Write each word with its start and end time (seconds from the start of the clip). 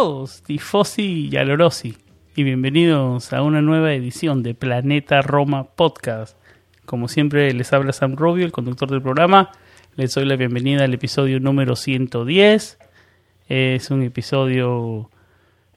Todos, 0.00 0.42
Tifosi 0.42 1.28
y 1.30 1.36
Alorosi, 1.36 1.94
y 2.34 2.42
bienvenidos 2.42 3.34
a 3.34 3.42
una 3.42 3.60
nueva 3.60 3.92
edición 3.92 4.42
de 4.42 4.54
Planeta 4.54 5.20
Roma 5.20 5.64
Podcast. 5.64 6.38
Como 6.86 7.06
siempre, 7.06 7.52
les 7.52 7.70
habla 7.74 7.92
Sam 7.92 8.16
Rubio, 8.16 8.46
el 8.46 8.50
conductor 8.50 8.90
del 8.90 9.02
programa. 9.02 9.50
Les 9.96 10.14
doy 10.14 10.24
la 10.24 10.36
bienvenida 10.36 10.84
al 10.84 10.94
episodio 10.94 11.38
número 11.38 11.76
110. 11.76 12.78
Es 13.50 13.90
un 13.90 14.02
episodio 14.02 15.10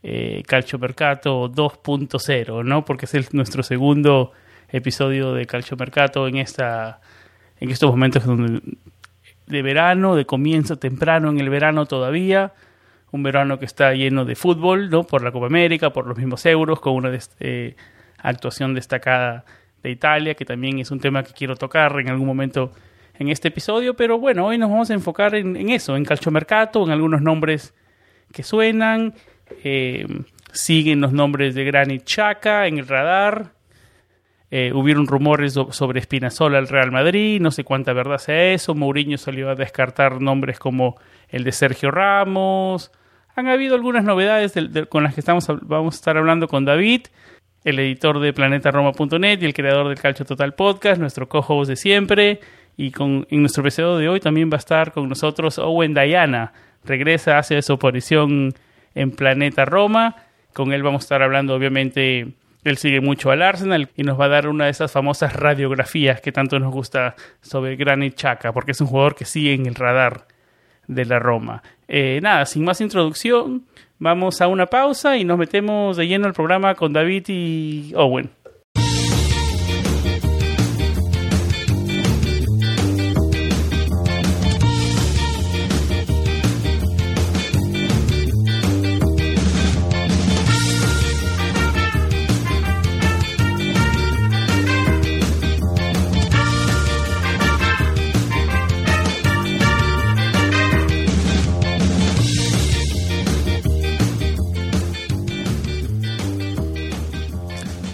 eh, 0.04 0.42
Calcio 0.48 0.80
Mercato 0.80 1.52
2.0, 1.52 2.64
¿no? 2.64 2.86
Porque 2.86 3.06
es 3.12 3.34
nuestro 3.34 3.62
segundo 3.62 4.32
episodio 4.70 5.34
de 5.34 5.46
Calcio 5.46 5.76
Mercato 5.76 6.30
en, 6.30 6.38
esta, 6.38 7.02
en 7.60 7.72
estos 7.72 7.92
momentos 7.92 8.24
de 9.48 9.62
verano, 9.62 10.16
de 10.16 10.26
comienzo 10.26 10.78
temprano 10.78 11.30
en 11.30 11.42
el 11.42 11.50
verano 11.50 11.86
todavía 11.88 12.54
un 13.14 13.24
verano 13.24 13.58
que 13.60 13.66
está 13.66 13.94
lleno 13.94 14.26
de 14.26 14.36
fútbol, 14.36 14.90
¿no? 14.90 15.04
Por 15.04 15.24
la 15.24 15.32
Copa 15.32 15.46
América, 15.46 15.92
por 15.92 16.06
los 16.08 16.18
mismos 16.18 16.46
euros, 16.46 16.82
con 16.82 16.96
una 16.96 17.12
eh, 17.40 17.76
actuación 18.18 18.74
destacada 18.74 19.46
de 19.82 19.92
Italia, 19.92 20.34
que 20.36 20.44
también 20.46 20.80
es 20.80 20.92
un 20.92 21.00
tema 21.00 21.24
que 21.24 21.32
quiero 21.34 21.56
tocar 21.56 21.98
en 22.00 22.10
algún 22.10 22.28
momento 22.28 22.72
en 23.20 23.30
este 23.30 23.50
episodio, 23.50 23.96
pero 23.96 24.18
bueno, 24.18 24.48
hoy 24.48 24.58
nos 24.58 24.70
vamos 24.70 24.90
a 24.90 24.94
enfocar 24.96 25.36
en, 25.36 25.70
eso, 25.70 25.96
en 25.96 26.04
calciomercato, 26.04 26.84
en 26.84 26.90
algunos 26.92 27.22
nombres 27.22 27.74
que 28.32 28.42
suenan, 28.44 29.14
eh, 29.64 30.08
siguen 30.52 31.00
los 31.00 31.14
nombres 31.14 31.54
de 31.54 31.64
Granit 31.64 32.04
Xhaka 32.06 32.66
en 32.68 32.80
el 32.80 32.88
radar, 32.88 33.52
eh, 34.50 34.72
hubieron 34.74 35.06
rumores 35.08 35.54
so- 35.54 35.72
sobre 35.72 36.00
Espinazola 36.00 36.58
al 36.58 36.68
Real 36.68 36.92
Madrid, 36.92 37.40
no 37.42 37.52
sé 37.52 37.64
cuánta 37.64 37.92
verdad 37.94 38.18
sea 38.20 38.54
eso. 38.54 38.76
Mourinho 38.76 39.18
salió 39.18 39.50
a 39.50 39.56
descartar 39.56 40.22
nombres 40.22 40.60
como 40.60 40.96
el 41.30 41.44
de 41.44 41.52
Sergio 41.52 41.90
Ramos. 41.92 42.92
Han 43.36 43.48
habido 43.48 43.76
algunas 43.76 44.04
novedades 44.04 44.54
con 44.90 45.04
las 45.04 45.16
que 45.16 45.22
estamos, 45.22 45.48
vamos 45.62 45.96
a 45.96 45.98
estar 45.98 46.18
hablando 46.18 46.48
con 46.48 46.66
David, 46.66 47.08
el 47.64 47.80
editor 47.80 48.20
de 48.20 48.32
planetaroma.net 48.32 49.42
y 49.42 49.46
el 49.46 49.54
creador 49.54 49.88
del 49.88 50.00
Calcio 50.00 50.24
Total 50.26 50.54
Podcast, 50.54 51.00
nuestro 51.00 51.28
co-host 51.28 51.70
de 51.70 51.76
siempre. 51.76 52.40
Y 52.78 52.92
con, 52.92 53.26
en 53.30 53.42
nuestro 53.42 53.62
episodio 53.62 53.98
de 53.98 54.10
hoy 54.10 54.20
también 54.20 54.50
va 54.52 54.56
a 54.56 54.60
estar 54.60 54.92
con 54.92 55.10
nosotros 55.10 55.58
Owen 55.58 55.94
Diana. 55.94 56.54
Regresa, 56.84 57.40
hace 57.40 57.62
su 57.62 57.74
aparición 57.74 58.54
en 58.94 59.12
Planeta 59.12 59.66
Roma. 59.66 60.16
Con 60.54 60.72
él 60.72 60.84
vamos 60.84 61.04
a 61.04 61.06
estar 61.06 61.24
hablando, 61.24 61.56
obviamente, 61.56 62.34
él 62.64 62.78
sigue 62.78 63.02
mucho 63.02 63.32
al 63.32 63.42
Arsenal 63.42 63.90
y 63.96 64.04
nos 64.04 64.20
va 64.20 64.26
a 64.26 64.30
dar 64.30 64.48
una 64.48 64.66
de 64.66 64.72
esas 64.72 64.92
famosas 64.92 65.34
radiografías 65.34 66.22
que 66.22 66.32
tanto 66.32 66.60
nos 66.60 66.72
gusta 66.72 67.16
sobre 67.42 67.76
Granit 67.78 68.16
Xhaka, 68.16 68.54
porque 68.54 68.74
es 68.74 68.82
un 68.82 68.88
jugador 68.88 69.16
que 69.16 69.26
sigue 69.26 69.54
en 69.54 69.66
el 69.66 69.76
radar 69.76 70.28
de 70.88 71.06
la 71.06 71.20
Roma. 71.20 71.64
Eh, 71.88 72.20
nada, 72.22 72.46
sin 72.46 72.64
más 72.64 72.82
introducción, 72.82 73.64
vamos 74.00 74.42
a 74.42 74.48
una 74.48 74.66
pausa 74.68 75.18
y 75.18 75.24
nos 75.24 75.38
metemos 75.38 75.98
de 75.98 76.08
lleno 76.08 76.28
al 76.28 76.34
programa 76.34 76.76
con 76.76 76.94
David 76.94 77.26
y 77.28 77.94
Owen. 77.96 78.30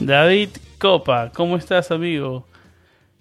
David 0.10 0.50
Copa, 0.80 1.30
¿cómo 1.36 1.56
estás, 1.56 1.92
amigo? 1.92 2.44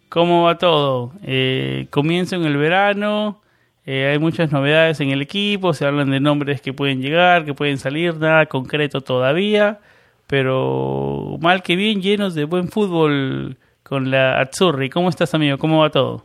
¿Cómo 0.08 0.44
va 0.44 0.56
todo? 0.56 1.12
Eh, 1.22 1.86
comienzo 1.90 2.36
en 2.36 2.44
el 2.44 2.56
verano, 2.56 3.42
eh, 3.84 4.08
hay 4.10 4.18
muchas 4.18 4.50
novedades 4.50 4.98
en 5.00 5.10
el 5.10 5.20
equipo, 5.20 5.74
se 5.74 5.84
hablan 5.84 6.10
de 6.10 6.18
nombres 6.18 6.62
que 6.62 6.72
pueden 6.72 7.02
llegar, 7.02 7.44
que 7.44 7.52
pueden 7.52 7.76
salir, 7.76 8.16
nada 8.16 8.46
concreto 8.46 9.02
todavía, 9.02 9.80
pero 10.26 11.36
mal 11.42 11.62
que 11.62 11.76
bien, 11.76 12.00
llenos 12.00 12.34
de 12.34 12.44
buen 12.44 12.68
fútbol 12.68 13.58
con 13.82 14.10
la 14.10 14.40
Azzurri. 14.40 14.88
¿Cómo 14.88 15.10
estás, 15.10 15.34
amigo? 15.34 15.58
¿Cómo 15.58 15.80
va 15.80 15.90
todo? 15.90 16.24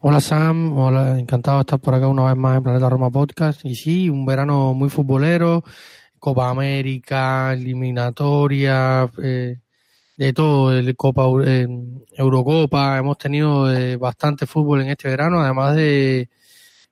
Hola 0.00 0.20
Sam, 0.20 0.76
hola, 0.76 1.18
encantado 1.18 1.56
de 1.56 1.62
estar 1.62 1.78
por 1.78 1.94
acá 1.94 2.06
una 2.06 2.26
vez 2.26 2.36
más 2.36 2.58
en 2.58 2.64
Planeta 2.64 2.90
Roma 2.90 3.08
Podcast. 3.08 3.64
Y 3.64 3.76
sí, 3.76 4.10
un 4.10 4.26
verano 4.26 4.74
muy 4.74 4.90
futbolero, 4.90 5.64
Copa 6.20 6.50
América, 6.50 7.52
eliminatoria, 7.54 9.10
eh, 9.22 9.56
de 10.16 10.32
todo, 10.32 10.72
el 10.76 10.96
Copa 10.96 11.24
eh, 11.46 11.66
Eurocopa. 12.16 12.98
Hemos 12.98 13.18
tenido 13.18 13.72
eh, 13.72 13.96
bastante 13.96 14.46
fútbol 14.46 14.82
en 14.82 14.90
este 14.90 15.08
verano, 15.08 15.40
además 15.40 15.76
de 15.76 16.28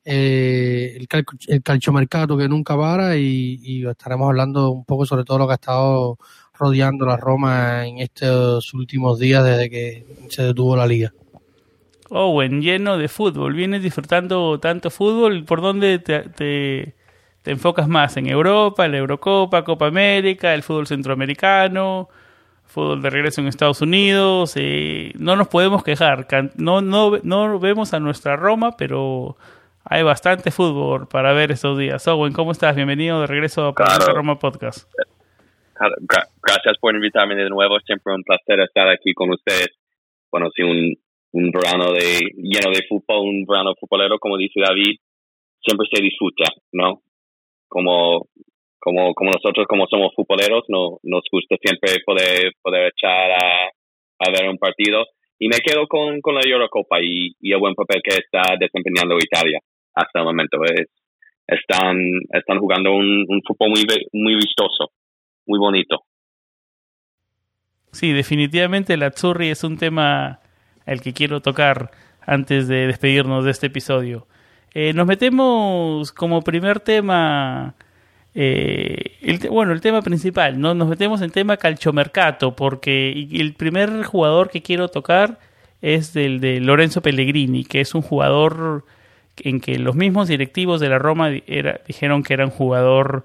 eh, 0.04 0.96
el, 0.98 1.08
cal- 1.08 1.24
el 1.48 1.62
calciomercato 1.62 2.36
que 2.36 2.48
nunca 2.48 2.76
para 2.76 3.16
y, 3.16 3.60
y 3.62 3.86
estaremos 3.86 4.28
hablando 4.28 4.70
un 4.70 4.84
poco 4.84 5.06
sobre 5.06 5.24
todo 5.24 5.38
lo 5.38 5.46
que 5.46 5.52
ha 5.52 5.56
estado 5.56 6.18
rodeando 6.58 7.06
la 7.06 7.16
Roma 7.16 7.86
en 7.86 7.98
estos 7.98 8.74
últimos 8.74 9.18
días 9.18 9.44
desde 9.44 9.70
que 9.70 10.06
se 10.30 10.42
detuvo 10.44 10.76
la 10.76 10.86
liga. 10.86 11.12
Owen, 12.10 12.62
lleno 12.62 12.96
de 12.96 13.08
fútbol. 13.08 13.54
¿Vienes 13.54 13.82
disfrutando 13.82 14.58
tanto 14.60 14.90
fútbol? 14.90 15.44
¿Por 15.44 15.60
dónde 15.60 15.98
te, 15.98 16.20
te, 16.30 16.94
te 17.42 17.50
enfocas 17.52 17.88
más? 17.88 18.16
¿En 18.16 18.28
Europa, 18.28 18.86
la 18.88 18.98
Eurocopa, 18.98 19.64
Copa 19.64 19.86
América, 19.86 20.54
el 20.54 20.62
fútbol 20.62 20.86
centroamericano, 20.86 22.08
fútbol 22.64 23.00
de 23.02 23.10
regreso 23.10 23.40
en 23.40 23.46
Estados 23.46 23.80
Unidos? 23.80 24.54
Eh, 24.56 25.12
no 25.18 25.36
nos 25.36 25.48
podemos 25.48 25.82
quejar. 25.84 26.26
No, 26.56 26.80
no, 26.82 27.12
no 27.22 27.58
vemos 27.58 27.94
a 27.94 28.00
nuestra 28.00 28.36
Roma, 28.36 28.76
pero 28.76 29.36
hay 29.84 30.02
bastante 30.02 30.50
fútbol 30.50 31.08
para 31.08 31.32
ver 31.32 31.50
estos 31.52 31.78
días. 31.78 32.06
Owen, 32.08 32.32
¿cómo 32.32 32.52
estás? 32.52 32.76
Bienvenido 32.76 33.20
de 33.20 33.26
regreso 33.26 33.66
a 33.68 33.74
Claro. 33.74 34.14
Roma 34.14 34.38
Podcast. 34.38 34.90
Gra- 35.78 36.26
Gracias 36.42 36.76
por 36.80 36.94
invitarme 36.94 37.36
de 37.36 37.48
nuevo. 37.48 37.78
Siempre 37.80 38.12
un 38.12 38.24
placer 38.24 38.60
estar 38.60 38.88
aquí 38.88 39.14
con 39.14 39.30
ustedes. 39.30 39.68
Bueno, 40.30 40.48
sí, 40.54 40.62
un, 40.62 40.94
un 41.32 41.50
verano 41.52 41.92
de, 41.92 42.18
lleno 42.36 42.70
de 42.70 42.84
fútbol, 42.88 43.28
un 43.28 43.44
verano 43.46 43.74
futbolero, 43.80 44.18
como 44.18 44.36
dice 44.36 44.60
David, 44.60 44.96
siempre 45.62 45.86
se 45.90 46.02
disfruta, 46.02 46.44
¿no? 46.72 47.00
Como, 47.68 48.26
como, 48.78 49.14
como 49.14 49.30
nosotros, 49.30 49.66
como 49.68 49.86
somos 49.86 50.14
futboleros, 50.14 50.64
no, 50.68 50.98
nos 51.02 51.22
gusta 51.30 51.56
siempre 51.60 52.02
poder, 52.04 52.52
poder 52.62 52.92
echar 52.94 53.30
a, 53.30 54.30
ver 54.32 54.48
un 54.48 54.58
partido. 54.58 55.04
Y 55.38 55.48
me 55.48 55.58
quedo 55.58 55.86
con, 55.86 56.20
con 56.20 56.34
la 56.34 56.40
Eurocopa 56.44 57.00
y, 57.00 57.32
y 57.40 57.52
el 57.52 57.60
buen 57.60 57.74
papel 57.74 58.00
que 58.02 58.16
está 58.16 58.56
desempeñando 58.58 59.18
Italia 59.18 59.60
hasta 59.94 60.18
el 60.20 60.24
momento. 60.24 60.58
Es, 60.64 60.88
están, 61.48 61.96
están 62.30 62.58
jugando 62.58 62.92
un, 62.92 63.26
fútbol 63.46 63.70
muy, 63.70 63.84
muy 64.12 64.34
vistoso, 64.34 64.92
muy 65.46 65.58
bonito. 65.58 66.02
Sí, 67.90 68.12
definitivamente 68.12 68.96
la 68.98 69.06
Azzurri 69.06 69.48
es 69.48 69.64
un 69.64 69.78
tema 69.78 70.40
al 70.84 71.00
que 71.00 71.14
quiero 71.14 71.40
tocar 71.40 71.90
antes 72.20 72.68
de 72.68 72.86
despedirnos 72.86 73.44
de 73.46 73.50
este 73.50 73.68
episodio. 73.68 74.26
Eh, 74.74 74.92
nos 74.92 75.06
metemos 75.06 76.12
como 76.12 76.42
primer 76.42 76.80
tema, 76.80 77.74
eh, 78.34 79.16
el 79.22 79.38
bueno, 79.50 79.72
el 79.72 79.80
tema 79.80 80.02
principal, 80.02 80.60
¿no? 80.60 80.74
Nos 80.74 80.88
metemos 80.88 81.22
en 81.22 81.30
tema 81.30 81.56
calchomercato, 81.56 82.54
porque 82.54 83.28
el 83.32 83.54
primer 83.54 84.04
jugador 84.04 84.50
que 84.50 84.62
quiero 84.62 84.88
tocar 84.88 85.38
es 85.80 86.14
el 86.16 86.40
de 86.40 86.60
Lorenzo 86.60 87.02
Pellegrini, 87.02 87.64
que 87.64 87.80
es 87.80 87.94
un 87.94 88.02
jugador 88.02 88.84
en 89.38 89.60
que 89.60 89.78
los 89.78 89.94
mismos 89.94 90.28
directivos 90.28 90.80
de 90.80 90.88
la 90.88 90.98
Roma 90.98 91.30
dijeron 91.30 92.22
que 92.22 92.34
era 92.34 92.44
un 92.44 92.50
jugador 92.50 93.24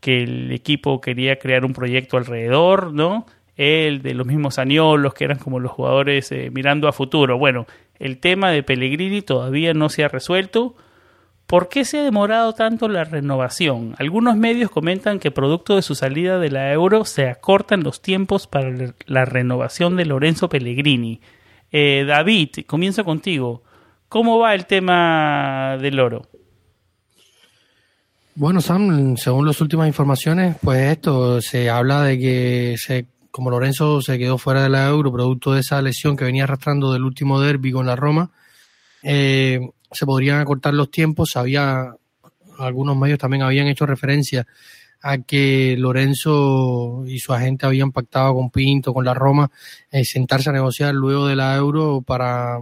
que 0.00 0.22
el 0.22 0.52
equipo 0.52 1.00
quería 1.00 1.38
crear 1.38 1.64
un 1.64 1.72
proyecto 1.72 2.16
alrededor, 2.16 2.92
¿no? 2.92 3.26
Él, 3.56 4.02
de 4.02 4.14
los 4.14 4.26
mismos 4.26 4.58
Añolos, 4.58 5.14
que 5.14 5.24
eran 5.24 5.38
como 5.38 5.60
los 5.60 5.72
jugadores 5.72 6.30
eh, 6.30 6.50
mirando 6.52 6.88
a 6.88 6.92
futuro. 6.92 7.38
Bueno, 7.38 7.66
el 7.98 8.18
tema 8.18 8.50
de 8.50 8.62
Pellegrini 8.62 9.22
todavía 9.22 9.74
no 9.74 9.88
se 9.88 10.04
ha 10.04 10.08
resuelto. 10.08 10.74
¿Por 11.46 11.68
qué 11.68 11.84
se 11.84 11.98
ha 11.98 12.02
demorado 12.02 12.54
tanto 12.54 12.88
la 12.88 13.04
renovación? 13.04 13.94
Algunos 13.98 14.36
medios 14.36 14.70
comentan 14.70 15.20
que 15.20 15.30
producto 15.30 15.76
de 15.76 15.82
su 15.82 15.94
salida 15.94 16.38
de 16.38 16.50
la 16.50 16.72
euro 16.72 17.04
se 17.04 17.28
acortan 17.28 17.84
los 17.84 18.02
tiempos 18.02 18.46
para 18.48 18.72
la 19.06 19.24
renovación 19.24 19.96
de 19.96 20.06
Lorenzo 20.06 20.48
Pellegrini. 20.48 21.20
Eh, 21.70 22.04
David, 22.06 22.50
comienzo 22.66 23.04
contigo. 23.04 23.62
¿Cómo 24.08 24.38
va 24.38 24.54
el 24.54 24.66
tema 24.66 25.76
del 25.80 26.00
oro? 26.00 26.28
Bueno, 28.34 28.60
Sam, 28.60 29.16
según 29.16 29.46
las 29.46 29.60
últimas 29.60 29.86
informaciones, 29.88 30.56
pues 30.62 30.92
esto 30.92 31.40
se 31.40 31.70
habla 31.70 32.02
de 32.02 32.18
que 32.18 32.74
se, 32.76 33.06
como 33.36 33.50
Lorenzo 33.50 34.00
se 34.00 34.16
quedó 34.16 34.38
fuera 34.38 34.62
de 34.62 34.70
la 34.70 34.88
Euro 34.88 35.12
producto 35.12 35.52
de 35.52 35.60
esa 35.60 35.82
lesión 35.82 36.16
que 36.16 36.24
venía 36.24 36.44
arrastrando 36.44 36.94
del 36.94 37.04
último 37.04 37.38
derby 37.38 37.70
con 37.70 37.84
la 37.84 37.94
Roma, 37.94 38.30
eh, 39.02 39.60
se 39.92 40.06
podrían 40.06 40.40
acortar 40.40 40.72
los 40.72 40.90
tiempos. 40.90 41.36
Había 41.36 41.94
algunos 42.58 42.96
medios 42.96 43.18
también 43.18 43.42
habían 43.42 43.66
hecho 43.66 43.84
referencia 43.84 44.46
a 45.02 45.18
que 45.18 45.76
Lorenzo 45.76 47.04
y 47.06 47.18
su 47.18 47.34
agente 47.34 47.66
habían 47.66 47.92
pactado 47.92 48.32
con 48.32 48.48
Pinto, 48.48 48.94
con 48.94 49.04
la 49.04 49.12
Roma, 49.12 49.50
eh, 49.90 50.02
sentarse 50.06 50.48
a 50.48 50.54
negociar 50.54 50.94
luego 50.94 51.26
de 51.26 51.36
la 51.36 51.56
Euro 51.56 52.00
para 52.00 52.58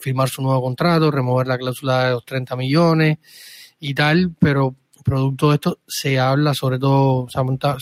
firmar 0.00 0.28
su 0.28 0.42
nuevo 0.42 0.60
contrato, 0.60 1.12
remover 1.12 1.46
la 1.46 1.58
cláusula 1.58 2.06
de 2.06 2.10
los 2.10 2.24
30 2.24 2.56
millones 2.56 3.18
y 3.78 3.94
tal, 3.94 4.34
pero 4.36 4.74
producto 5.08 5.48
de 5.48 5.54
esto 5.56 5.78
se 5.86 6.18
habla, 6.18 6.54
sobre 6.54 6.78
todo 6.78 7.26
se 7.28 7.40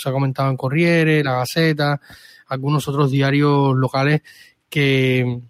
ha, 0.08 0.12
comentado 0.12 0.50
en 0.50 0.56
Corriere, 0.56 1.25
La 1.25 1.37
Gaceta, 1.37 2.00
algunos 2.49 2.87
otros 2.88 3.11
diarios 3.11 3.76
locales 3.76 4.23
que, 4.69 5.40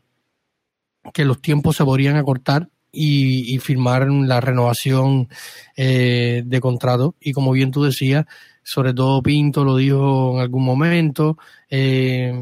que 1.12 1.24
los 1.24 1.40
tiempos 1.40 1.76
se 1.76 1.84
podrían 1.84 2.16
acortar 2.16 2.68
y, 2.96 3.58
firmar 3.58 4.08
la 4.08 4.40
renovación 4.40 5.28
eh, 5.76 6.42
de 6.44 6.60
contrato. 6.60 7.14
Y 7.20 7.32
como 7.32 7.52
bien 7.52 7.70
tú 7.70 7.84
decías, 7.84 8.24
sobre 8.62 8.94
todo 8.94 9.22
Pinto 9.22 9.64
lo 9.64 9.76
dijo 9.76 10.34
en 10.34 10.40
algún 10.40 10.64
momento, 10.64 11.38
eh, 11.70 12.32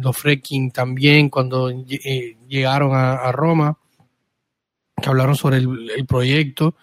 los 0.00 0.16
Freaking 0.16 0.70
también 0.70 1.28
cuando 1.28 1.70
eh, 1.70 2.36
llegaron 2.48 2.94
a, 2.94 3.30
Roma, 3.32 3.76
que 5.00 5.08
hablaron 5.08 5.36
sobre 5.36 5.58
el, 5.58 6.06
proyecto, 6.06 6.76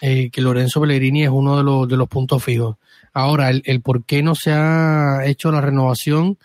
eh, 0.00 0.30
que 0.30 0.40
Lorenzo 0.40 0.80
Pellegrini 0.80 1.24
es 1.24 1.30
uno 1.30 1.56
de 1.56 1.62
los, 1.62 1.88
de 1.88 1.96
los 1.96 2.08
puntos 2.08 2.42
fijos. 2.42 2.76
Ahora, 3.12 3.50
el, 3.50 3.62
el 3.64 3.80
por 3.80 4.04
qué 4.04 4.22
no 4.22 4.34
se 4.34 4.52
ha 4.52 5.22
hecho 5.24 5.50
la 5.50 5.60
renovación, 5.60 6.38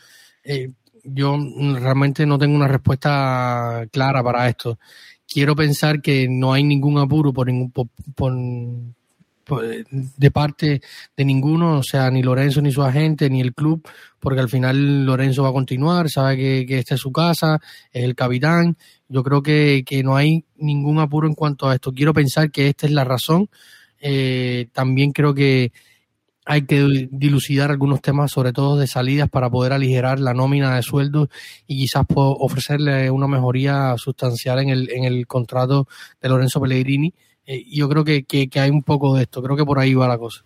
yo 1.03 1.37
realmente 1.79 2.25
no 2.25 2.37
tengo 2.37 2.55
una 2.55 2.67
respuesta 2.67 3.85
clara 3.91 4.23
para 4.23 4.47
esto. 4.49 4.79
Quiero 5.27 5.55
pensar 5.55 6.01
que 6.01 6.27
no 6.29 6.53
hay 6.53 6.63
ningún 6.63 6.97
apuro 6.97 7.33
por, 7.33 7.47
ningún, 7.47 7.71
por 7.71 7.85
pues, 9.43 9.85
de 9.89 10.31
parte 10.31 10.81
de 11.17 11.25
ninguno, 11.25 11.79
o 11.79 11.83
sea, 11.83 12.09
ni 12.09 12.23
Lorenzo 12.23 12.61
ni 12.61 12.71
su 12.71 12.81
agente, 12.81 13.29
ni 13.29 13.41
el 13.41 13.53
club, 13.53 13.85
porque 14.19 14.39
al 14.39 14.49
final 14.49 15.05
Lorenzo 15.05 15.43
va 15.43 15.49
a 15.49 15.53
continuar, 15.53 16.09
sabe 16.09 16.37
que, 16.37 16.65
que 16.65 16.79
esta 16.79 16.95
es 16.95 17.01
su 17.01 17.11
casa, 17.11 17.59
es 17.91 18.03
el 18.03 18.15
capitán. 18.15 18.77
Yo 19.13 19.23
creo 19.23 19.43
que, 19.43 19.83
que, 19.85 20.03
no 20.03 20.15
hay 20.15 20.45
ningún 20.55 20.99
apuro 20.99 21.27
en 21.27 21.35
cuanto 21.35 21.69
a 21.69 21.75
esto. 21.75 21.91
Quiero 21.93 22.13
pensar 22.13 22.51
que 22.51 22.67
esta 22.67 22.87
es 22.87 22.91
la 22.93 23.03
razón. 23.03 23.49
Eh, 24.01 24.67
también 24.73 25.11
creo 25.11 25.33
que 25.33 25.71
hay 26.45 26.63
que 26.63 27.07
dilucidar 27.11 27.71
algunos 27.71 28.01
temas, 28.01 28.31
sobre 28.31 28.51
todo 28.53 28.77
de 28.77 28.87
salidas, 28.87 29.29
para 29.29 29.49
poder 29.49 29.71
aligerar 29.71 30.19
la 30.19 30.33
nómina 30.33 30.75
de 30.75 30.81
sueldos 30.81 31.29
y 31.67 31.77
quizás 31.77 32.05
ofrecerle 32.09 33.11
una 33.11 33.27
mejoría 33.27 33.95
sustancial 33.97 34.59
en 34.59 34.69
el, 34.69 34.89
en 34.89 35.03
el 35.05 35.27
contrato 35.27 35.87
de 36.19 36.29
Lorenzo 36.29 36.59
Pellegrini 36.59 37.13
eh, 37.45 37.65
yo 37.69 37.89
creo 37.89 38.03
que, 38.03 38.25
hay 38.55 38.69
un 38.69 38.83
poco 38.83 39.15
de 39.15 39.23
esto, 39.23 39.43
creo 39.43 39.57
que 39.57 39.65
por 39.65 39.79
ahí 39.79 39.93
va 39.93 40.07
la 40.07 40.17
cosa. 40.17 40.45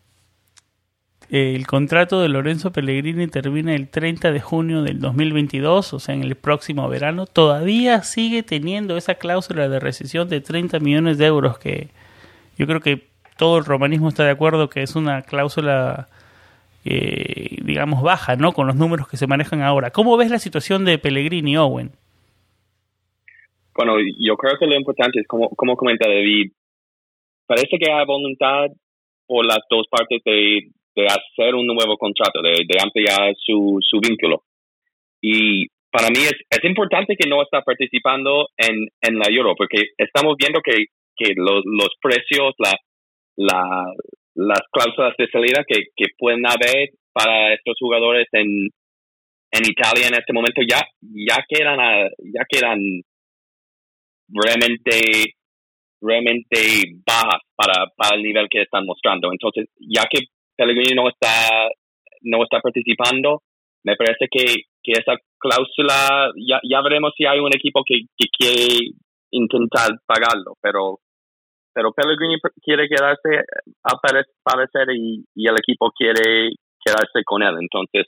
El 1.29 1.67
contrato 1.67 2.21
de 2.21 2.29
Lorenzo 2.29 2.71
Pellegrini 2.71 3.27
termina 3.27 3.75
el 3.75 3.89
30 3.89 4.31
de 4.31 4.39
junio 4.39 4.81
del 4.81 5.01
2022, 5.01 5.93
o 5.93 5.99
sea, 5.99 6.15
en 6.15 6.23
el 6.23 6.35
próximo 6.35 6.87
verano. 6.87 7.25
Todavía 7.25 8.01
sigue 8.03 8.43
teniendo 8.43 8.95
esa 8.95 9.15
cláusula 9.15 9.67
de 9.67 9.81
rescisión 9.81 10.29
de 10.29 10.39
30 10.39 10.79
millones 10.79 11.17
de 11.17 11.25
euros 11.25 11.59
que 11.59 11.89
yo 12.57 12.65
creo 12.65 12.79
que 12.79 13.07
todo 13.37 13.57
el 13.57 13.65
romanismo 13.65 14.07
está 14.07 14.23
de 14.23 14.31
acuerdo 14.31 14.69
que 14.69 14.81
es 14.81 14.95
una 14.95 15.21
cláusula, 15.21 16.07
eh, 16.85 17.57
digamos, 17.61 18.01
baja, 18.01 18.37
¿no? 18.37 18.53
Con 18.53 18.67
los 18.67 18.77
números 18.77 19.09
que 19.09 19.17
se 19.17 19.27
manejan 19.27 19.61
ahora. 19.61 19.91
¿Cómo 19.91 20.15
ves 20.15 20.31
la 20.31 20.39
situación 20.39 20.85
de 20.85 20.97
Pellegrini, 20.97 21.57
Owen? 21.57 21.91
Bueno, 23.75 23.95
yo 24.17 24.37
creo 24.37 24.57
que 24.57 24.65
lo 24.65 24.75
importante 24.75 25.19
es, 25.19 25.27
como, 25.27 25.49
como 25.49 25.75
comenta 25.75 26.07
David, 26.07 26.51
parece 27.45 27.77
que 27.77 27.91
hay 27.91 28.05
voluntad 28.05 28.67
por 29.27 29.45
las 29.45 29.59
dos 29.69 29.85
partes 29.91 30.21
de, 30.23 30.71
hacer 31.05 31.55
un 31.55 31.67
nuevo 31.67 31.97
contrato, 31.97 32.41
de, 32.41 32.65
ampliar 32.81 33.35
su, 33.37 33.77
su 33.81 33.99
vínculo. 33.99 34.43
Y 35.21 35.67
para 35.91 36.09
mí 36.09 36.19
es, 36.19 36.35
es 36.49 36.63
importante 36.63 37.15
que 37.15 37.29
no 37.29 37.41
está 37.41 37.61
participando 37.61 38.47
en, 38.57 38.87
en 39.01 39.19
la 39.19 39.27
Euro, 39.29 39.55
porque 39.55 39.89
estamos 39.97 40.35
viendo 40.37 40.61
que, 40.61 40.85
que 41.15 41.33
los, 41.35 41.63
los 41.65 41.89
precios, 42.01 42.53
la, 42.57 42.73
la, 43.35 43.93
las 44.35 44.61
cláusulas 44.71 45.15
de 45.17 45.27
salida 45.29 45.63
que, 45.67 45.85
que 45.95 46.05
pueden 46.17 46.45
haber 46.45 46.89
para 47.13 47.53
estos 47.53 47.75
jugadores 47.79 48.27
en, 48.31 48.69
en 49.51 49.63
Italia 49.65 50.07
en 50.07 50.15
este 50.15 50.33
momento 50.33 50.61
ya, 50.67 50.81
ya 51.01 51.43
quedan, 51.47 52.09
ya 52.33 52.45
quedan 52.49 52.79
realmente 54.29 55.33
realmente 55.99 56.57
bajas 57.05 57.41
para, 57.55 57.87
para 57.95 58.15
el 58.15 58.23
nivel 58.23 58.47
que 58.49 58.61
están 58.61 58.85
mostrando. 58.85 59.31
Entonces, 59.31 59.67
ya 59.79 60.03
que 60.09 60.25
Pellegrini 60.57 60.95
no 60.95 61.09
está, 61.09 61.69
no 62.21 62.43
está 62.43 62.59
participando, 62.59 63.43
me 63.83 63.95
parece 63.95 64.27
que, 64.29 64.63
que 64.83 64.91
esa 64.93 65.13
cláusula, 65.37 66.31
ya, 66.35 66.59
ya 66.69 66.81
veremos 66.81 67.13
si 67.15 67.25
hay 67.25 67.39
un 67.39 67.55
equipo 67.55 67.83
que, 67.85 68.01
que 68.17 68.25
quiere 68.37 68.91
intentar 69.31 69.91
pagarlo, 70.05 70.55
pero 70.61 70.99
pero 71.73 71.91
Pellegrini 71.91 72.39
quiere 72.63 72.89
quedarse 72.89 73.45
a 73.83 73.93
parecer 74.41 74.95
y, 74.95 75.23
y 75.35 75.47
el 75.47 75.53
equipo 75.59 75.91
quiere 75.91 76.49
quedarse 76.83 77.23
con 77.23 77.43
él. 77.43 77.55
Entonces, 77.61 78.07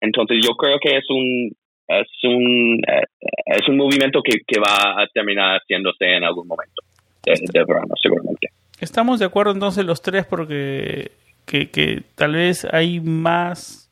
entonces 0.00 0.38
yo 0.40 0.54
creo 0.54 0.78
que 0.80 0.98
es 0.98 1.04
un 1.10 1.50
es 1.88 2.08
un 2.22 2.80
eh, 2.86 3.02
es 3.46 3.68
un 3.68 3.76
movimiento 3.76 4.20
que, 4.22 4.38
que 4.46 4.60
va 4.60 5.02
a 5.02 5.06
terminar 5.12 5.58
haciéndose 5.58 6.04
en 6.04 6.22
algún 6.22 6.46
momento 6.46 6.82
de, 7.24 7.64
verano, 7.64 7.94
seguramente. 8.00 8.50
Estamos 8.80 9.18
de 9.18 9.26
acuerdo 9.26 9.52
entonces 9.52 9.84
los 9.84 10.00
tres 10.00 10.24
porque 10.26 11.10
que, 11.46 12.04
tal 12.14 12.34
vez 12.34 12.66
hay 12.70 13.00
más, 13.00 13.90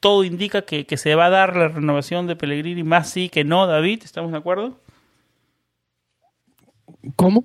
todo 0.00 0.24
indica 0.24 0.62
que, 0.62 0.84
se 0.96 1.14
va 1.14 1.26
a 1.26 1.30
dar 1.30 1.56
la 1.56 1.68
renovación 1.68 2.26
de 2.26 2.36
Pellegrini, 2.36 2.82
más 2.82 3.10
sí 3.10 3.28
que 3.28 3.44
no, 3.44 3.66
David, 3.66 4.02
¿estamos 4.04 4.32
de 4.32 4.38
acuerdo? 4.38 4.78
¿Cómo? 7.16 7.44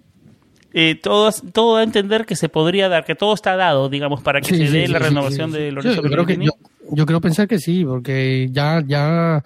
Eh, 0.74 1.00
todo, 1.02 1.32
todo 1.54 1.76
da 1.76 1.80
a 1.80 1.84
entender 1.84 2.26
que 2.26 2.36
se 2.36 2.50
podría 2.50 2.90
dar, 2.90 3.06
que 3.06 3.16
todo 3.16 3.34
está 3.34 3.56
dado, 3.56 3.88
digamos, 3.88 4.22
para 4.22 4.42
que 4.42 4.54
se 4.56 4.70
dé 4.70 4.90
la 4.90 5.00
renovación 5.00 5.52
de 5.52 5.72
Lorenzo 5.72 6.02
Pellegrini. 6.02 6.48
Yo 6.92 7.06
creo 7.06 7.22
pensar 7.22 7.48
que 7.48 7.60
sí, 7.60 7.84
porque 7.84 8.50
ya, 8.52 8.84
ya 8.86 9.42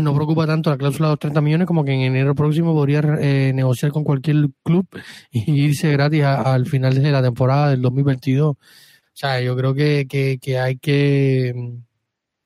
no 0.00 0.14
preocupa 0.14 0.46
tanto 0.46 0.70
la 0.70 0.76
cláusula 0.76 1.08
de 1.08 1.12
los 1.12 1.18
30 1.20 1.40
millones 1.40 1.66
como 1.66 1.84
que 1.84 1.92
en 1.92 2.00
enero 2.00 2.34
próximo 2.34 2.72
podría 2.72 3.02
eh, 3.20 3.52
negociar 3.54 3.92
con 3.92 4.02
cualquier 4.02 4.48
club 4.64 4.86
y 5.30 5.52
irse 5.52 5.92
gratis 5.92 6.24
al 6.24 6.66
final 6.66 7.00
de 7.00 7.10
la 7.10 7.22
temporada 7.22 7.70
del 7.70 7.82
2022. 7.82 8.56
O 9.14 9.16
sea, 9.16 9.40
yo 9.40 9.56
creo 9.56 9.74
que, 9.74 10.06
que, 10.08 10.38
que 10.40 10.58
hay 10.58 10.76
que, 10.76 11.74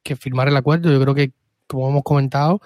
que 0.02 0.16
firmar 0.16 0.48
el 0.48 0.56
acuerdo. 0.56 0.90
Yo 0.92 1.00
creo 1.00 1.14
que, 1.14 1.32
como 1.66 1.88
hemos 1.88 2.02
comentado, 2.02 2.60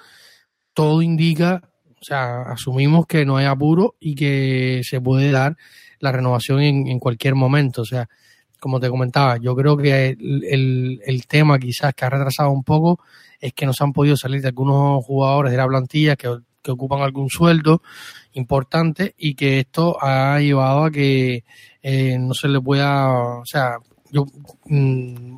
todo 0.74 1.02
indica, 1.02 1.62
o 2.00 2.04
sea, 2.04 2.42
asumimos 2.42 3.06
que 3.06 3.26
no 3.26 3.36
hay 3.36 3.46
apuro 3.46 3.96
y 4.00 4.14
que 4.14 4.80
se 4.84 5.00
puede 5.00 5.30
dar 5.30 5.56
la 5.98 6.12
renovación 6.12 6.60
en, 6.60 6.88
en 6.88 6.98
cualquier 6.98 7.34
momento. 7.34 7.82
O 7.82 7.84
sea, 7.84 8.08
como 8.60 8.78
te 8.78 8.90
comentaba, 8.90 9.38
yo 9.38 9.56
creo 9.56 9.76
que 9.76 10.10
el, 10.10 11.00
el, 11.04 11.26
tema 11.26 11.58
quizás 11.58 11.94
que 11.94 12.04
ha 12.04 12.10
retrasado 12.10 12.50
un 12.50 12.62
poco 12.62 13.00
es 13.40 13.52
que 13.54 13.66
nos 13.66 13.80
han 13.80 13.92
podido 13.92 14.16
salir 14.16 14.42
de 14.42 14.48
algunos 14.48 15.04
jugadores 15.04 15.50
de 15.50 15.58
la 15.58 15.66
plantilla 15.66 16.16
que, 16.16 16.28
ocupan 16.68 17.00
algún 17.00 17.30
sueldo 17.30 17.82
importante 18.34 19.14
y 19.16 19.34
que 19.34 19.60
esto 19.60 19.96
ha 20.00 20.38
llevado 20.38 20.84
a 20.84 20.90
que 20.90 21.42
eh, 21.82 22.18
no 22.18 22.34
se 22.34 22.48
le 22.48 22.60
pueda, 22.60 23.10
o 23.40 23.46
sea, 23.46 23.78
yo, 24.12 24.26
mm, 24.66 25.36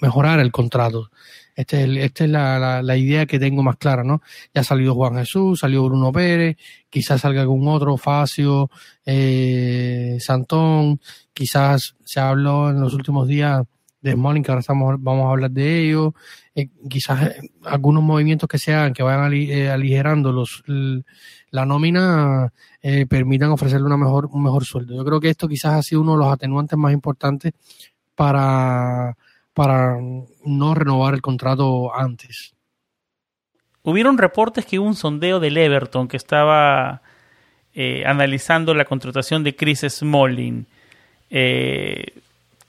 mejorar 0.00 0.40
el 0.40 0.50
contrato. 0.52 1.10
Esta 1.54 1.80
es, 1.80 1.88
este 1.98 2.24
es 2.24 2.30
la, 2.30 2.82
la, 2.82 2.96
idea 2.96 3.26
que 3.26 3.38
tengo 3.38 3.62
más 3.62 3.76
clara, 3.76 4.02
¿no? 4.02 4.22
Ya 4.54 4.62
ha 4.62 4.64
salido 4.64 4.94
Juan 4.94 5.16
Jesús, 5.16 5.60
salió 5.60 5.84
Bruno 5.84 6.10
Pérez, 6.10 6.56
quizás 6.88 7.20
salga 7.20 7.42
algún 7.42 7.68
otro, 7.68 7.96
Facio, 7.98 8.70
eh, 9.04 10.16
Santón, 10.18 10.98
quizás 11.34 11.94
se 12.04 12.20
habló 12.20 12.70
en 12.70 12.80
los 12.80 12.94
últimos 12.94 13.28
días 13.28 13.64
de 14.02 14.12
Smalling, 14.12 14.42
que 14.42 14.50
ahora 14.50 14.60
estamos, 14.60 14.96
vamos 14.98 15.26
a 15.26 15.30
hablar 15.30 15.50
de 15.50 15.86
ello, 15.86 16.14
eh, 16.54 16.68
quizás 16.88 17.22
eh, 17.22 17.50
algunos 17.64 18.02
movimientos 18.02 18.48
que 18.48 18.58
se 18.58 18.74
hagan, 18.74 18.92
que 18.92 19.02
vayan 19.02 19.32
eh, 19.32 19.70
aligerando 19.70 20.32
los, 20.32 20.62
la 21.50 21.64
nómina, 21.64 22.52
permitan 23.08 23.50
ofrecerle 23.50 23.86
una 23.86 23.96
mejor, 23.96 24.26
un 24.26 24.42
mejor 24.42 24.64
sueldo. 24.64 24.96
Yo 24.96 25.04
creo 25.04 25.20
que 25.20 25.30
esto 25.30 25.46
quizás 25.46 25.74
ha 25.74 25.82
sido 25.82 26.00
uno 26.00 26.12
de 26.12 26.18
los 26.18 26.32
atenuantes 26.32 26.76
más 26.76 26.92
importantes 26.92 27.52
para, 28.22 29.16
para 29.52 29.98
no 30.44 30.74
renovar 30.76 31.14
el 31.14 31.20
contrato 31.20 31.92
antes. 31.92 32.54
Hubieron 33.82 34.16
reportes 34.16 34.64
que 34.64 34.78
hubo 34.78 34.86
un 34.86 34.94
sondeo 34.94 35.40
del 35.40 35.56
Everton 35.56 36.06
que 36.06 36.18
estaba 36.18 37.02
analizando 38.06 38.74
la 38.74 38.84
contratación 38.84 39.42
de 39.42 39.56
Chris 39.56 39.80
Smalling. 39.88 40.66
Eh, 41.30 42.12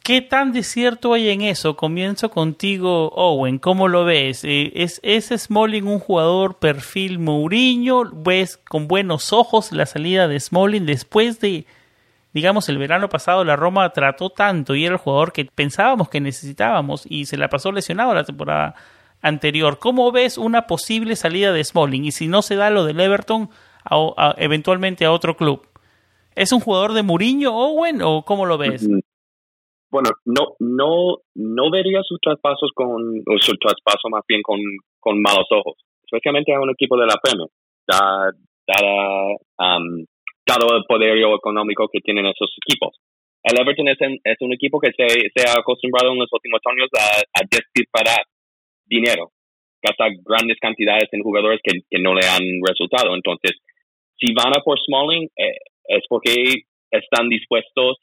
¿Qué 0.02 0.22
tan 0.22 0.54
de 0.54 0.64
cierto 0.64 1.14
hay 1.14 1.30
en 1.30 1.42
eso? 1.42 1.76
Comienzo 1.76 2.32
contigo, 2.32 3.10
Owen. 3.10 3.60
¿Cómo 3.60 3.88
lo 3.88 4.06
ves? 4.06 4.44
Eh, 4.44 4.72
¿Es, 4.74 5.00
¿Es 5.04 5.28
Smalling 5.28 5.86
un 5.86 6.00
jugador 6.00 6.58
perfil 6.58 7.20
Mourinho? 7.20 8.10
¿Ves 8.12 8.58
con 8.58 8.88
buenos 8.88 9.32
ojos 9.32 9.72
la 9.72 9.86
salida 9.86 10.28
de 10.28 10.40
Smalling 10.40 10.88
después 10.88 11.40
de, 11.40 11.68
digamos, 12.34 12.68
el 12.70 12.78
verano 12.78 13.10
pasado 13.10 13.44
la 13.44 13.56
Roma 13.56 13.90
trató 13.92 14.30
tanto 14.30 14.76
y 14.76 14.86
era 14.86 14.96
el 14.96 15.00
jugador 15.00 15.32
que 15.32 15.46
pensábamos 15.46 16.10
que 16.10 16.20
necesitábamos 16.20 17.06
y 17.10 17.26
se 17.26 17.38
la 17.38 17.50
pasó 17.50 17.72
lesionado 17.72 18.14
la 18.14 18.24
temporada 18.24 18.76
anterior? 19.22 19.80
¿Cómo 19.80 20.12
ves 20.12 20.38
una 20.38 20.68
posible 20.68 21.16
salida 21.16 21.54
de 21.54 21.64
Smalling? 21.64 22.06
Y 22.06 22.12
si 22.12 22.28
no 22.28 22.42
se 22.42 22.56
da 22.56 22.70
lo 22.70 22.84
del 22.84 23.00
Everton, 23.00 23.50
eventualmente 24.38 25.06
a 25.06 25.12
otro 25.12 25.36
club. 25.36 25.68
¿Es 26.36 26.52
un 26.52 26.60
jugador 26.60 26.94
de 26.94 27.04
Mourinho, 27.04 27.56
Owen, 27.56 28.02
o 28.02 28.24
cómo 28.24 28.46
lo 28.46 28.58
ves? 28.58 28.88
bueno, 29.94 30.10
no, 30.26 30.56
no, 30.58 31.18
no 31.36 31.70
vería 31.70 32.02
sus 32.02 32.20
traspasos 32.20 32.72
con, 32.74 32.90
o 32.90 33.38
su 33.40 33.54
traspaso 33.58 34.10
más 34.10 34.24
bien 34.28 34.42
con, 34.42 34.60
con 35.00 35.22
malos 35.22 35.46
ojos, 35.52 35.76
especialmente 36.04 36.52
a 36.52 36.60
un 36.60 36.72
equipo 36.72 36.98
de 36.98 37.06
la 37.06 37.14
Premier, 37.22 37.48
dada, 37.88 38.32
um, 39.60 40.04
dado 40.46 40.76
el 40.76 40.84
poder 40.86 41.18
económico 41.18 41.90
que 41.92 42.00
tienen 42.00 42.26
esos 42.26 42.54
equipos. 42.66 42.98
El 43.44 43.60
Everton 43.60 43.88
es, 43.90 43.98
es 44.24 44.38
un 44.40 44.54
equipo 44.54 44.80
que 44.80 44.92
se, 44.96 45.08
se, 45.36 45.48
ha 45.48 45.60
acostumbrado 45.60 46.12
en 46.14 46.20
los 46.20 46.32
últimos 46.32 46.62
años 46.66 46.88
a, 46.98 47.20
a 47.20 47.42
despilfarrar 47.50 48.26
dinero, 48.86 49.32
gastar 49.82 50.12
grandes 50.24 50.58
cantidades 50.62 51.10
en 51.12 51.24
jugadores 51.24 51.60
que, 51.62 51.80
que, 51.90 52.00
no 52.00 52.14
le 52.14 52.26
han 52.26 52.44
resultado. 52.66 53.16
Entonces, 53.16 53.52
si 54.18 54.34
van 54.34 54.56
a 54.56 54.62
por 54.62 54.80
Smalling, 54.80 55.28
eh, 55.36 55.60
es 55.88 56.04
porque 56.08 56.64
están 56.90 57.28
dispuestos 57.28 57.98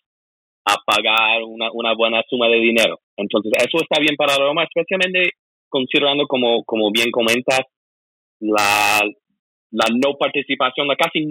a 0.67 0.77
pagar 0.85 1.43
una, 1.45 1.71
una 1.73 1.95
buena 1.95 2.23
suma 2.29 2.49
de 2.49 2.61
dinero. 2.61 3.01
Entonces, 3.17 3.53
eso 3.57 3.79
está 3.81 3.99
bien 3.99 4.17
para 4.17 4.37
Roma, 4.37 4.65
especialmente 4.65 5.31
considerando, 5.71 6.27
como, 6.27 6.65
como 6.65 6.91
bien 6.91 7.11
comentas, 7.11 7.63
la, 8.41 9.01
la 9.71 9.87
no 10.05 10.19
participación, 10.19 10.89
la 10.89 10.97
casi 10.97 11.27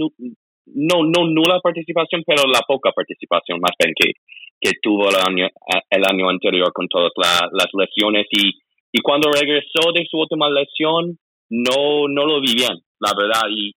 no, 0.75 1.03
no 1.03 1.27
nula 1.27 1.59
participación, 1.61 2.23
pero 2.25 2.43
la 2.47 2.61
poca 2.67 2.91
participación 2.91 3.59
más 3.59 3.71
bien 3.77 3.93
que, 3.95 4.13
que 4.59 4.71
tuvo 4.81 5.09
el 5.09 5.15
año, 5.15 5.47
el 5.89 6.03
año 6.05 6.29
anterior 6.29 6.71
con 6.73 6.87
todas 6.87 7.11
las 7.17 7.69
lesiones. 7.73 8.27
Y, 8.31 8.59
y 8.91 9.01
cuando 9.01 9.31
regresó 9.31 9.91
de 9.93 10.05
su 10.09 10.17
última 10.17 10.49
lesión, 10.49 11.17
no, 11.49 12.07
no 12.07 12.25
lo 12.25 12.41
vi 12.41 12.53
bien, 12.55 12.79
la 12.99 13.11
verdad. 13.17 13.49
Y, 13.49 13.73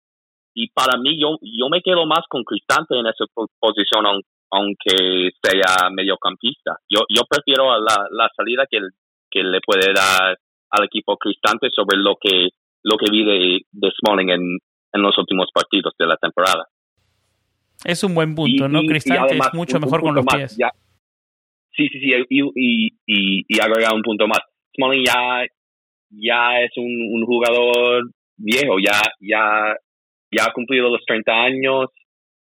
y 0.53 0.69
para 0.71 0.97
mí, 0.97 1.19
yo, 1.19 1.37
yo 1.41 1.69
me 1.69 1.81
quedo 1.81 2.05
más 2.05 2.21
con 2.27 2.43
Cristante 2.43 2.97
en 2.97 3.07
esa 3.07 3.25
posición, 3.59 4.05
aunque 4.51 5.29
sea 5.41 5.89
mediocampista. 5.91 6.75
Yo, 6.89 7.01
yo 7.09 7.21
prefiero 7.29 7.79
la, 7.79 8.07
la 8.11 8.29
salida 8.35 8.65
que, 8.69 8.79
que 9.29 9.43
le 9.43 9.59
puede 9.65 9.93
dar 9.93 10.37
al 10.71 10.85
equipo 10.85 11.17
Cristante 11.17 11.69
sobre 11.73 11.97
lo 11.97 12.15
que, 12.19 12.49
lo 12.83 12.97
que 12.97 13.11
vi 13.11 13.23
de, 13.23 13.59
de 13.71 13.91
Smalling 13.99 14.29
en, 14.29 14.57
en 14.93 15.01
los 15.01 15.17
últimos 15.17 15.47
partidos 15.53 15.93
de 15.97 16.05
la 16.07 16.17
temporada. 16.17 16.65
Es 17.83 18.03
un 18.03 18.13
buen 18.13 18.35
punto, 18.35 18.67
¿no? 18.67 18.81
Cristante 18.83 19.35
es 19.35 19.53
mucho 19.53 19.79
mejor 19.79 20.01
con 20.01 20.15
los 20.15 20.25
pies. 20.25 20.55
sí, 20.55 21.87
sí, 21.87 21.99
sí, 21.99 22.11
y, 22.29 22.93
y, 23.05 23.45
y, 23.47 23.59
agregar 23.59 23.93
un 23.93 24.03
punto 24.03 24.27
más. 24.27 24.39
Smalling 24.75 25.05
ya, 25.05 25.45
ya 26.09 26.61
es 26.61 26.71
un, 26.77 27.09
un 27.11 27.25
jugador 27.25 28.03
viejo, 28.37 28.77
ya, 28.79 28.99
ya, 29.19 29.75
ya 30.31 30.45
ha 30.45 30.53
cumplido 30.53 30.89
los 30.89 31.03
30 31.05 31.31
años, 31.31 31.89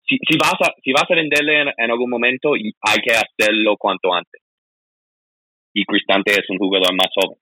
si, 0.07 0.17
si, 0.27 0.38
vas 0.38 0.55
a, 0.62 0.74
si 0.84 0.91
vas 0.93 1.03
a 1.10 1.15
venderle 1.15 1.74
en, 1.77 1.91
algún 1.91 2.10
momento, 2.10 2.53
hay 2.53 2.98
que 3.03 3.13
hacerlo 3.13 3.75
cuanto 3.77 4.13
antes. 4.13 4.41
Y 5.74 5.84
Cristante 5.86 6.31
es 6.31 6.50
un 6.50 6.57
jugador 6.57 6.96
más 6.96 7.07
joven. 7.13 7.38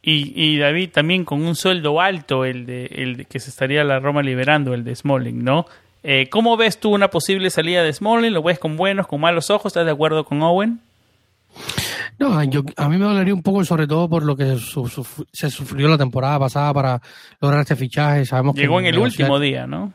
Y, 0.00 0.32
y 0.34 0.58
David, 0.58 0.90
también 0.90 1.24
con 1.24 1.44
un 1.44 1.56
sueldo 1.56 2.00
alto, 2.00 2.44
el 2.44 2.66
de, 2.66 2.86
el 2.86 3.26
que 3.26 3.40
se 3.40 3.50
estaría 3.50 3.82
la 3.82 3.98
Roma 3.98 4.22
liberando, 4.22 4.72
el 4.72 4.84
de 4.84 4.94
Smalling, 4.94 5.42
¿no? 5.44 5.66
Eh, 6.02 6.28
¿Cómo 6.30 6.56
ves 6.56 6.78
tú 6.78 6.94
una 6.94 7.08
posible 7.08 7.50
salida 7.50 7.82
de 7.82 7.92
Smalling? 7.92 8.32
¿Lo 8.32 8.42
ves 8.42 8.58
con 8.58 8.76
buenos, 8.76 9.06
con 9.06 9.20
malos 9.20 9.50
ojos? 9.50 9.70
¿Estás 9.70 9.84
de 9.84 9.92
acuerdo 9.92 10.24
con 10.24 10.42
Owen? 10.42 10.80
No, 12.18 12.42
yo, 12.44 12.62
a 12.76 12.88
mí 12.88 12.96
me 12.96 13.04
dolería 13.04 13.34
un 13.34 13.42
poco, 13.42 13.64
sobre 13.64 13.86
todo 13.86 14.08
por 14.08 14.24
lo 14.24 14.36
que 14.36 14.56
se 15.32 15.50
sufrió 15.50 15.88
la 15.88 15.98
temporada 15.98 16.38
pasada 16.38 16.72
para 16.74 17.02
lograr 17.40 17.60
este 17.60 17.76
fichaje. 17.76 18.26
Sabemos 18.26 18.56
Llegó 18.56 18.80
en 18.80 18.86
el 18.86 18.98
último 18.98 19.38
día, 19.38 19.66
¿no? 19.66 19.92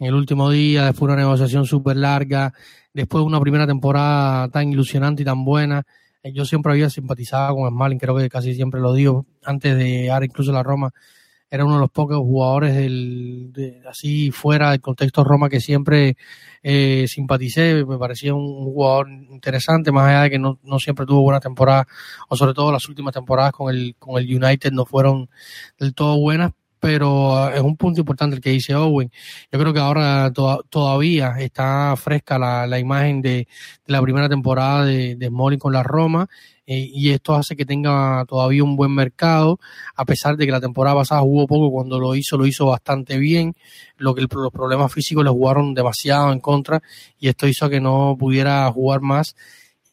en 0.00 0.06
el 0.06 0.14
último 0.14 0.50
día, 0.50 0.86
después 0.86 1.02
una 1.02 1.16
negociación 1.16 1.66
súper 1.66 1.96
larga, 1.96 2.54
después 2.94 3.22
de 3.22 3.26
una 3.26 3.40
primera 3.40 3.66
temporada 3.66 4.48
tan 4.48 4.72
ilusionante 4.72 5.22
y 5.22 5.24
tan 5.26 5.44
buena. 5.44 5.82
Eh, 6.22 6.32
yo 6.32 6.46
siempre 6.46 6.72
había 6.72 6.88
simpatizado 6.88 7.54
con 7.54 7.68
Smalling, 7.68 7.98
creo 7.98 8.16
que 8.16 8.28
casi 8.30 8.54
siempre 8.54 8.80
lo 8.80 8.94
digo, 8.94 9.26
antes 9.44 9.76
de 9.76 9.84
llegar 9.84 10.24
incluso 10.24 10.50
a 10.52 10.54
la 10.54 10.62
Roma, 10.62 10.90
era 11.50 11.64
uno 11.64 11.74
de 11.74 11.80
los 11.80 11.90
pocos 11.90 12.18
jugadores 12.18 12.74
del, 12.74 13.52
así 13.88 14.30
fuera 14.30 14.70
del 14.70 14.80
contexto 14.80 15.24
Roma 15.24 15.48
que 15.48 15.60
siempre 15.60 16.16
eh, 16.62 17.06
simpaticé, 17.08 17.84
me 17.84 17.98
parecía 17.98 18.34
un 18.34 18.64
jugador 18.64 19.10
interesante, 19.10 19.90
más 19.90 20.08
allá 20.08 20.22
de 20.22 20.30
que 20.30 20.38
no, 20.38 20.58
no 20.62 20.78
siempre 20.78 21.06
tuvo 21.06 21.22
buena 21.22 21.40
temporada, 21.40 21.86
o 22.28 22.36
sobre 22.36 22.54
todo 22.54 22.70
las 22.70 22.88
últimas 22.88 23.12
temporadas 23.14 23.52
con 23.52 23.74
el, 23.74 23.96
con 23.98 24.22
el 24.22 24.26
United 24.32 24.70
no 24.72 24.84
fueron 24.84 25.28
del 25.78 25.92
todo 25.94 26.18
buenas, 26.20 26.52
pero 26.80 27.36
ah, 27.36 27.54
es 27.54 27.60
un 27.60 27.76
punto 27.76 28.00
importante 28.00 28.36
el 28.36 28.42
que 28.42 28.50
dice 28.50 28.74
Owen. 28.74 29.12
Yo 29.52 29.58
creo 29.58 29.72
que 29.72 29.80
ahora 29.80 30.32
todavía 30.32 31.34
está 31.38 31.94
fresca 31.96 32.38
la, 32.38 32.66
la 32.66 32.78
imagen 32.78 33.20
de, 33.22 33.46
la 33.86 34.02
primera 34.02 34.28
temporada 34.28 34.84
de, 34.84 35.16
de 35.16 35.58
con 35.58 35.72
la 35.72 35.82
Roma 35.82 36.28
eh, 36.66 36.88
y 36.92 37.10
esto 37.10 37.34
hace 37.34 37.56
que 37.56 37.64
tenga 37.66 38.24
todavía 38.26 38.62
un 38.62 38.76
buen 38.76 38.94
mercado, 38.94 39.58
a 39.96 40.04
pesar 40.04 40.36
de 40.36 40.46
que 40.46 40.52
la 40.52 40.60
temporada 40.60 40.94
pasada 40.96 41.20
jugó 41.22 41.48
poco, 41.48 41.72
cuando 41.72 41.98
lo 41.98 42.14
hizo, 42.14 42.36
lo 42.36 42.46
hizo 42.46 42.66
bastante 42.66 43.18
bien, 43.18 43.54
lo 43.96 44.14
que 44.14 44.22
los 44.22 44.52
problemas 44.52 44.92
físicos 44.92 45.24
le 45.24 45.30
jugaron 45.30 45.74
demasiado 45.74 46.32
en 46.32 46.38
contra 46.38 46.80
y 47.18 47.28
esto 47.28 47.48
hizo 47.48 47.68
que 47.68 47.80
no 47.80 48.16
pudiera 48.18 48.70
jugar 48.70 49.00
más. 49.00 49.34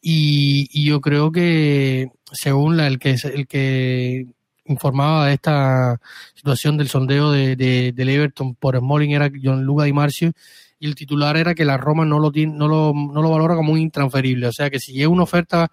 Y, 0.00 0.68
y 0.72 0.86
yo 0.86 1.00
creo 1.00 1.32
que 1.32 2.12
según 2.32 2.76
la, 2.76 2.86
el 2.86 3.00
que 3.00 3.16
el 3.34 3.48
que 3.48 4.26
informaba 4.68 5.26
de 5.26 5.34
esta 5.34 6.00
situación 6.34 6.76
del 6.76 6.88
sondeo 6.88 7.32
de, 7.32 7.56
de, 7.56 7.92
del 7.92 8.08
Everton 8.08 8.54
por 8.54 8.76
Smalling 8.76 9.12
era 9.12 9.30
John 9.42 9.64
Luca 9.64 9.84
Di 9.84 9.92
Marcio 9.92 10.32
y 10.78 10.86
el 10.86 10.94
titular 10.94 11.36
era 11.36 11.54
que 11.54 11.64
la 11.64 11.76
Roma 11.76 12.04
no 12.04 12.18
lo, 12.18 12.30
tiene, 12.30 12.54
no 12.54 12.68
lo, 12.68 12.92
no 12.94 13.20
lo 13.20 13.30
valora 13.30 13.56
como 13.56 13.72
un 13.72 13.78
intransferible. 13.78 14.46
O 14.46 14.52
sea 14.52 14.70
que 14.70 14.78
si 14.78 14.92
llega 14.92 15.08
una 15.08 15.24
oferta 15.24 15.70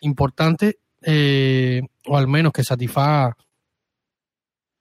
importante, 0.00 0.78
eh, 1.02 1.82
o 2.06 2.16
al 2.16 2.26
menos 2.26 2.52
que 2.52 2.64
satisfaga 2.64 3.36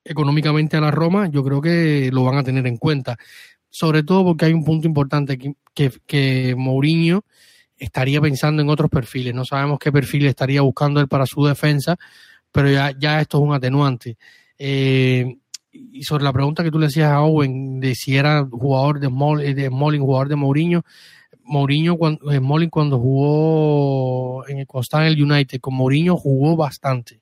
económicamente 0.03 0.77
a 0.77 0.81
la 0.81 0.91
Roma, 0.91 1.29
yo 1.29 1.43
creo 1.43 1.61
que 1.61 2.09
lo 2.11 2.23
van 2.23 2.37
a 2.37 2.43
tener 2.43 2.65
en 2.65 2.77
cuenta. 2.77 3.17
Sobre 3.69 4.01
todo 4.01 4.23
porque 4.25 4.45
hay 4.45 4.53
un 4.53 4.63
punto 4.63 4.87
importante 4.87 5.37
que, 5.37 5.53
que, 5.75 5.91
que 6.07 6.55
Mourinho 6.57 7.23
estaría 7.77 8.19
pensando 8.19 8.61
en 8.61 8.69
otros 8.69 8.89
perfiles. 8.89 9.35
No 9.35 9.45
sabemos 9.45 9.77
qué 9.79 9.91
perfil 9.91 10.25
estaría 10.25 10.61
buscando 10.61 10.99
él 10.99 11.07
para 11.07 11.27
su 11.27 11.45
defensa, 11.45 11.97
pero 12.51 12.70
ya, 12.70 12.91
ya 12.98 13.22
esto 13.22 13.38
es 13.38 13.44
un 13.44 13.53
atenuante. 13.53 14.18
Eh, 14.58 15.38
y 15.72 16.03
sobre 16.03 16.24
la 16.24 16.34
pregunta 16.34 16.63
que 16.63 16.72
tú 16.72 16.79
le 16.79 16.88
hacías 16.88 17.12
a 17.12 17.22
Owen 17.22 17.79
de 17.79 17.96
si 17.96 18.15
era 18.15 18.46
jugador 18.50 19.00
de, 19.00 19.08
Small, 19.08 19.56
de 19.56 19.68
Smalling, 19.68 20.01
jugador 20.01 20.27
de 20.27 20.36
Mourinho, 20.36 20.84
Mourinho 21.44 21.98
cuando, 21.98 22.32
Smalling 22.32 22.70
cuando 22.70 23.00
jugó 23.00 24.48
en 24.48 24.60
el, 24.60 24.68
el 24.68 25.24
United 25.24 25.60
con 25.60 25.75
Mourinho 25.75 26.18
jugó 26.18 26.56
bastante. 26.56 27.22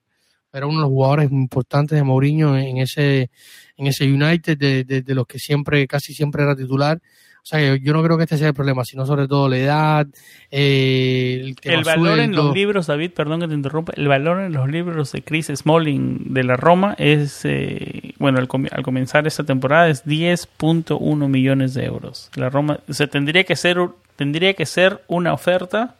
Era 0.52 0.66
uno 0.66 0.78
de 0.78 0.82
los 0.84 0.90
jugadores 0.90 1.32
importantes 1.32 1.98
de 1.98 2.04
Mourinho 2.04 2.58
en 2.58 2.78
ese, 2.78 3.30
en 3.76 3.88
ese 3.88 4.06
United, 4.06 4.58
de, 4.58 4.84
de, 4.84 5.16
los 5.16 5.28
que 5.28 5.40
siempre, 5.40 5.86
casi 5.88 6.14
siempre 6.14 6.44
era 6.44 6.56
titular. 6.56 7.00
O 7.48 7.50
sea, 7.50 7.77
yo, 7.77 7.94
no 7.94 8.04
creo 8.04 8.18
que 8.18 8.25
este 8.25 8.38
sea 8.38 8.50
el 8.50 8.54
problema, 8.54 8.84
sino 8.84 9.06
sobre 9.06 9.25
todo 9.25 9.48
la 9.48 9.58
edad, 9.58 10.08
eh, 10.51 11.56
el, 11.63 11.72
el 11.75 11.84
valor 11.86 12.20
en 12.20 12.36
los 12.36 12.54
libros, 12.54 12.88
David, 12.88 13.12
perdón 13.12 13.39
que 13.39 13.48
te 13.48 13.54
interrumpa, 13.54 13.94
el 13.96 14.10
valor 14.10 14.42
en 14.42 14.51
los 14.51 14.70
libros 14.70 15.13
de 15.13 15.22
Chris 15.22 15.50
Smalling 15.56 16.34
de 16.34 16.44
la 16.44 16.58
Roma 16.58 16.94
es, 16.98 17.46
eh, 17.46 18.16
bueno, 18.20 18.39
al, 18.39 18.50
comenzar 18.50 19.27
esta 19.27 19.46
temporada 19.46 19.88
es 19.88 20.06
10.1 20.06 21.30
millones 21.30 21.74
de 21.74 21.86
euros. 21.86 22.30
La 22.36 22.50
Roma, 22.50 22.82
o 22.86 22.92
sea, 22.92 23.08
tendría 23.08 23.46
que 23.46 23.56
ser, 23.56 23.77
tendría 24.18 24.54
que 24.54 24.66
ser 24.66 25.01
una 25.08 25.32
oferta 25.32 25.96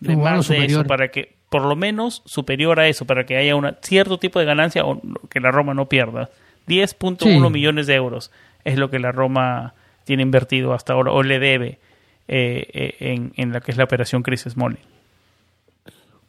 de 0.00 0.16
más 0.16 0.48
de 0.48 0.64
eso 0.64 0.84
para 0.84 1.08
que, 1.08 1.34
por 1.50 1.60
lo 1.60 1.76
menos 1.76 2.22
superior 2.24 2.80
a 2.80 2.88
eso, 2.88 3.04
para 3.04 3.26
que 3.26 3.36
haya 3.36 3.54
un 3.54 3.70
cierto 3.82 4.16
tipo 4.16 4.38
de 4.38 4.46
ganancia 4.46 4.86
o 4.86 5.02
que 5.28 5.40
la 5.40 5.50
Roma 5.50 5.74
no 5.74 5.90
pierda. 5.90 6.30
10.1 6.66 7.50
millones 7.50 7.86
de 7.86 7.96
euros 7.96 8.30
es 8.64 8.78
lo 8.78 8.88
que 8.88 8.98
la 8.98 9.12
Roma 9.12 9.74
tiene 10.06 10.22
invertido 10.22 10.72
hasta 10.72 10.92
ahora 10.92 11.12
o 11.12 11.22
le 11.22 11.38
debe 11.38 11.78
eh, 12.28 12.66
eh, 12.72 12.94
en, 13.00 13.32
en 13.36 13.52
la 13.52 13.60
que 13.60 13.72
es 13.72 13.76
la 13.76 13.84
operación 13.84 14.22
Chris 14.22 14.44
Smalling. 14.48 14.78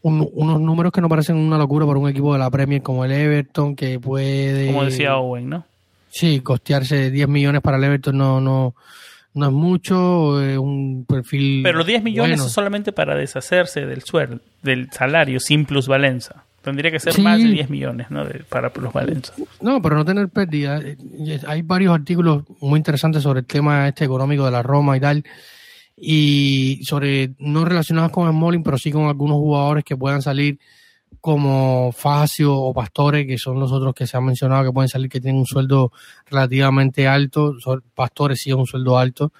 unos 0.02 0.60
números 0.60 0.92
que 0.92 1.00
no 1.00 1.08
parecen 1.08 1.38
una 1.38 1.58
locura 1.58 1.86
para 1.86 2.00
un 2.00 2.10
equipo 2.10 2.34
de 2.34 2.40
la 2.40 2.50
Premier 2.50 2.82
como 2.82 3.06
el 3.06 3.12
Everton, 3.12 3.76
que 3.76 4.00
puede... 4.00 4.68
Como 4.68 4.84
decía 4.84 5.16
Owen, 5.18 5.48
¿no? 5.48 5.66
Sí, 6.10 6.42
costearse 6.42 7.12
10 7.12 7.28
millones 7.28 7.62
para 7.62 7.78
el 7.78 7.84
Everton 7.84 8.18
no, 8.18 8.42
no, 8.42 8.74
no 9.36 9.46
es 9.46 9.52
mucho, 9.52 10.42
es 10.42 10.58
un 10.58 11.06
perfil... 11.08 11.62
Pero 11.64 11.78
los 11.78 11.88
10 11.88 12.02
millones 12.04 12.44
es 12.44 12.52
solamente 12.52 12.92
para 12.92 13.16
deshacerse 13.16 13.86
del 13.86 14.02
sueldo, 14.02 14.40
del 14.64 14.90
salario 14.92 15.40
sin 15.40 15.66
plusvalenza. 15.66 16.47
Tendría 16.68 16.92
que 16.92 17.00
ser 17.00 17.18
más 17.22 17.42
de 17.42 17.46
10 17.46 17.70
millones 17.70 18.12
¿no? 18.12 18.26
de, 18.26 18.44
para 18.44 18.74
plusvalenza. 18.74 19.32
No, 19.62 19.82
pero 19.82 19.96
no 19.96 20.04
tener 20.04 20.28
pérdida. 20.28 20.82
Hay 21.48 21.62
varios 21.62 21.96
artículos 21.96 22.44
muy 22.60 22.78
interesantes 22.78 23.24
sobre 23.24 23.40
el 23.40 23.46
tema 23.46 23.88
este 23.88 24.04
económico 24.04 24.44
de 24.44 24.52
la 24.52 24.62
Roma 24.62 24.98
y 24.98 25.00
tal, 25.00 25.24
y 25.96 26.82
sobre, 26.84 27.32
no 27.40 27.64
relacionados 27.64 28.12
con 28.12 28.30
Smalling, 28.30 28.64
pero 28.64 28.78
sí 28.78 28.92
con 28.92 29.06
algunos 29.06 29.38
jugadores 29.38 29.86
que 29.86 29.96
puedan 29.96 30.22
salir 30.22 30.60
como 31.22 31.94
Facio 31.94 32.54
o 32.54 32.74
Pastore, 32.74 33.26
que 33.26 33.38
son 33.38 33.62
los 33.62 33.72
otros 33.72 33.96
que 33.96 34.06
se 34.06 34.18
han 34.18 34.26
mencionado 34.26 34.66
que 34.66 34.74
pueden 34.74 34.90
salir 34.90 35.10
que 35.10 35.22
tienen 35.22 35.40
un 35.40 35.46
sueldo 35.46 35.94
relativamente 36.30 37.08
alto. 37.08 37.54
Pastore 37.96 38.36
sí 38.36 38.50
es 38.50 38.58
un 38.58 38.68
sueldo 38.68 38.98
alto. 38.98 39.32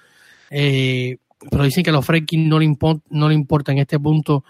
Eh, 0.48 1.18
pero 1.50 1.64
dicen 1.64 1.84
que 1.84 1.90
a 1.90 1.92
los 1.92 2.06
Fredkin 2.06 2.48
no 2.48 2.58
le, 2.58 2.74
no 3.10 3.28
le 3.28 3.34
importa 3.34 3.70
en 3.72 3.80
este 3.80 4.00
punto 4.00 4.44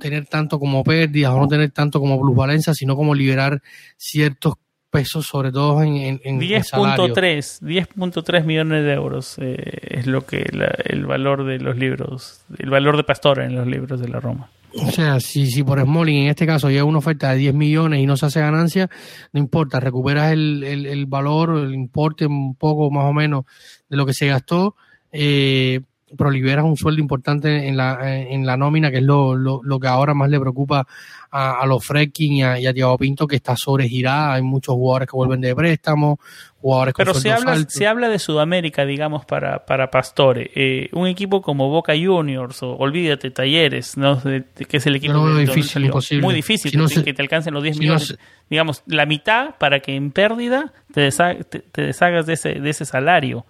tener 0.00 0.26
tanto 0.26 0.58
como 0.58 0.84
pérdidas 0.84 1.32
o 1.32 1.40
no 1.40 1.48
tener 1.48 1.70
tanto 1.70 2.00
como 2.00 2.20
plusvalencia, 2.20 2.74
sino 2.74 2.96
como 2.96 3.14
liberar 3.14 3.62
ciertos 3.96 4.54
pesos, 4.90 5.26
sobre 5.26 5.52
todo 5.52 5.82
en, 5.82 6.20
en, 6.22 6.40
10.3 6.40 7.60
10.3 7.60 8.44
millones 8.44 8.84
de 8.84 8.92
euros 8.92 9.36
eh, 9.38 9.56
es 9.82 10.06
lo 10.06 10.24
que 10.24 10.46
el 10.84 11.06
valor 11.06 11.44
de 11.44 11.58
los 11.58 11.76
libros, 11.76 12.44
el 12.58 12.70
valor 12.70 12.96
de 12.96 13.04
Pastora 13.04 13.44
en 13.44 13.56
los 13.56 13.66
libros 13.66 14.00
de 14.00 14.08
la 14.08 14.20
Roma. 14.20 14.50
O 14.82 14.90
sea, 14.90 15.20
si, 15.20 15.46
si 15.46 15.62
por 15.62 15.80
Smalling 15.80 16.24
en 16.24 16.28
este 16.28 16.46
caso 16.46 16.68
llega 16.68 16.84
una 16.84 16.98
oferta 16.98 17.30
de 17.30 17.38
10 17.38 17.54
millones 17.54 18.00
y 18.00 18.06
no 18.06 18.16
se 18.16 18.26
hace 18.26 18.40
ganancia, 18.40 18.90
no 19.32 19.40
importa, 19.40 19.80
recuperas 19.80 20.32
el, 20.32 20.62
el, 20.64 20.86
el 20.86 21.06
valor, 21.06 21.56
el 21.56 21.74
importe 21.74 22.26
un 22.26 22.54
poco 22.54 22.90
más 22.90 23.04
o 23.04 23.12
menos 23.12 23.44
de 23.88 23.96
lo 23.96 24.04
que 24.04 24.12
se 24.12 24.26
gastó. 24.26 24.76
Eh, 25.12 25.80
pero 26.16 26.30
liberas 26.30 26.64
un 26.64 26.76
sueldo 26.76 27.00
importante 27.00 27.66
en 27.66 27.76
la, 27.76 27.98
en 28.16 28.46
la 28.46 28.56
nómina, 28.56 28.90
que 28.90 28.98
es 28.98 29.02
lo, 29.02 29.34
lo, 29.34 29.80
que 29.80 29.88
ahora 29.88 30.14
más 30.14 30.30
le 30.30 30.38
preocupa 30.38 30.86
a, 31.32 31.66
los 31.66 31.84
Fredkin 31.84 32.32
y 32.32 32.42
a, 32.44 32.58
y 32.60 32.72
Thiago 32.72 32.96
Pinto, 32.96 33.26
que 33.26 33.36
está 33.36 33.56
sobregirada. 33.56 34.34
Hay 34.34 34.42
muchos 34.42 34.76
jugadores 34.76 35.08
que 35.08 35.16
vuelven 35.16 35.40
de 35.40 35.54
préstamo, 35.56 36.20
jugadores 36.60 36.94
Pero 36.96 37.12
se 37.12 37.32
habla, 37.32 37.56
se 37.66 37.88
habla 37.88 38.08
de 38.08 38.20
Sudamérica, 38.20 38.86
digamos, 38.86 39.24
para, 39.24 39.66
para 39.66 39.90
Pastore. 39.90 40.50
Eh, 40.54 40.88
un 40.92 41.08
equipo 41.08 41.42
como 41.42 41.70
Boca 41.70 41.94
Juniors, 42.00 42.62
o 42.62 42.76
olvídate, 42.76 43.32
Talleres, 43.32 43.96
¿no? 43.96 44.22
que 44.22 44.76
es 44.76 44.86
el 44.86 44.96
equipo 44.96 45.14
muy 45.14 45.44
difícil, 45.44 45.86
imposible. 45.86 46.24
muy 46.24 46.34
difícil 46.34 46.70
que, 47.02 47.14
te 47.14 47.22
alcancen 47.22 47.52
los 47.52 47.64
10 47.64 47.78
millones. 47.80 48.16
digamos, 48.48 48.84
la 48.86 49.06
mitad 49.06 49.56
para 49.58 49.80
que 49.80 49.96
en 49.96 50.12
pérdida 50.12 50.72
te, 50.92 51.10
te 51.10 51.82
deshagas 51.82 52.26
de 52.26 52.34
ese, 52.34 52.54
de 52.54 52.70
ese 52.70 52.84
salario 52.84 53.44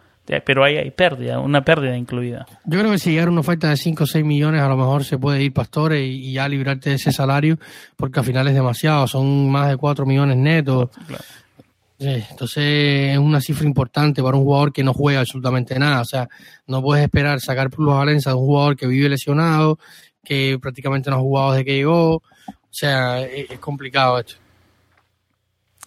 pero 0.45 0.65
ahí 0.65 0.77
hay 0.77 0.91
pérdida, 0.91 1.39
una 1.39 1.65
pérdida 1.65 1.97
incluida. 1.97 2.47
Yo 2.65 2.79
creo 2.79 2.91
que 2.91 2.99
si 2.99 3.11
llegara 3.11 3.31
una 3.31 3.41
oferta 3.41 3.69
de 3.71 3.77
5 3.77 4.05
o 4.05 4.07
6 4.07 4.25
millones, 4.25 4.61
a 4.61 4.69
lo 4.69 4.77
mejor 4.77 5.05
se 5.05 5.19
puede 5.19 5.43
ir 5.43 5.53
Pastores 5.53 6.03
y, 6.05 6.33
ya 6.33 6.49
librarte 6.49 6.91
de 6.91 6.97
ese 6.97 7.13
salario, 7.13 7.59
porque 7.97 8.19
al 8.19 8.27
final 8.27 8.49
es 8.49 8.55
demasiado, 8.55 9.07
son 9.07 9.51
más 9.51 9.69
de 9.69 9.77
4 9.77 10.05
millones 10.05 10.37
netos. 10.37 10.91
entonces 11.99 13.13
es 13.13 13.19
una 13.19 13.41
cifra 13.41 13.67
importante 13.67 14.23
para 14.23 14.37
un 14.37 14.45
jugador 14.45 14.73
que 14.73 14.83
no 14.83 14.93
juega 14.93 15.21
absolutamente 15.21 15.79
nada. 15.79 16.01
O 16.01 16.05
sea, 16.05 16.29
no 16.67 16.83
puedes 16.83 17.05
esperar 17.05 17.41
sacar 17.41 17.71
por 17.71 17.85
los 17.85 17.95
Valencia 17.95 18.33
de 18.33 18.39
un 18.39 18.47
jugador 18.47 18.77
que 18.77 18.87
vive 18.87 19.09
lesionado, 19.09 19.79
que 20.25 20.59
prácticamente 20.61 21.09
no 21.09 21.17
ha 21.17 21.21
jugado 21.21 21.53
desde 21.53 21.65
que 21.65 21.77
llegó. 21.77 22.17
O 22.17 22.23
sea, 22.79 23.23
es, 23.23 23.59
complicado 23.61 24.19
esto. 24.19 24.35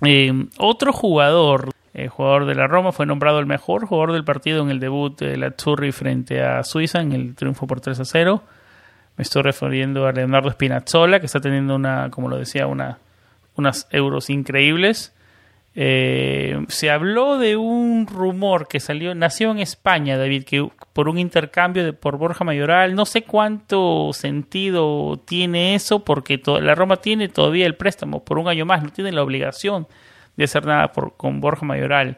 Eh, 0.01 0.31
otro 0.57 0.93
jugador 0.93 1.71
el 1.93 2.09
jugador 2.09 2.45
de 2.45 2.55
la 2.55 2.67
Roma, 2.67 2.91
fue 2.91 3.05
nombrado 3.05 3.39
el 3.39 3.45
mejor 3.45 3.85
jugador 3.85 4.13
del 4.13 4.23
partido 4.23 4.61
en 4.61 4.69
el 4.69 4.79
debut 4.79 5.19
de 5.19 5.37
la 5.37 5.47
Azzurri 5.47 5.91
frente 5.91 6.41
a 6.41 6.63
Suiza 6.63 7.01
en 7.01 7.13
el 7.13 7.35
triunfo 7.35 7.67
por 7.67 7.81
3 7.81 7.99
a 7.99 8.05
0. 8.05 8.43
Me 9.17 9.23
estoy 9.23 9.41
refiriendo 9.41 10.05
a 10.05 10.11
Leonardo 10.11 10.51
Spinazzola, 10.51 11.19
que 11.19 11.25
está 11.25 11.41
teniendo 11.41 11.75
una, 11.75 12.09
como 12.09 12.29
lo 12.29 12.37
decía, 12.37 12.67
una, 12.67 12.99
unas 13.55 13.87
euros 13.91 14.29
increíbles. 14.29 15.13
Eh, 15.75 16.65
se 16.67 16.89
habló 16.89 17.37
de 17.37 17.55
un 17.55 18.07
rumor 18.07 18.67
que 18.67 18.79
salió, 18.79 19.13
nació 19.15 19.51
en 19.51 19.59
España, 19.59 20.17
David, 20.17 20.43
que 20.43 20.67
por 20.93 21.09
un 21.09 21.17
intercambio 21.17 21.83
de, 21.83 21.93
por 21.93 22.17
Borja 22.17 22.43
Mayoral, 22.43 22.95
no 22.95 23.05
sé 23.05 23.23
cuánto 23.23 24.11
sentido 24.13 25.19
tiene 25.25 25.75
eso, 25.75 26.03
porque 26.03 26.41
la 26.45 26.75
Roma 26.75 26.97
tiene 26.97 27.29
todavía 27.29 27.65
el 27.65 27.75
préstamo 27.75 28.23
por 28.23 28.39
un 28.39 28.47
año 28.47 28.65
más, 28.65 28.83
no 28.83 28.89
tiene 28.89 29.11
la 29.11 29.23
obligación 29.23 29.87
de 30.39 30.45
hacer 30.45 30.65
nada 30.65 30.93
por, 30.93 31.17
con 31.17 31.41
Borja 31.41 31.65
Mayoral. 31.65 32.17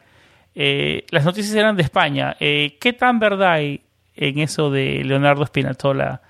Eh, 0.53 1.05
las 1.09 1.25
noticias 1.25 1.55
eran 1.55 1.75
de 1.75 1.81
España. 1.81 2.37
Eh, 2.39 2.77
¿Qué 2.79 2.93
tan 2.93 3.19
verdad 3.19 3.53
hay 3.53 3.81
en 4.15 4.37
eso 4.37 4.69
de 4.69 5.03
Leonardo 5.03 5.43
Spinazzola 5.43 6.21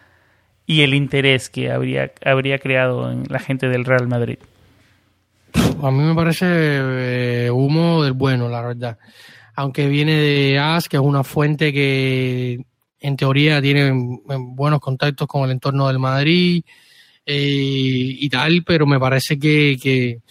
y 0.66 0.82
el 0.84 0.94
interés 0.94 1.50
que 1.50 1.70
habría, 1.70 2.14
habría 2.24 2.60
creado 2.60 3.12
en 3.12 3.26
la 3.28 3.40
gente 3.40 3.68
del 3.68 3.84
Real 3.84 4.08
Madrid? 4.08 4.38
A 5.84 5.92
mí 5.92 6.02
me 6.02 6.16
parece 6.16 6.46
eh, 6.48 7.52
humo 7.52 8.04
del 8.04 8.14
bueno, 8.14 8.48
la 8.48 8.62
verdad. 8.62 8.98
Aunque 9.56 9.90
viene 9.90 10.14
de 10.14 10.60
AS, 10.60 10.88
que 10.88 10.96
es 10.96 11.04
una 11.04 11.26
fuente 11.26 11.74
que 11.74 12.64
en 13.02 13.18
teoría 13.18 13.62
tiene 13.62 13.92
buenos 14.24 14.80
contactos 14.80 15.28
con 15.28 15.44
el 15.44 15.52
entorno 15.52 15.90
del 15.90 16.00
Madrid 16.00 16.64
y 17.26 18.30
tal, 18.30 18.64
pero 18.64 18.86
me 18.86 19.00
parece 19.00 19.38
que 19.38 20.22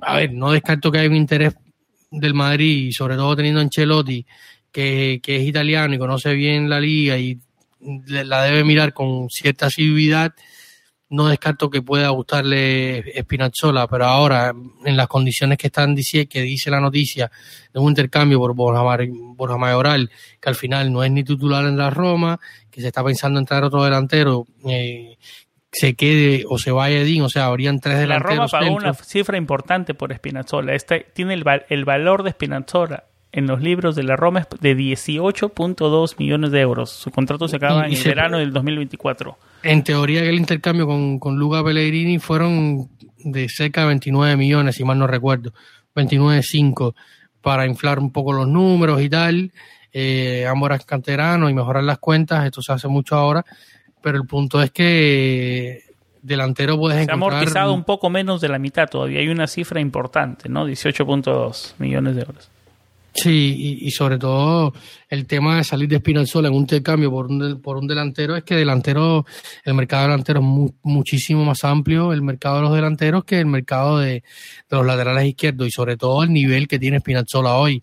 a 0.00 0.16
ver, 0.16 0.32
no 0.32 0.52
descarto 0.52 0.90
que 0.90 0.98
hay 0.98 1.08
un 1.08 1.16
interés 1.16 1.54
del 2.10 2.34
Madrid, 2.34 2.92
sobre 2.92 3.16
todo 3.16 3.36
teniendo 3.36 3.60
Ancelotti, 3.60 4.24
que, 4.72 5.20
que 5.22 5.36
es 5.36 5.42
italiano 5.42 5.94
y 5.94 5.98
conoce 5.98 6.32
bien 6.34 6.68
la 6.68 6.80
liga 6.80 7.18
y 7.18 7.38
la 7.80 8.42
debe 8.42 8.64
mirar 8.64 8.92
con 8.92 9.28
cierta 9.30 9.66
asiduidad, 9.66 10.34
no 11.10 11.28
descarto 11.28 11.70
que 11.70 11.80
pueda 11.80 12.10
gustarle 12.10 13.02
Spinazzola, 13.18 13.86
pero 13.88 14.04
ahora, 14.04 14.52
en 14.84 14.96
las 14.96 15.08
condiciones 15.08 15.56
que 15.56 15.68
están 15.68 15.96
que 15.96 16.42
dice 16.42 16.70
la 16.70 16.80
noticia, 16.80 17.30
de 17.72 17.80
un 17.80 17.88
intercambio 17.88 18.38
por 18.38 18.54
Borja, 18.54 19.56
Mayoral, 19.56 20.10
que 20.40 20.48
al 20.48 20.54
final 20.54 20.92
no 20.92 21.02
es 21.02 21.10
ni 21.10 21.24
titular 21.24 21.64
en 21.64 21.78
la 21.78 21.88
Roma, 21.88 22.38
que 22.70 22.82
se 22.82 22.88
está 22.88 23.02
pensando 23.02 23.38
en 23.38 23.46
traer 23.46 23.64
otro 23.64 23.84
delantero, 23.84 24.46
eh, 24.66 25.16
se 25.72 25.94
quede 25.94 26.44
o 26.48 26.58
se 26.58 26.70
vaya 26.70 27.00
Edín, 27.00 27.22
o 27.22 27.28
sea, 27.28 27.46
habrían 27.46 27.80
tres 27.80 27.98
delanteros. 27.98 28.36
La 28.36 28.36
Roma 28.36 28.48
pagó 28.48 28.76
una 28.76 28.94
cifra 28.94 29.36
importante 29.36 29.94
por 29.94 30.14
Spinazzola. 30.14 30.74
Este 30.74 31.06
tiene 31.12 31.34
el, 31.34 31.44
el 31.68 31.84
valor 31.84 32.22
de 32.22 32.30
Spinazzola 32.30 33.04
en 33.32 33.46
los 33.46 33.60
libros 33.60 33.94
de 33.94 34.02
la 34.02 34.16
Roma 34.16 34.40
es 34.40 34.60
de 34.60 34.76
18.2 34.76 36.14
millones 36.18 36.50
de 36.50 36.60
euros. 36.60 36.90
Su 36.90 37.10
contrato 37.10 37.46
se 37.46 37.56
acaba 37.56 37.86
en 37.86 37.92
el 37.92 38.02
verano 38.02 38.38
del 38.38 38.52
2024. 38.52 39.38
En 39.62 39.84
teoría 39.84 40.22
el 40.24 40.36
intercambio 40.36 40.86
con, 40.86 41.18
con 41.18 41.36
Luca 41.36 41.62
Pellegrini 41.62 42.18
fueron 42.18 42.88
de 43.18 43.48
cerca 43.48 43.82
de 43.82 43.88
29 43.88 44.36
millones, 44.36 44.76
si 44.76 44.84
mal 44.84 44.98
no 44.98 45.06
recuerdo. 45.06 45.52
29.5 45.94 46.94
para 47.42 47.66
inflar 47.66 47.98
un 47.98 48.12
poco 48.12 48.32
los 48.32 48.48
números 48.48 49.00
y 49.02 49.08
tal. 49.08 49.52
Eh, 49.92 50.46
ambos 50.46 50.68
eran 50.68 50.80
canteranos 50.86 51.50
y 51.50 51.54
mejorar 51.54 51.84
las 51.84 51.98
cuentas. 51.98 52.46
Esto 52.46 52.62
se 52.62 52.72
hace 52.72 52.88
mucho 52.88 53.14
ahora 53.14 53.44
pero 54.02 54.18
el 54.18 54.26
punto 54.26 54.62
es 54.62 54.70
que 54.70 55.82
delantero 56.22 56.78
puedes 56.78 57.04
Se 57.04 57.10
ha 57.10 57.14
amortizado 57.14 57.72
un 57.72 57.84
poco 57.84 58.10
menos 58.10 58.40
de 58.40 58.48
la 58.48 58.58
mitad 58.58 58.88
todavía. 58.88 59.20
Hay 59.20 59.28
una 59.28 59.46
cifra 59.46 59.80
importante, 59.80 60.48
¿no? 60.48 60.68
18.2 60.68 61.74
millones 61.78 62.16
de 62.16 62.22
euros. 62.22 62.50
Sí, 63.14 63.78
y, 63.80 63.90
sobre 63.90 64.16
todo 64.16 64.72
el 65.08 65.26
tema 65.26 65.56
de 65.56 65.64
salir 65.64 65.88
de 65.88 65.96
Espinalzola 65.96 66.48
en 66.48 66.54
un 66.54 66.60
intercambio 66.60 67.10
por 67.10 67.26
un, 67.26 67.60
por 67.60 67.76
un 67.76 67.88
delantero 67.88 68.36
es 68.36 68.44
que 68.44 68.54
delantero, 68.54 69.26
el 69.64 69.74
mercado 69.74 70.04
delantero 70.04 70.40
es 70.40 70.72
muchísimo 70.82 71.44
más 71.44 71.64
amplio, 71.64 72.12
el 72.12 72.22
mercado 72.22 72.56
de 72.56 72.62
los 72.62 72.74
delanteros, 72.74 73.24
que 73.24 73.40
el 73.40 73.46
mercado 73.46 73.98
de, 73.98 74.22
los 74.70 74.86
laterales 74.86 75.24
izquierdos 75.24 75.66
y 75.66 75.70
sobre 75.72 75.96
todo 75.96 76.22
el 76.22 76.32
nivel 76.32 76.68
que 76.68 76.78
tiene 76.78 77.00
Spinazzola 77.00 77.54
hoy. 77.54 77.82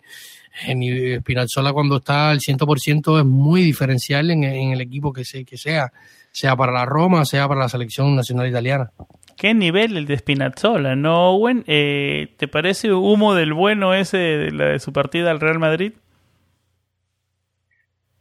Spinazzola 0.56 1.72
cuando 1.72 1.96
está 1.96 2.30
al 2.30 2.38
100% 2.38 3.18
es 3.18 3.24
muy 3.24 3.62
diferencial 3.62 4.30
en, 4.30 4.44
en 4.44 4.72
el 4.72 4.80
equipo 4.80 5.12
que, 5.12 5.24
se, 5.24 5.44
que 5.44 5.56
sea, 5.56 5.92
sea 6.30 6.56
para 6.56 6.72
la 6.72 6.84
Roma, 6.84 7.24
sea 7.24 7.46
para 7.46 7.60
la 7.60 7.68
selección 7.68 8.16
nacional 8.16 8.48
italiana. 8.48 8.90
¿Qué 9.36 9.52
nivel 9.52 9.96
el 9.98 10.06
de 10.06 10.16
Spinazzola, 10.16 10.96
no, 10.96 11.32
Owen? 11.32 11.62
Eh, 11.66 12.28
¿Te 12.38 12.48
parece 12.48 12.92
humo 12.92 13.34
del 13.34 13.52
bueno 13.52 13.92
ese 13.92 14.16
de, 14.16 14.50
la 14.50 14.68
de 14.68 14.78
su 14.78 14.94
partida 14.94 15.30
al 15.30 15.40
Real 15.40 15.58
Madrid? 15.58 15.92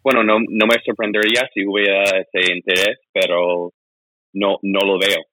Bueno, 0.04 0.24
no, 0.24 0.40
no 0.40 0.68
me 0.68 0.76
sorprendería 0.86 1.50
si 1.54 1.66
hubiera 1.66 2.04
ese 2.04 2.54
interés, 2.54 3.00
pero 3.14 3.72
no, 4.34 4.58
no 4.62 4.82
lo 4.82 5.00
veo. 5.00 5.24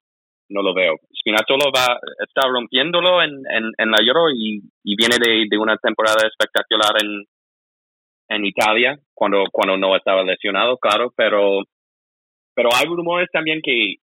No 0.52 0.62
lo 0.62 0.74
veo. 0.74 0.96
Spinazzola 1.18 1.70
va, 1.74 1.98
está 2.18 2.46
rompiéndolo 2.48 3.22
en, 3.22 3.32
en, 3.78 3.90
la 3.90 3.98
Euro 4.06 4.30
y, 4.30 4.60
viene 4.84 5.16
de, 5.18 5.46
de, 5.48 5.58
una 5.58 5.76
temporada 5.78 6.28
espectacular 6.28 6.92
en, 7.02 7.24
en 8.28 8.44
Italia, 8.44 8.98
cuando, 9.14 9.44
cuando 9.50 9.76
no 9.76 9.96
estaba 9.96 10.22
lesionado, 10.22 10.76
claro, 10.76 11.12
pero, 11.16 11.62
pero 12.54 12.68
hay 12.74 12.86
rumores 12.86 13.28
también 13.32 13.60
que 13.62 13.96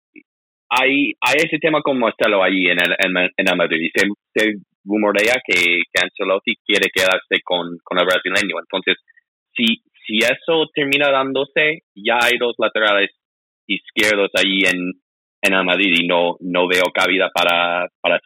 hay, 0.70 1.14
hay 1.22 1.36
ese 1.38 1.60
tema 1.60 1.82
con 1.82 2.00
Marcelo 2.00 2.44
ahí 2.44 2.66
en 2.66 2.80
el, 2.80 2.96
en, 2.98 3.48
el 3.48 3.58
Madrid. 3.58 3.90
Se, 3.94 4.08
se 4.34 4.54
rumorea 4.86 5.36
que, 5.46 5.84
que 5.92 6.02
Ancelotti 6.02 6.56
quiere 6.66 6.90
quedarse 6.94 7.42
con, 7.44 7.78
con 7.84 8.00
el 8.00 8.06
brasileño. 8.06 8.60
Entonces, 8.60 8.98
si, 9.56 9.82
si 10.06 10.20
eso 10.20 10.68
termina 10.74 11.12
dándose, 11.12 11.84
ya 11.96 12.20
hay 12.22 12.38
dos 12.38 12.56
laterales 12.58 13.12
izquierdos 13.68 14.30
ahí 14.36 14.62
en, 14.66 14.94
en 15.42 15.54
el 15.54 15.64
Madrid 15.64 15.94
y 16.02 16.08
no, 16.08 16.38
no 16.40 16.68
veo 16.68 16.86
cabida 16.94 17.30
para, 17.34 17.88
para 18.02 18.20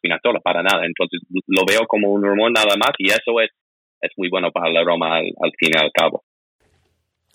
para 0.43 0.63
nada. 0.63 0.85
Entonces, 0.85 1.21
lo 1.47 1.65
veo 1.65 1.85
como 1.87 2.09
un 2.09 2.23
rumor 2.23 2.51
nada 2.51 2.75
más 2.77 2.91
y 2.97 3.07
eso 3.07 3.39
es, 3.41 3.51
es 4.01 4.11
muy 4.17 4.29
bueno 4.29 4.51
para 4.51 4.71
la 4.71 4.83
Roma 4.83 5.17
al, 5.17 5.25
al 5.41 5.51
fin 5.57 5.71
y 5.73 5.77
al 5.77 5.91
cabo 5.91 6.23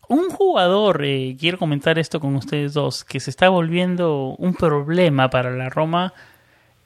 un 0.09 0.31
jugador, 0.31 1.05
eh, 1.05 1.37
quiero 1.39 1.59
comentar 1.59 1.99
esto 1.99 2.19
con 2.19 2.35
ustedes 2.35 2.73
dos, 2.73 3.05
que 3.05 3.21
se 3.21 3.31
está 3.31 3.51
volviendo 3.51 4.35
un 4.39 4.55
problema 4.55 5.29
para 5.29 5.51
la 5.51 5.69
Roma 5.69 6.15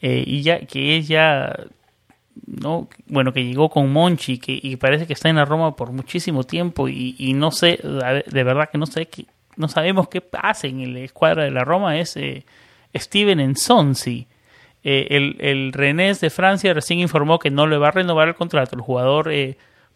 eh, 0.01 0.25
y 0.27 0.43
ya 0.43 0.67
que 0.67 0.99
es 0.99 1.07
ya 1.09 1.55
no 2.47 2.89
bueno 3.07 3.33
que 3.33 3.45
llegó 3.45 3.69
con 3.69 3.93
Monchi 3.93 4.39
que 4.39 4.59
y 4.61 4.77
parece 4.77 5.07
que 5.07 5.13
está 5.13 5.29
en 5.29 5.37
la 5.37 5.45
Roma 5.45 5.77
por 5.77 5.93
muchísimo 5.93 6.45
tiempo 6.45 6.89
y, 6.89 7.33
no 7.35 7.53
sé 7.53 7.79
de 7.83 8.45
verdad 8.45 8.71
que 8.71 8.79
no 8.79 8.87
sé 8.87 9.07
que 9.07 9.27
no 9.57 9.69
sabemos 9.69 10.09
qué 10.09 10.21
pasa 10.21 10.67
en 10.67 10.81
el 10.81 10.97
escuadra 10.97 11.45
de 11.45 11.51
la 11.53 11.63
Roma 11.63 11.99
es 11.99 12.17
eh, 12.17 12.45
Steven 12.95 13.41
Ensonsi 13.41 14.27
el, 14.85 15.37
el 15.39 15.73
Renés 15.73 16.21
de 16.21 16.31
Francia 16.31 16.75
recién 16.75 16.99
informó 16.99 17.39
que 17.39 17.51
no 17.51 17.69
le 17.69 17.79
va 17.79 17.89
a 17.89 17.93
renovar 17.93 18.27
el 18.27 18.35
contrato 18.35 18.75
el 18.75 18.83
jugador 18.83 19.31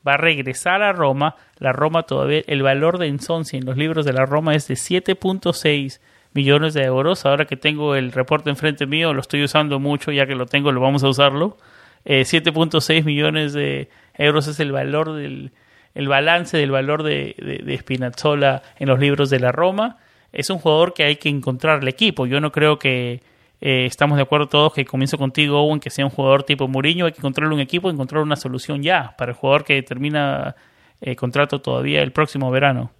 va 0.06 0.14
a 0.14 0.16
regresar 0.16 0.82
a 0.82 0.92
Roma. 0.92 1.37
La 1.59 1.72
Roma 1.72 2.04
todavía, 2.04 2.42
el 2.46 2.62
valor 2.62 2.98
de 2.98 3.09
Insonsi 3.09 3.56
en 3.56 3.66
los 3.66 3.76
libros 3.76 4.04
de 4.04 4.12
la 4.12 4.26
Roma 4.26 4.54
es 4.54 4.68
de 4.68 4.74
7.6 4.74 6.00
millones 6.32 6.74
de 6.74 6.85
euros. 6.85 7.26
Ahora 7.26 7.46
que 7.46 7.56
tengo 7.56 7.94
el 7.94 8.12
reporte 8.12 8.50
enfrente 8.50 8.87
mío, 8.87 9.12
lo 9.12 9.20
estoy 9.20 9.42
usando 9.42 9.80
mucho, 9.80 10.12
ya 10.12 10.26
que 10.26 10.35
lo 10.35 10.46
tengo, 10.46 10.70
lo 10.72 10.80
vamos 10.80 11.02
a 11.02 11.09
usarlo. 11.09 11.56
7.6 12.04 12.90
eh, 12.90 13.02
millones 13.02 13.52
de 13.52 13.88
euros 14.14 14.46
es 14.46 14.61
el 14.61 14.70
valor 14.70 15.14
del 15.14 15.52
el 15.94 16.09
balance 16.09 16.59
del 16.59 16.70
valor 16.70 17.02
de, 17.02 17.35
de, 17.38 17.62
de 17.64 17.78
Spinazzola 17.78 18.62
en 18.78 18.88
los 18.88 19.00
libros 19.00 19.30
de 19.30 19.40
la 19.40 19.50
Roma. 19.50 19.96
Es 20.33 20.51
un 20.51 20.59
jugador 20.59 20.95
que 20.95 21.05
hay 21.05 21.17
que 21.17 21.29
encontrar 21.29 21.83
el 21.83 21.89
equipo. 21.89 22.27
Yo 22.27 22.41
no 22.41 22.53
creo 22.53 22.79
que 22.79 23.21
eh, 23.61 23.87
estamos 23.87 24.17
de 24.17 24.23
acuerdo 24.23 24.49
todos 24.49 24.75
que 24.75 24.85
comienzo 24.85 25.17
contigo, 25.17 25.61
Owen, 25.61 25.81
que 25.81 25.91
sea 25.91 26.05
un 26.05 26.11
jugador 26.11 26.43
tipo 26.43 26.69
Mourinho, 26.69 27.07
hay 27.07 27.12
que 27.12 27.19
encontrar 27.19 27.51
un 27.51 27.61
equipo, 27.61 27.89
encontrar 27.89 28.23
una 28.23 28.37
solución 28.37 28.83
ya 28.83 29.15
para 29.17 29.33
el 29.33 29.37
jugador 29.37 29.65
que 29.65 29.83
termina 29.83 30.55
el 31.01 31.12
eh, 31.12 31.17
contrato 31.17 31.61
todavía 31.61 32.03
el 32.03 32.12
próximo 32.12 32.51
verano. 32.51 32.91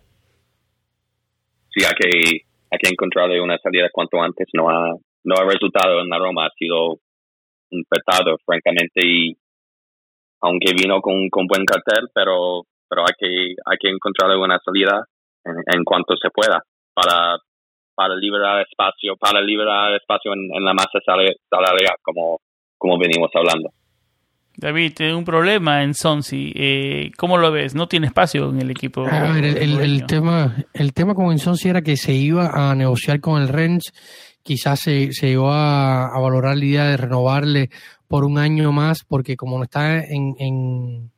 Sí, 1.75 1.85
hay 1.85 1.93
que, 1.95 2.41
hay 2.71 2.79
que 2.79 2.89
encontrarle 2.91 3.41
una 3.41 3.59
salida 3.59 3.91
cuanto 3.93 4.21
antes. 4.23 4.49
No 4.55 4.71
ha, 4.71 4.95
no 5.25 5.35
ha 5.37 5.45
resultado 5.45 6.01
en 6.01 6.09
la 6.09 6.19
Roma, 6.19 6.47
ha 6.47 6.51
sido 6.59 7.01
un 7.71 7.85
petado, 7.89 8.39
francamente, 8.47 9.01
y 9.05 9.37
aunque 10.41 10.73
vino 10.73 11.03
con, 11.03 11.29
con 11.29 11.47
buen 11.47 11.67
cartel, 11.67 12.09
pero, 12.15 12.63
pero 12.89 13.03
hay, 13.03 13.15
que, 13.19 13.55
hay 13.67 13.77
que 13.79 13.91
encontrarle 13.91 14.37
una 14.37 14.59
salida 14.65 15.05
en 15.45 15.85
cuanto 15.85 16.17
se 16.17 16.31
pueda 16.31 16.63
para, 16.97 17.37
para 17.95 18.17
liberar 18.17 18.63
espacio, 18.63 19.17
para 19.17 19.43
liberar 19.43 19.95
espacio 19.95 20.33
en, 20.33 20.65
la 20.65 20.73
masa 20.73 20.99
salarial, 21.05 21.95
como, 22.03 22.41
como 22.79 22.99
venimos 22.99 23.31
hablando. 23.35 23.71
David, 24.59 24.95
tiene 24.97 25.15
un 25.15 25.25
problema 25.25 25.83
en 25.83 25.93
Sonsi. 25.93 26.51
Eh, 26.57 27.11
¿Cómo 27.19 27.37
lo 27.37 27.53
ves? 27.53 27.75
¿No 27.75 27.89
tiene 27.89 28.07
espacio 28.07 28.49
en 28.49 28.63
el 28.63 28.71
equipo? 28.71 29.07
el, 29.07 30.07
tema, 30.07 30.57
el 30.73 30.95
tema 30.95 31.15
con 31.15 31.39
Sonsi 31.39 31.69
era 31.69 31.83
que 31.83 31.99
se 31.99 32.15
iba 32.15 32.49
a 32.55 32.75
negociar 32.75 33.21
con 33.21 33.43
el 33.43 33.49
Rennes. 33.49 33.93
Quizás 34.43 34.81
se, 34.81 35.13
se 35.13 35.29
iba 35.29 36.07
a, 36.07 36.19
valorar 36.19 36.57
la 36.57 36.65
idea 36.65 36.85
de 36.87 36.97
renovarle 36.97 37.69
por 38.09 38.25
un 38.25 38.39
año 38.39 38.73
más, 38.73 39.05
porque 39.07 39.37
como 39.37 39.59
no 39.59 39.65
está 39.65 39.99
en, 39.99 40.35
en, 40.39 41.11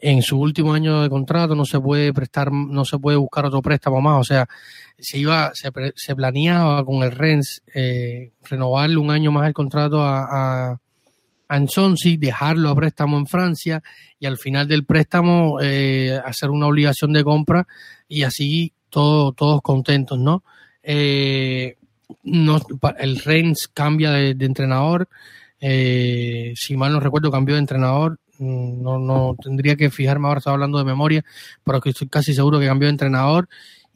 en 0.00 0.22
su 0.22 0.38
último 0.38 0.74
año 0.74 1.02
de 1.02 1.08
contrato, 1.08 1.54
no 1.54 1.64
se 1.64 1.80
puede 1.80 2.12
prestar, 2.12 2.52
no 2.52 2.84
se 2.84 2.98
puede 2.98 3.16
buscar 3.16 3.46
otro 3.46 3.62
préstamo 3.62 4.00
más. 4.00 4.20
O 4.20 4.24
sea, 4.24 4.48
se 4.98 5.18
iba, 5.18 5.52
se, 5.54 5.70
se 5.94 6.16
planeaba 6.16 6.84
con 6.84 7.02
el 7.02 7.12
Rennes 7.12 7.62
eh, 7.74 8.32
renovarle 8.48 8.96
un 8.96 9.10
año 9.10 9.32
más 9.32 9.46
el 9.46 9.54
contrato 9.54 10.02
a, 10.02 10.72
a, 10.72 10.80
dejarlo 12.18 12.70
a 12.70 12.74
préstamo 12.74 13.18
en 13.18 13.26
Francia 13.26 13.82
y 14.18 14.26
al 14.26 14.38
final 14.38 14.66
del 14.66 14.84
préstamo 14.84 15.58
eh, 15.60 16.20
hacer 16.24 16.50
una 16.50 16.66
obligación 16.66 17.12
de 17.12 17.24
compra 17.24 17.66
y 18.08 18.22
así 18.22 18.72
todo, 18.90 19.32
todos 19.32 19.62
contentos, 19.62 20.18
¿no? 20.18 20.42
Eh, 20.82 21.76
no 22.22 22.60
el 22.98 23.18
Rennes 23.18 23.68
cambia 23.68 24.10
de, 24.12 24.30
entrenador, 24.44 25.08
eh, 25.60 26.52
si 26.56 26.76
mal 26.76 26.92
no 26.92 27.00
recuerdo 27.00 27.30
cambió 27.30 27.54
de 27.54 27.60
entrenador, 27.60 28.18
no, 28.38 28.98
no 28.98 29.36
tendría 29.42 29.76
que 29.76 29.90
fijarme 29.90 30.28
ahora, 30.28 30.38
estaba 30.38 30.54
hablando 30.54 30.78
de 30.78 30.84
memoria, 30.84 31.24
pero 31.64 31.80
estoy 31.84 32.08
casi 32.08 32.34
seguro 32.34 32.58
que 32.58 32.66
cambió 32.66 32.86
de 32.86 32.92
entrenador 32.92 33.48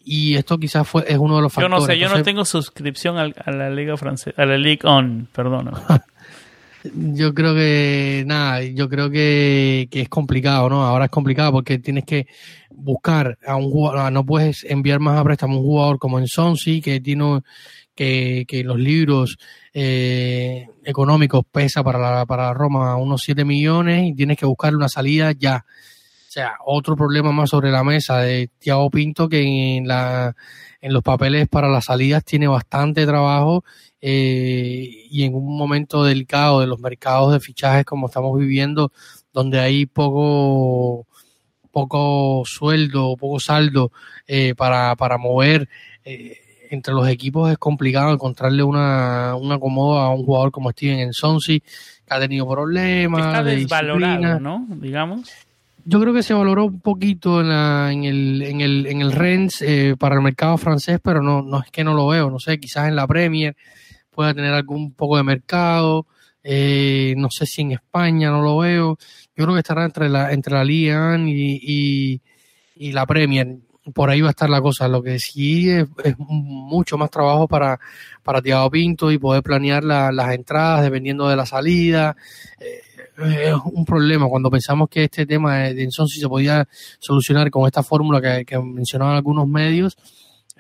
y 0.05 0.37
esto 0.37 0.59
quizás 0.59 0.89
fue 0.89 1.05
es 1.07 1.19
uno 1.19 1.37
de 1.37 1.43
los 1.43 1.53
factores. 1.53 1.75
Yo 1.75 1.81
no 1.81 1.87
sé, 1.87 1.99
yo 1.99 2.09
no 2.09 2.23
tengo 2.23 2.45
suscripción 2.45 3.19
a 3.19 3.51
la 3.51 3.71
liga 3.71 3.97
francesa, 3.97 4.41
a 4.41 4.47
la 4.47 4.57
Ligue 4.57 4.89
On, 4.89 5.29
perdón. 5.33 5.73
yo 6.95 7.35
creo 7.35 7.55
que 7.55 8.25
nada, 8.27 8.63
yo 8.63 8.89
creo 8.89 9.11
que, 9.11 9.89
que, 9.91 10.03
es 10.03 10.09
complicado, 10.09 10.71
¿no? 10.71 10.85
Ahora 10.85 11.07
es 11.07 11.11
complicado 11.11 11.53
porque 11.53 11.79
tienes 11.79 12.05
que 12.05 12.27
buscar 12.71 13.39
a 13.47 13.57
un 13.57 13.71
jugador, 13.71 14.11
no 14.11 14.25
puedes 14.25 14.65
enviar 14.65 15.01
más 15.01 15.19
a 15.19 15.25
préstamo 15.25 15.57
a 15.57 15.59
un 15.59 15.65
jugador 15.65 15.99
como 15.99 16.19
en 16.19 16.27
Sonsi 16.27 16.81
que 16.81 17.01
tiene 17.01 17.43
que, 18.01 18.63
los 18.65 18.79
libros 18.79 19.39
eh, 19.75 20.67
económicos 20.85 21.45
pesa 21.51 21.83
para 21.85 22.25
para 22.25 22.55
Roma 22.55 22.97
unos 22.97 23.23
7 23.23 23.45
millones 23.45 24.09
y 24.09 24.15
tienes 24.15 24.39
que 24.39 24.47
buscarle 24.47 24.79
una 24.79 24.89
salida 24.89 25.33
ya. 25.33 25.65
O 26.29 26.33
sea, 26.33 26.55
otro 26.65 26.97
problema 26.97 27.33
más 27.33 27.51
sobre 27.51 27.71
la 27.71 27.83
mesa 27.83 28.19
de 28.19 28.49
Thiago 28.59 28.89
Pinto 28.91 29.29
que 29.29 29.77
en, 29.77 29.89
la, 29.89 30.35
en 30.81 30.93
los 30.93 31.03
papeles 31.03 31.49
para 31.49 31.69
las 31.69 31.87
salidas 31.87 32.25
tiene 32.25 32.47
bastante 32.47 33.05
trabajo 33.05 33.65
eh, 34.01 34.89
y 35.11 35.25
en 35.25 35.35
un 35.35 35.57
momento 35.59 36.05
delicado 36.05 36.61
de 36.61 36.69
los 36.69 36.79
mercados 36.79 37.33
de 37.33 37.41
fichajes 37.41 37.85
como 37.85 38.07
estamos 38.07 38.39
viviendo, 38.39 38.93
donde 39.33 39.59
hay 39.59 39.87
poco 39.87 41.07
poco 41.73 42.43
sueldo, 42.47 43.17
poco 43.17 43.39
saldo 43.41 43.93
eh, 44.27 44.55
para, 44.57 44.97
para 44.97 45.19
mover 45.19 45.69
eh, 46.05 46.50
entre 46.71 46.95
los 46.95 47.09
equipos 47.09 47.51
es 47.51 47.59
complicado 47.59 48.13
encontrarle 48.13 48.63
una, 48.63 49.35
un 49.35 49.53
acomodo 49.53 49.99
a 49.99 50.15
un 50.15 50.25
jugador 50.25 50.51
como 50.51 50.71
Steven 50.71 51.01
Ensonsi, 51.01 51.61
que 51.61 51.67
ha 52.09 52.19
tenido 52.19 52.49
problemas. 52.49 53.27
Está 53.27 53.43
desvalorado, 53.43 54.41
¿no? 54.41 54.67
Digamos 54.69 55.31
yo 55.85 56.01
creo 56.01 56.13
que 56.13 56.23
se 56.23 56.35
valoró 56.35 56.67
un 56.67 56.81
poquito 56.81 57.41
en, 57.41 57.49
la, 57.49 57.91
en 57.93 58.05
el, 58.05 58.43
en 58.43 58.61
el, 58.61 58.87
en 58.87 59.01
el 59.01 59.13
Rennes 59.13 59.63
eh, 59.63 59.97
para 59.99 60.17
el 60.17 60.23
mercado 60.23 60.57
francés, 60.59 61.01
pero 61.03 61.23
no, 61.23 61.43
no 61.43 61.63
es 61.63 61.71
que 61.71 61.85
no 61.85 61.95
lo 61.95 62.09
veo. 62.09 62.31
No 62.31 62.39
sé, 62.39 62.59
quizás 62.59 62.89
en 62.89 62.97
la 62.97 63.07
Premier 63.07 63.57
pueda 64.11 64.35
tener 64.35 64.53
algún 64.53 64.93
poco 64.93 65.17
de 65.17 65.23
mercado. 65.23 66.07
Eh, 66.43 67.15
no 67.17 67.29
sé 67.31 67.47
si 67.47 67.63
en 67.63 67.73
España 67.73 68.31
no 68.31 68.43
lo 68.43 68.59
veo. 68.59 68.99
Yo 69.37 69.45
creo 69.45 69.55
que 69.55 69.61
estará 69.61 69.85
entre 69.85 70.09
la, 70.09 70.33
entre 70.33 70.55
la 70.55 70.65
Liga 70.65 71.19
y, 71.19 72.21
y, 72.77 72.93
la 72.93 73.07
Premier. 73.07 73.57
Por 73.95 74.11
ahí 74.11 74.21
va 74.21 74.29
a 74.29 74.31
estar 74.31 74.51
la 74.51 74.61
cosa. 74.61 74.89
Lo 74.89 75.03
que 75.03 75.19
sí 75.19 75.71
es, 75.71 75.87
mucho 76.19 76.99
más 76.99 77.11
trabajo 77.11 77.49
para, 77.49 77.81
para 78.23 78.43
Thiago 78.43 78.71
Pinto 78.71 79.11
y 79.11 79.19
poder 79.19 79.43
planear 79.43 79.83
las 79.85 80.35
entradas 80.35 80.83
dependiendo 80.83 81.29
de 81.29 81.37
la 81.37 81.47
salida. 81.47 82.17
Eh, 82.59 82.81
es 83.47 83.55
un 83.65 83.85
problema 83.85 84.29
cuando 84.29 84.51
pensamos 84.51 84.89
que 84.89 85.05
este 85.05 85.27
tema 85.27 85.59
de 85.59 85.83
Ensonsi 85.83 86.21
se 86.21 86.29
podía 86.29 86.67
solucionar 86.99 87.51
con 87.51 87.67
esta 87.67 87.83
fórmula 87.83 88.21
que, 88.21 88.45
que 88.45 88.59
mencionaban 88.59 89.17
algunos 89.17 89.47
medios. 89.47 89.97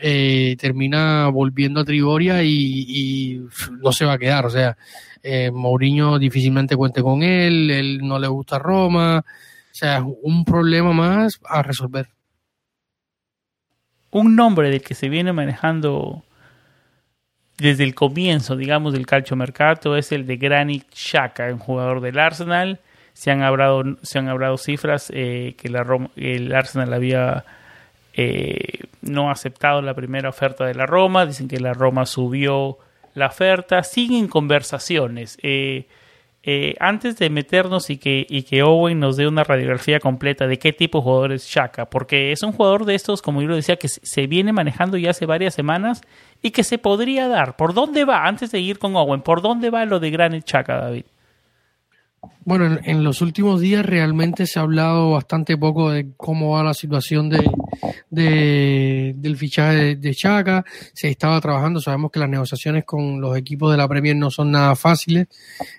Eh, 0.03 0.57
termina 0.59 1.29
volviendo 1.29 1.81
a 1.81 1.85
Trigoria 1.85 2.43
y, 2.43 3.43
no 3.83 3.93
se 3.93 4.05
va 4.05 4.15
a 4.15 4.19
quedar. 4.19 4.47
O 4.47 4.51
sea, 4.51 4.77
eh, 5.23 5.51
Mourinho 5.51 6.19
difícilmente 6.19 6.77
cuente 6.77 7.03
con 7.03 7.23
él, 7.23 7.71
él 7.71 7.99
no 8.03 8.19
le 8.19 8.29
gusta 8.29 8.59
Roma. 8.59 9.25
O 9.27 9.75
sea, 9.75 10.03
un 10.03 10.45
problema 10.45 10.93
más 10.93 11.39
a 11.45 11.63
resolver. 11.63 12.09
Un 14.11 14.37
nombre 14.37 14.71
del 14.71 14.83
que 14.83 14.95
se 14.95 15.09
viene 15.09 15.33
manejando 15.33 16.25
desde 17.59 17.85
el 17.85 17.95
comienzo, 17.95 18.57
digamos, 18.57 18.93
del 18.93 19.07
calcio 19.07 19.37
mercato 19.37 19.97
es 19.97 20.13
el 20.13 20.27
de 20.27 20.37
Granit 20.37 20.91
Xhaka, 20.93 21.53
un 21.53 21.59
jugador 21.59 22.01
del 22.01 22.19
Arsenal. 22.19 22.81
Se 23.13 23.31
han 23.31 23.43
hablado, 23.43 23.83
se 24.03 24.19
han 24.19 24.29
hablado 24.29 24.57
cifras 24.57 25.13
eh, 25.15 25.55
que 25.59 25.69
la 25.69 25.85
el 26.17 26.55
Arsenal 26.55 26.93
había 26.95 27.45
eh, 28.15 28.81
no 29.03 29.31
aceptado 29.31 29.83
la 29.83 29.95
primera 29.95 30.31
oferta 30.31 30.65
de 30.65 30.75
la 30.75 30.87
Roma. 30.87 31.27
Dicen 31.27 31.49
que 31.49 31.61
la 31.61 31.75
Roma 31.75 32.07
subió 32.07 32.79
la 33.15 33.27
oferta. 33.27 33.83
Siguen 33.83 34.27
conversaciones. 34.27 35.39
Eh, 35.43 35.87
eh, 36.43 36.75
antes 36.81 37.19
de 37.19 37.29
meternos 37.29 37.91
y 37.91 37.99
que, 37.99 38.27
y 38.29 38.45
que 38.45 38.63
Owen 38.63 38.99
nos 38.99 39.17
dé 39.17 39.29
una 39.29 39.45
radiografía 39.45 40.01
completa 40.01 40.47
de 40.47 40.59
qué 40.59 40.73
tipo 40.73 40.99
de 40.99 41.05
jugador 41.05 41.33
es 41.33 41.47
Shaka, 41.47 41.87
porque 41.91 42.33
es 42.33 42.43
un 42.43 42.53
jugador 42.53 42.87
de 42.87 42.95
estos, 42.95 43.21
como 43.21 43.43
yo 43.43 43.49
lo 43.49 43.57
decía, 43.57 43.77
que 43.77 43.89
se 43.89 44.27
viene 44.27 44.53
manejando 44.53 44.97
ya 44.97 45.11
hace 45.11 45.27
varias 45.27 45.55
semanas 45.55 46.01
y 46.41 46.51
que 46.53 46.65
se 46.65 46.79
podría 46.79 47.29
dar. 47.29 47.57
¿Por 47.57 47.75
dónde 47.75 48.07
va? 48.07 48.27
Antes 48.27 48.51
de 48.53 48.61
ir 48.61 48.79
con 48.79 48.97
Owen, 48.97 49.21
¿por 49.21 49.43
dónde 49.43 49.69
va 49.69 49.85
lo 49.85 50.01
de 50.01 50.11
Granit 50.11 50.47
Shaka, 50.47 50.77
David? 50.77 51.05
Bueno, 52.45 52.79
en, 52.85 53.05
los 53.05 53.23
últimos 53.23 53.61
días 53.61 53.85
realmente 53.85 54.47
se 54.47 54.59
ha 54.59 54.63
hablado 54.63 55.13
bastante 55.13 55.57
poco 55.57 55.91
de 55.91 56.13
cómo 56.17 56.51
va 56.51 56.65
la 56.65 56.75
situación 56.75 57.31
de, 57.31 59.15
del 59.17 59.37
fichaje 59.37 59.97
de, 59.97 60.15
Chaca. 60.15 60.65
Se 60.93 61.09
estaba 61.09 61.41
trabajando, 61.41 61.81
sabemos 61.81 62.11
que 62.11 62.19
las 62.19 62.29
negociaciones 62.29 62.85
con 62.85 63.21
los 63.21 63.37
equipos 63.37 63.71
de 63.71 63.77
la 63.77 63.89
Premier 63.89 64.17
no 64.17 64.31
son 64.31 64.51
nada 64.51 64.75
fáciles. 64.75 65.29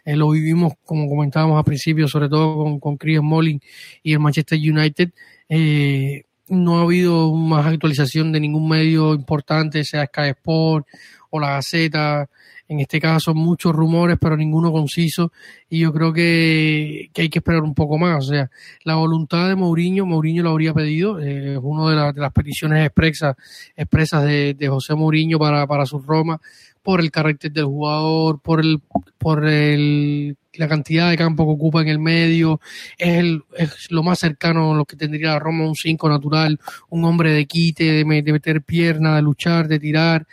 Eh, 0.06 0.16
lo 0.16 0.30
vivimos, 0.30 0.74
como 0.84 1.10
comentábamos 1.10 1.58
al 1.58 1.64
principio, 1.64 2.08
sobre 2.08 2.30
todo 2.30 2.56
con, 2.64 2.80
con 2.80 2.98
Chris 2.98 3.22
Molling 3.22 3.60
y 4.02 4.14
el 4.14 4.20
Manchester 4.20 4.58
United. 4.58 5.12
Eh, 5.50 6.24
no 6.48 6.80
ha 6.80 6.84
habido 6.84 7.34
más 7.34 7.66
actualización 7.66 8.32
de 8.32 8.40
ningún 8.40 8.68
medio 8.68 9.14
importante, 9.14 9.84
sea 9.84 10.06
Sky 10.06 10.30
Sport 10.30 10.88
o 11.30 11.40
la 11.40 11.52
Gaceta 11.52 12.30
en 12.72 12.80
este 12.80 13.02
caso 13.02 13.34
muchos 13.34 13.74
rumores, 13.74 14.18
pero 14.20 14.38
ninguno 14.38 14.72
conciso, 14.72 15.34
y 15.70 15.80
yo 15.80 15.92
creo 15.92 16.14
que, 16.14 17.10
hay 17.18 17.30
que 17.30 17.40
esperar 17.40 17.64
un 17.64 17.76
poco 17.76 17.98
más. 17.98 18.26
O 18.26 18.30
sea, 18.30 18.50
la 18.86 18.96
voluntad 18.96 19.50
de 19.50 19.56
Mourinho, 19.58 20.06
Mourinho 20.06 20.42
lo 20.42 20.52
habría 20.52 20.74
pedido, 20.74 21.20
eh, 21.20 21.56
es 21.56 21.60
una 21.62 22.14
de, 22.14 22.22
las 22.22 22.32
peticiones 22.32 22.86
expresas, 22.86 23.36
expresas 23.76 24.24
de, 24.24 24.68
José 24.70 24.96
Mourinho 24.96 25.38
para, 25.38 25.68
para 25.68 25.86
su 25.86 26.00
Roma, 26.00 26.40
por 26.84 27.00
el 27.00 27.12
carácter 27.12 27.52
del 27.52 27.66
jugador, 27.66 28.42
por 28.42 28.60
el, 28.60 28.82
por 29.18 29.46
el, 29.48 30.38
la 30.54 30.68
cantidad 30.68 31.10
de 31.10 31.18
campo 31.18 31.46
que 31.46 31.52
ocupa 31.52 31.82
en 31.82 31.88
el 31.88 32.00
medio, 32.00 32.60
es, 32.98 33.18
el, 33.20 33.44
es 33.58 33.92
lo 33.92 34.04
más 34.04 34.20
cercano 34.20 34.74
a 34.74 34.78
lo 34.78 34.86
que 34.86 34.96
tendría 34.96 35.34
la 35.34 35.40
Roma, 35.40 35.68
un 35.68 35.76
5 35.76 36.10
natural, 36.10 36.60
un 36.90 37.06
hombre 37.06 37.32
de 37.32 37.46
quite, 37.46 37.84
de, 37.84 38.06
meter 38.06 38.64
pierna, 38.64 39.16
de 39.16 39.22
luchar, 39.22 39.68
de 39.68 39.80
tirar, 39.80 40.28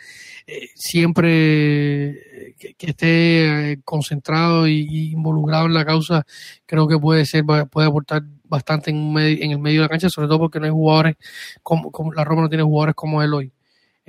eh, 0.47 0.69
siempre 0.75 2.55
que, 2.57 2.87
esté 2.87 3.71
eh, 3.73 3.79
concentrado 3.83 4.67
y, 4.67 5.11
involucrado 5.11 5.67
en 5.67 5.73
la 5.73 5.85
causa, 5.85 6.25
creo 6.65 6.87
que 6.87 6.97
puede 6.97 7.25
ser, 7.25 7.45
puede 7.45 7.87
aportar 7.87 8.23
bastante 8.45 8.89
en, 8.89 9.17
en 9.17 9.51
el 9.51 9.59
medio 9.59 9.81
de 9.81 9.85
la 9.85 9.89
cancha, 9.89 10.09
sobre 10.09 10.27
todo 10.27 10.39
porque 10.39 10.59
no 10.59 10.65
hay 10.65 10.71
jugadores 10.71 11.15
como 11.63 12.13
la 12.13 12.23
Roma 12.23 12.43
no 12.43 12.49
tiene 12.49 12.63
jugadores 12.63 12.95
como 12.95 13.21
él 13.21 13.33
hoy. 13.33 13.51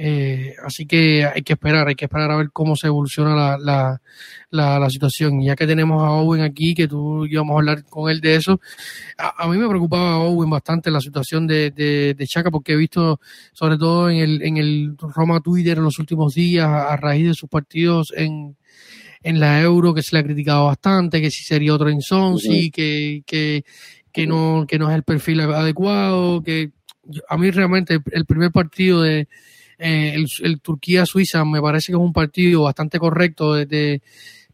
Eh, 0.02 0.54
así 0.64 0.86
que 0.86 1.26
hay 1.26 1.42
que 1.42 1.52
esperar, 1.52 1.86
hay 1.86 1.94
que 1.94 2.06
esperar 2.06 2.30
a 2.30 2.36
ver 2.38 2.50
cómo 2.52 2.74
se 2.74 2.86
evoluciona 2.86 3.36
la, 3.36 3.58
la, 3.58 4.00
la, 4.48 4.78
la 4.78 4.88
situación. 4.88 5.42
Ya 5.42 5.54
que 5.54 5.66
tenemos 5.66 6.02
a 6.02 6.12
Owen 6.12 6.40
aquí, 6.40 6.74
que 6.74 6.88
tú 6.88 7.26
íbamos 7.26 7.52
a 7.52 7.58
hablar 7.58 7.84
con 7.84 8.10
él 8.10 8.22
de 8.22 8.36
eso, 8.36 8.62
a, 9.18 9.46
mí 9.46 9.58
me 9.58 9.68
preocupaba 9.68 10.16
Owen 10.20 10.48
bastante 10.48 10.90
la 10.90 11.02
situación 11.02 11.46
de, 11.46 11.70
de, 11.70 12.14
de, 12.14 12.26
Chaca, 12.26 12.50
porque 12.50 12.72
he 12.72 12.76
visto, 12.76 13.20
sobre 13.52 13.76
todo 13.76 14.08
en 14.08 14.20
el, 14.20 14.42
en 14.42 14.56
el 14.56 14.94
Roma 14.98 15.40
Twitter 15.40 15.76
en 15.76 15.84
los 15.84 15.98
últimos 15.98 16.32
días, 16.32 16.66
a, 16.66 16.96
raíz 16.96 17.26
de 17.26 17.34
sus 17.34 17.50
partidos 17.50 18.10
en, 18.16 18.56
en 19.22 19.38
la 19.38 19.60
Euro, 19.60 19.92
que 19.92 20.02
se 20.02 20.16
le 20.16 20.20
ha 20.20 20.24
criticado 20.24 20.64
bastante, 20.64 21.20
que 21.20 21.30
si 21.30 21.44
sería 21.44 21.74
otro 21.74 21.90
Insonsi, 21.90 22.70
que, 22.70 23.22
que, 23.26 23.66
que, 24.10 24.26
no, 24.26 24.64
que 24.66 24.78
no 24.78 24.88
es 24.88 24.96
el 24.96 25.02
perfil 25.02 25.40
adecuado, 25.40 26.42
que 26.42 26.70
a 27.28 27.36
mí 27.36 27.50
realmente 27.50 28.00
el 28.12 28.24
primer 28.24 28.50
partido 28.50 29.02
de 29.02 29.28
eh, 29.80 30.14
el, 30.42 30.60
Turquía-Suiza 30.60 31.44
me 31.44 31.62
parece 31.62 31.86
que 31.86 31.96
es 31.96 32.02
un 32.02 32.12
partido 32.12 32.64
bastante 32.64 32.98
correcto 32.98 33.54
de, 33.54 34.02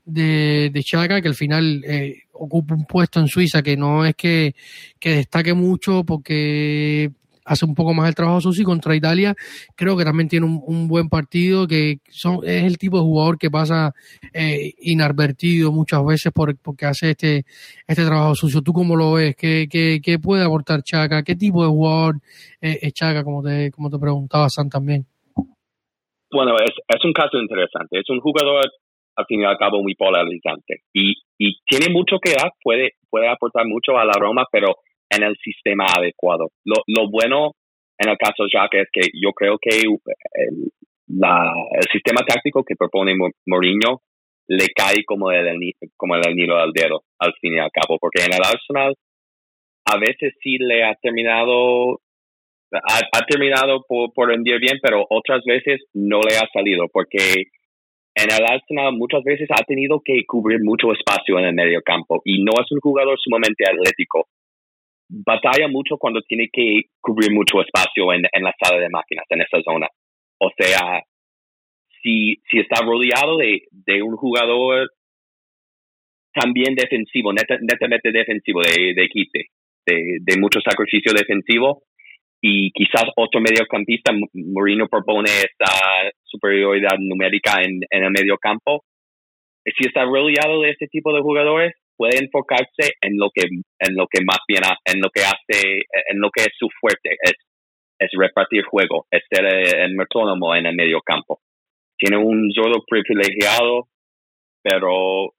de, 0.05 0.71
de 0.73 0.83
Chaca, 0.85 1.21
que 1.21 1.29
al 1.29 1.35
final 1.35 1.83
eh, 1.85 2.23
ocupa 2.33 2.75
un 2.75 2.85
puesto 2.85 3.19
en 3.19 3.27
Suiza 3.27 3.63
que 3.63 3.77
no 3.77 4.05
es 4.07 4.15
que, 4.15 4.55
destaque 5.01 5.53
mucho 5.53 6.05
porque 6.05 7.11
hace 7.45 7.65
un 7.65 7.75
poco 7.75 7.95
más 7.95 8.09
el 8.09 8.15
trabajo 8.15 8.41
sucio 8.41 8.65
contra 8.65 8.97
Italia 8.97 9.35
creo 9.77 9.97
que 9.97 10.05
también 10.05 10.29
tiene 10.29 10.47
un, 10.47 10.89
buen 10.89 11.09
partido 11.09 11.67
que 11.67 12.01
son, 12.09 12.41
es 12.45 12.65
el 12.65 12.79
tipo 12.79 12.99
de 12.99 13.05
jugador 13.05 13.39
que 13.39 13.51
pasa 13.51 13.95
eh, 14.33 14.75
inadvertido 14.81 15.73
muchas 15.73 16.05
veces 16.05 16.33
por, 16.33 16.57
porque 16.57 16.87
hace 16.87 17.11
este 17.11 17.47
este 17.87 18.05
trabajo 18.05 18.35
sucio. 18.35 18.63
¿Tú 18.63 18.73
cómo 18.73 18.97
lo 18.97 19.13
ves? 19.13 19.37
¿Qué, 19.37 19.69
qué, 19.71 20.01
qué 20.03 20.19
puede 20.19 20.45
aportar 20.45 20.83
Chaca? 20.83 21.23
¿Qué 21.23 21.37
tipo 21.37 21.63
de 21.63 21.69
jugador 21.71 22.21
es 22.61 22.93
Chaca? 22.93 23.23
Como 23.25 23.43
te, 23.43 23.71
como 23.71 23.91
te 23.91 23.99
preguntaba 23.99 24.51
San 24.51 24.69
también. 24.69 25.07
Bueno, 26.31 26.57
es, 26.57 26.73
es 26.89 27.05
un 27.05 27.13
caso 27.13 27.39
interesante. 27.39 27.99
Es 27.99 28.09
un 28.09 28.21
jugador, 28.21 28.65
al 29.17 29.27
fin 29.27 29.41
y 29.41 29.45
al 29.45 29.59
cabo, 29.59 29.83
muy 29.83 29.95
polarizante. 29.95 30.83
Y, 30.93 31.15
y 31.39 31.59
tiene 31.67 31.93
mucho 31.93 32.19
que 32.19 32.33
dar, 32.33 32.53
puede, 32.63 32.93
puede 33.11 33.29
aportar 33.29 33.67
mucho 33.67 33.97
a 33.97 34.05
la 34.05 34.15
Roma, 34.19 34.45
pero 34.51 34.75
en 35.11 35.23
el 35.23 35.37
sistema 35.37 35.87
adecuado. 35.97 36.49
Lo, 36.65 36.77
lo 36.87 37.09
bueno 37.11 37.53
en 37.99 38.11
el 38.11 38.19
caso 38.19 38.45
de 38.45 38.51
Jacques 38.53 38.83
es 38.83 38.89
que 38.93 39.09
yo 39.15 39.33
creo 39.33 39.57
que 39.61 39.79
el, 39.79 40.71
la, 41.09 41.53
el 41.73 41.85
sistema 41.93 42.21
táctico 42.27 42.63
que 42.65 42.77
propone 42.77 43.15
Mourinho 43.47 44.03
le 44.49 44.67
cae 44.75 45.05
como 45.05 45.31
el, 45.33 45.47
como 45.97 46.15
el 46.15 46.23
anillo 46.27 46.57
al 46.57 46.73
dedo, 46.73 47.03
al 47.19 47.33
fin 47.41 47.55
y 47.55 47.59
al 47.59 47.71
cabo, 47.71 47.99
porque 47.99 48.23
en 48.25 48.35
el 48.35 48.45
Arsenal 48.45 48.95
a 49.87 49.99
veces 49.99 50.35
sí 50.43 50.59
le 50.59 50.85
ha 50.85 50.95
terminado 51.01 52.01
ha, 52.73 53.25
terminado 53.27 53.85
por, 53.87 54.13
por 54.13 54.29
rendir 54.29 54.59
bien, 54.61 54.79
pero 54.83 55.07
otras 55.09 55.43
veces 55.45 55.83
no 55.95 56.21
le 56.21 56.37
ha 56.37 56.49
salido 56.53 56.87
porque 56.93 57.19
en 58.15 58.31
el 58.33 58.45
Arsenal 58.47 58.95
muchas 58.97 59.23
veces 59.25 59.49
ha 59.51 59.63
tenido 59.65 60.01
que 60.05 60.25
cubrir 60.27 60.61
mucho 60.63 60.93
espacio 60.93 61.39
en 61.39 61.47
el 61.47 61.55
medio 61.55 61.83
campo 61.83 62.23
y 62.25 62.43
no 62.43 62.53
es 62.53 62.71
un 62.71 62.81
jugador 62.81 63.19
sumamente 63.23 63.65
atlético. 63.67 64.29
Batalla 65.09 65.69
mucho 65.69 65.99
cuando 65.99 66.23
tiene 66.23 66.49
que 66.53 66.85
cubrir 67.01 67.31
mucho 67.31 67.61
espacio 67.61 68.13
en, 68.13 68.23
en 68.33 68.43
la 68.43 68.55
sala 68.59 68.81
de 68.81 68.89
máquinas, 68.89 69.27
en 69.29 69.43
esa 69.43 69.63
zona. 69.63 69.87
O 70.39 70.51
sea, 70.57 71.03
si, 72.03 72.41
si 72.51 72.59
está 72.59 72.85
rodeado 72.85 73.37
de, 73.37 73.63
de 73.71 74.03
un 74.03 74.17
jugador 74.17 74.89
también 76.33 76.75
defensivo, 76.75 77.33
netamente 77.33 78.13
defensivo, 78.13 78.61
de, 78.63 78.95
de 78.95 79.09
quite, 79.09 79.47
de, 79.87 80.19
de 80.21 80.41
mucho 80.41 80.61
sacrificio 80.61 81.13
defensivo, 81.13 81.83
y 82.41 82.71
quizás 82.73 83.05
otro 83.17 83.41
mediocampista, 83.41 84.13
Morino 84.35 84.89
propone 84.89 85.31
esta 85.31 85.73
superioridad 86.25 86.97
numérica 86.99 87.61
en, 87.63 87.81
en 87.91 88.05
el 88.05 88.11
mediocampo. 88.11 88.85
Si 89.65 89.87
está 89.87 90.05
rodeado 90.05 90.63
de 90.63 90.71
este 90.71 90.87
tipo 90.87 91.13
de 91.13 91.23
jugadores, 91.23 91.75
puede 91.97 92.19
enfocarse 92.19 92.95
en 93.01 93.17
lo 93.17 93.31
que, 93.35 93.47
en 93.47 93.97
lo 93.97 94.07
que 94.07 94.23
más 94.25 94.39
bien, 94.47 94.63
en 94.85 95.01
lo 95.01 95.11
que 95.11 95.23
hace, 95.23 95.83
en 96.11 96.21
lo 96.21 96.31
que 96.31 96.43
es 96.43 96.53
su 96.57 96.69
fuerte, 96.81 97.17
es, 97.23 97.35
es 97.99 98.11
repartir 98.17 98.65
juego, 98.65 99.07
es 99.11 99.23
ser 99.29 99.47
el 99.47 99.95
metrónomo 99.97 100.55
en 100.55 100.67
el 100.67 100.77
mediocampo. 100.77 101.41
Tiene 101.99 102.19
un 102.19 102.53
solo 102.53 102.85
privilegiado, 102.87 103.89
pero 104.63 105.33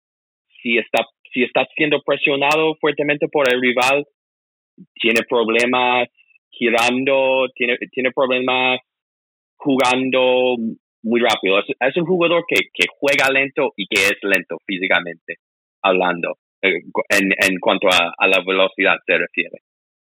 si 0.61 0.77
está, 0.77 1.05
si 1.31 1.43
está 1.43 1.65
siendo 1.75 2.01
presionado 2.01 2.75
fuertemente 2.81 3.27
por 3.31 3.51
el 3.51 3.61
rival, 3.61 4.05
tiene 4.95 5.21
problemas 5.29 6.07
girando, 6.57 7.47
tiene, 7.55 7.77
tiene 7.91 8.11
problemas 8.11 8.79
jugando 9.57 10.55
muy 11.03 11.21
rápido. 11.21 11.59
Es, 11.59 11.97
un 11.97 12.05
jugador 12.05 12.43
que, 12.47 12.69
que, 12.73 12.85
juega 12.99 13.29
lento 13.31 13.73
y 13.75 13.87
que 13.87 14.01
es 14.01 14.17
lento 14.21 14.57
físicamente, 14.65 15.35
hablando, 15.81 16.37
eh, 16.61 16.81
en, 17.09 17.31
en 17.31 17.59
cuanto 17.59 17.87
a, 17.87 18.13
a, 18.17 18.27
la 18.27 18.43
velocidad 18.45 18.97
se 19.05 19.17
refiere, 19.17 19.57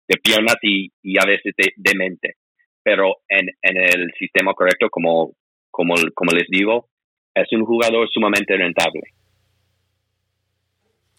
de 0.09 0.17
piernas 0.17 0.57
y, 0.63 0.89
y 1.03 1.19
a 1.19 1.27
veces 1.27 1.55
de, 1.57 1.95
mente. 1.97 2.35
Pero 2.83 3.17
en, 3.29 3.49
en 3.63 3.77
el 3.77 4.13
sistema 4.19 4.55
correcto, 4.55 4.89
como, 4.91 5.33
como, 5.71 5.95
como 6.15 6.33
les 6.33 6.49
digo, 6.49 6.89
es 7.35 7.47
un 7.53 7.65
jugador 7.65 8.09
sumamente 8.11 8.57
rentable. 8.57 9.03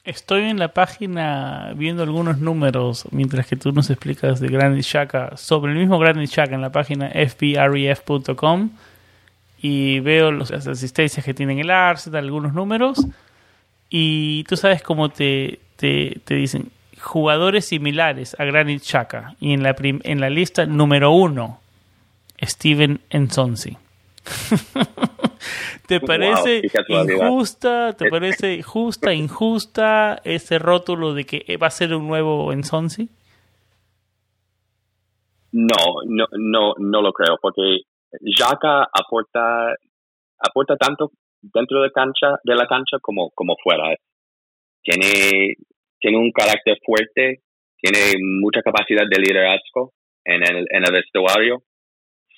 Estoy 0.06 0.44
en 0.44 0.60
la 0.60 0.70
página 0.70 1.74
viendo 1.76 2.04
algunos 2.04 2.40
números 2.40 3.06
mientras 3.12 3.48
que 3.48 3.58
tú 3.58 3.74
nos 3.74 3.90
explicas 3.90 4.40
de 4.40 4.48
Granit 4.48 4.84
Xhaka 4.84 5.36
sobre 5.36 5.74
el 5.74 5.78
mismo 5.78 6.00
Granit 6.00 6.30
Xhaka 6.30 6.56
en 6.56 6.62
la 6.62 6.72
página 6.72 7.10
fbref.com 7.10 8.70
y 9.62 10.00
veo 10.00 10.32
las 10.32 10.52
asistencias 10.52 11.26
que 11.26 11.34
tiene 11.34 11.60
el 11.60 11.70
Arsenal, 11.70 12.24
algunos 12.24 12.54
números 12.54 13.06
y 13.90 14.46
tú 14.46 14.56
sabes 14.56 14.82
cómo 14.82 15.10
te, 15.10 15.60
te, 15.76 16.22
te 16.24 16.36
dicen 16.36 16.72
jugadores 17.02 17.66
similares 17.66 18.38
a 18.40 18.46
Granit 18.46 18.82
Xhaka 18.82 19.36
y 19.42 19.54
en 19.54 19.64
la, 19.64 19.76
en 19.80 20.22
la 20.22 20.30
lista 20.30 20.66
número 20.66 21.12
uno 21.12 21.60
Steven 22.42 23.02
Ensonsi. 23.10 23.76
¿Te 25.90 26.00
parece 26.00 26.62
injusta? 26.88 27.94
¿Te 27.98 28.12
parece 28.12 28.62
justa, 28.62 29.12
injusta 29.12 30.22
ese 30.24 30.60
rótulo 30.60 31.16
de 31.16 31.26
que 31.26 31.58
va 31.58 31.66
a 31.66 31.72
ser 31.72 31.96
un 31.96 32.08
nuevo 32.08 32.54
Ensonsi? 32.54 33.10
No, 35.52 36.04
no, 36.06 36.26
no, 36.38 36.74
no 36.78 37.02
lo 37.02 37.12
creo, 37.12 37.38
porque 37.42 37.80
Jaka 38.38 38.84
aporta, 38.84 39.74
aporta 40.38 40.78
tanto 40.78 41.10
dentro 41.42 41.82
de 41.82 41.92
cancha, 41.92 42.38
de 42.44 42.54
la 42.54 42.68
cancha 42.68 43.00
como, 43.02 43.32
como 43.32 43.56
fuera. 43.64 43.96
Tiene, 44.84 45.56
tiene 46.00 46.18
un 46.20 46.32
carácter 46.32 46.78
fuerte, 46.86 47.42
tiene 47.82 48.14
mucha 48.42 48.62
capacidad 48.62 49.08
de 49.10 49.20
liderazgo 49.20 49.94
en 50.24 50.44
el, 50.44 50.68
en 50.70 50.84
el 50.84 50.92
vestuario 50.92 51.64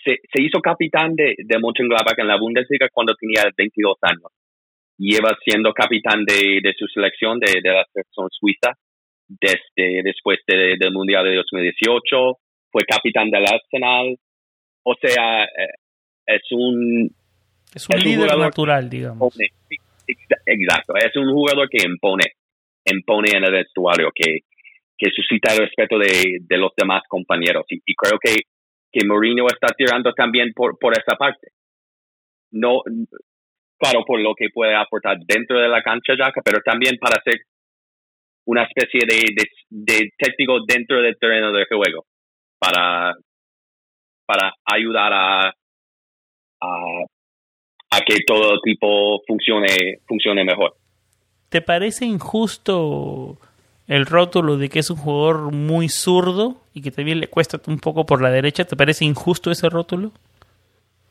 se, 0.04 0.42
hizo 0.42 0.60
capitán 0.62 1.16
de, 1.16 1.36
de 1.38 1.60
Mönchengladbach 1.60 2.18
en 2.18 2.28
la 2.28 2.38
Bundesliga 2.38 2.88
cuando 2.92 3.14
tenía 3.16 3.44
22 3.56 3.98
años. 4.02 4.32
Lleva 4.98 5.38
siendo 5.44 5.74
capitán 5.74 6.26
de, 6.26 6.74
su 6.78 6.88
selección, 6.88 7.40
de, 7.40 7.62
la 7.64 7.86
selección 7.92 8.28
suiza, 8.32 8.74
desde 9.28 10.04
después 10.04 10.40
del 10.48 10.92
Mundial 10.92 11.26
de 11.26 11.36
2018. 11.36 12.38
Fue 12.72 12.84
capitán 12.86 13.30
del 13.30 13.46
Arsenal. 13.46 14.16
O 14.84 14.96
sea, 15.02 15.44
eh, 15.44 15.74
es 16.28 16.44
un... 16.52 17.10
Es 17.74 17.88
un 17.90 18.00
líder 18.00 18.38
natural, 18.38 18.90
digamos. 18.90 19.38
Exacto. 20.46 20.94
Es 20.96 21.16
un 21.16 21.32
jugador 21.32 21.70
que 21.70 21.86
impone, 21.86 22.34
impone 22.86 23.30
en 23.34 23.46
el 23.46 23.52
vestuario, 23.52 24.10
que, 24.14 24.40
que 24.98 25.10
suscita 25.16 25.54
el 25.54 25.60
respeto 25.60 25.98
de, 25.98 26.58
los 26.58 26.72
demás 26.76 27.04
compañeros. 27.08 27.66
y 27.70 27.96
creo 27.96 28.20
que 28.20 28.36
que 28.92 29.06
Mourinho 29.06 29.46
está 29.48 29.68
tirando 29.76 30.14
también 30.14 30.52
por, 30.54 30.78
por 30.78 30.94
esa 30.94 31.16
parte. 31.16 31.50
No, 32.52 32.82
claro, 33.78 34.04
por 34.06 34.20
lo 34.20 34.36
que 34.36 34.50
puede 34.54 34.76
aportar 34.76 35.18
dentro 35.26 35.60
de 35.60 35.70
la 35.70 35.82
cancha, 35.82 36.14
Jaca, 36.18 36.42
pero 36.44 36.60
también 36.64 36.98
para 37.00 37.22
ser 37.24 37.42
una 38.46 38.64
especie 38.64 39.02
de, 39.08 39.46
de, 39.70 40.10
técnico 40.18 40.60
dentro 40.68 41.02
del 41.02 41.18
terreno 41.18 41.52
de 41.52 41.66
juego, 41.66 42.06
para, 42.60 43.14
para 44.26 44.54
ayudar 44.66 45.14
a, 45.14 45.54
a, 46.60 48.00
que 48.06 48.18
todo 48.26 48.60
tipo 48.62 49.22
funcione, 49.26 50.00
funcione 50.08 50.44
mejor. 50.44 50.76
¿Te 51.50 51.62
parece 51.62 52.06
injusto 52.06 53.38
el 53.88 54.06
rótulo 54.06 54.58
de 54.58 54.70
que 54.70 54.80
es 54.80 54.90
un 54.90 54.98
jugador 54.98 55.52
muy 55.54 55.90
zurdo 55.90 56.62
y 56.74 56.82
que 56.82 56.92
también 56.92 57.20
le 57.20 57.28
cuesta 57.28 57.60
un 57.68 57.80
poco 57.80 58.06
por 58.06 58.22
la 58.22 58.30
derecha. 58.30 58.66
¿Te 58.66 58.76
parece 58.76 59.06
injusto 59.06 59.52
ese 59.52 59.70
rótulo? 59.70 60.12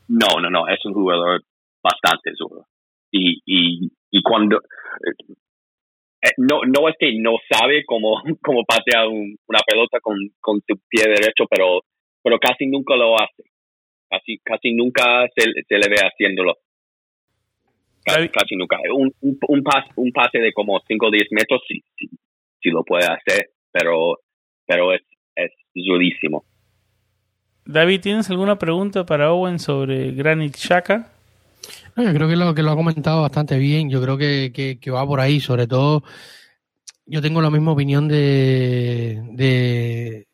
No, 0.07 0.39
no, 0.41 0.49
no, 0.49 0.67
es 0.67 0.83
un 0.85 0.93
jugador 0.93 1.41
bastante 1.83 2.31
zurdo. 2.35 2.65
Y, 3.11 3.41
y, 3.45 3.91
y 4.09 4.21
cuando... 4.21 4.57
Eh, 4.57 5.23
eh, 6.23 6.33
no, 6.37 6.61
no 6.65 6.87
es 6.87 6.95
que 6.99 7.11
no 7.17 7.37
sabe 7.49 7.83
cómo, 7.85 8.21
cómo 8.43 8.63
patear 8.63 9.07
una 9.07 9.59
pelota 9.65 9.99
con, 10.01 10.17
con 10.39 10.61
su 10.67 10.79
pie 10.87 11.03
derecho, 11.07 11.45
pero, 11.49 11.81
pero 12.23 12.37
casi 12.39 12.67
nunca 12.67 12.95
lo 12.95 13.19
hace. 13.19 13.43
Casi, 14.09 14.39
casi 14.39 14.73
nunca 14.73 15.27
se, 15.35 15.43
se 15.67 15.75
le 15.77 15.87
ve 15.89 15.95
haciéndolo. 16.01 16.55
Casi, 18.03 18.55
nunca. 18.55 18.77
Un, 18.93 19.13
un, 19.21 19.37
un, 19.47 19.63
un 19.95 20.11
pase 20.11 20.39
de 20.39 20.51
como 20.53 20.79
5 20.87 21.05
o 21.05 21.11
10 21.11 21.27
metros 21.31 21.61
sí, 21.67 21.83
sí, 21.95 22.09
si 22.61 22.69
lo 22.69 22.83
puede 22.83 23.05
hacer, 23.05 23.51
pero, 23.71 24.19
pero 24.65 24.93
es, 24.93 25.01
es 25.35 25.51
durísimo. 25.73 26.45
David, 27.65 28.01
¿tienes 28.01 28.29
alguna 28.29 28.57
pregunta 28.57 29.05
para 29.05 29.31
Owen 29.31 29.59
sobre 29.59 30.11
Granit 30.11 30.55
Xhaka? 30.55 31.11
No, 31.95 32.03
yo 32.03 32.13
creo 32.13 32.27
que 32.27 32.35
lo, 32.35 32.53
que 32.53 32.63
lo 32.63 32.71
ha 32.71 32.75
comentado 32.75 33.21
bastante 33.21 33.57
bien. 33.57 33.89
Yo 33.89 34.01
creo 34.01 34.17
que, 34.17 34.51
que, 34.79 34.91
va 34.91 35.05
por 35.05 35.19
ahí. 35.19 35.39
Sobre 35.39 35.67
todo, 35.67 36.03
yo 37.05 37.21
tengo 37.21 37.41
la 37.41 37.49
misma 37.49 37.71
opinión 37.71 38.07
de, 38.07 39.21
de, 39.33 40.27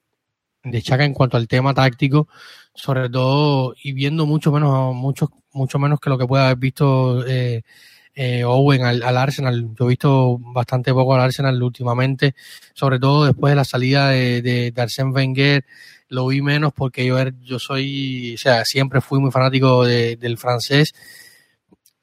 de 0.64 0.82
Chaka 0.82 1.06
en 1.06 1.14
cuanto 1.14 1.38
al 1.38 1.48
tema 1.48 1.74
táctico. 1.74 2.28
Sobre 2.74 3.10
todo, 3.10 3.76
y 3.84 3.92
viendo 3.94 4.26
mucho 4.26 4.52
menos, 4.52 4.96
mucho, 4.96 5.30
mucho 5.52 5.80
menos 5.80 6.00
que 6.00 6.10
lo 6.10 6.18
que 6.18 6.28
pueda 6.28 6.46
haber 6.46 6.58
visto 6.58 7.26
eh, 7.28 7.64
eh, 8.20 8.44
Owen 8.44 8.84
al, 8.84 9.04
Arsenal. 9.16 9.70
Yo 9.78 9.86
he 9.86 9.90
visto 9.90 10.40
bastante 10.40 10.92
poco 10.92 11.14
al 11.14 11.22
Arsenal 11.22 11.62
últimamente, 11.62 12.34
sobre 12.74 12.98
todo 12.98 13.26
después 13.26 13.52
de 13.52 13.56
la 13.56 13.64
salida 13.64 14.10
de, 14.10 14.42
de, 14.42 14.74
Arsène 14.76 15.14
Wenger. 15.14 15.64
Lo 16.10 16.26
vi 16.26 16.42
menos 16.42 16.74
porque 16.74 17.06
yo, 17.06 17.20
er, 17.20 17.36
yo 17.44 17.60
soy, 17.60 18.34
o 18.34 18.38
sea, 18.40 18.66
siempre 18.66 19.02
fui 19.02 19.20
muy 19.20 19.30
fanático 19.30 19.86
del 19.86 20.38
francés. 20.40 20.96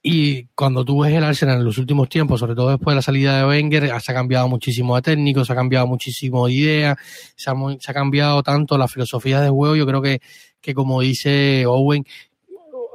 Y 0.05 0.45
cuando 0.55 0.85
tú 0.85 1.03
ves 1.03 1.13
el 1.15 1.25
Arsenal 1.25 1.59
en 1.59 1.65
los 1.65 1.79
últimos 1.79 2.09
tiempos, 2.09 2.39
sobre 2.39 2.55
todo 2.55 2.71
después 2.71 2.93
de 2.93 2.97
la 2.97 3.03
salida 3.03 3.39
de 3.39 3.47
Wenger, 3.49 4.01
se 4.01 4.13
ha 4.13 4.15
cambiado 4.15 4.47
muchísimo 4.49 4.95
de 4.95 5.03
técnico, 5.03 5.45
se 5.45 5.53
ha 5.53 5.57
cambiado 5.57 5.89
muchísimo 5.89 6.47
de 6.47 6.53
idea, 6.53 6.97
se 7.35 7.51
ha, 7.51 7.55
se 7.81 7.91
ha 7.91 7.95
cambiado 7.95 8.41
tanto 8.45 8.79
la 8.79 8.87
filosofía 8.87 9.41
de 9.41 9.49
juego. 9.49 9.75
Yo 9.75 9.87
creo 9.87 10.01
que, 10.01 10.21
que 10.61 10.75
como 10.75 11.01
dice 11.01 11.65
Owen, 11.67 12.05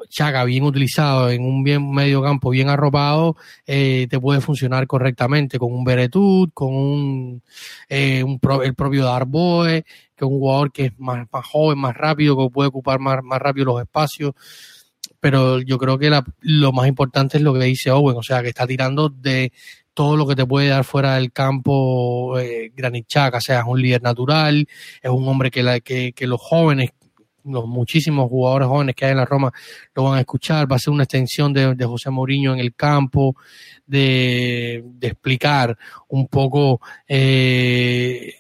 Chaga 0.10 0.44
bien 0.44 0.64
utilizado 0.64 1.30
en 1.30 1.46
un 1.46 1.64
bien 1.64 1.92
medio 1.92 2.22
campo 2.24 2.50
bien 2.50 2.68
arropado, 2.70 3.36
eh, 3.68 4.08
te 4.10 4.20
puede 4.20 4.42
funcionar 4.42 4.88
correctamente 4.88 5.60
con 5.60 5.72
un 5.72 5.84
Beretut, 5.84 6.52
con 6.54 6.74
un, 6.74 7.44
eh, 7.88 8.24
un 8.24 8.40
el 8.64 8.74
propio 8.74 9.06
Darboe, 9.06 9.84
que 9.84 10.26
es 10.26 10.30
un 10.32 10.40
jugador 10.40 10.72
que 10.72 10.86
es 10.86 11.00
más, 11.00 11.28
más 11.32 11.46
joven, 11.46 11.78
más 11.78 11.96
rápido, 11.96 12.36
que 12.36 12.52
puede 12.52 12.70
ocupar 12.70 13.00
más, 13.00 13.24
más 13.24 13.40
rápido 13.40 13.66
los 13.66 13.82
espacios. 13.82 14.34
Pero 15.20 15.62
yo 15.62 15.78
creo 15.78 15.98
que 16.00 16.10
la, 16.10 16.26
lo 16.42 16.72
más 16.72 16.88
importante 16.88 17.38
es 17.38 17.44
lo 17.44 17.54
que 17.54 17.66
dice 17.66 17.92
Owen, 17.92 18.18
o 18.18 18.24
sea, 18.24 18.42
que 18.42 18.50
está 18.50 18.66
tirando 18.66 19.10
de 19.10 19.52
todo 19.94 20.16
lo 20.16 20.26
que 20.26 20.36
te 20.36 20.46
puede 20.46 20.70
dar 20.70 20.86
fuera 20.86 21.16
del 21.16 21.34
campo 21.34 22.40
eh, 22.40 22.72
Granit 22.74 23.06
Xhaka, 23.08 23.40
o 23.40 23.42
sea, 23.42 23.60
es 23.60 23.66
un 23.68 23.82
líder 23.82 24.02
natural, 24.02 24.66
es 25.02 25.10
un 25.10 25.28
hombre 25.28 25.52
que, 25.52 25.62
la, 25.62 25.82
que, 25.82 26.14
que 26.14 26.26
los 26.26 26.40
jóvenes 26.40 26.92
los 27.50 27.68
muchísimos 27.68 28.30
jugadores 28.30 28.68
jóvenes 28.68 28.96
que 28.96 29.06
hay 29.06 29.12
en 29.12 29.18
la 29.18 29.26
Roma 29.26 29.52
lo 29.96 30.04
van 30.04 30.18
a 30.18 30.20
escuchar, 30.22 30.72
va 30.72 30.76
a 30.76 30.80
ser 30.80 30.94
una 30.94 31.04
extensión 31.04 31.54
de, 31.54 31.86
José 31.86 32.10
Mourinho 32.10 32.54
en 32.54 32.60
el 32.60 32.76
campo, 32.76 33.36
de, 33.86 34.84
explicar 35.02 35.78
un 36.08 36.28
poco 36.28 36.80
eh, 37.08 38.34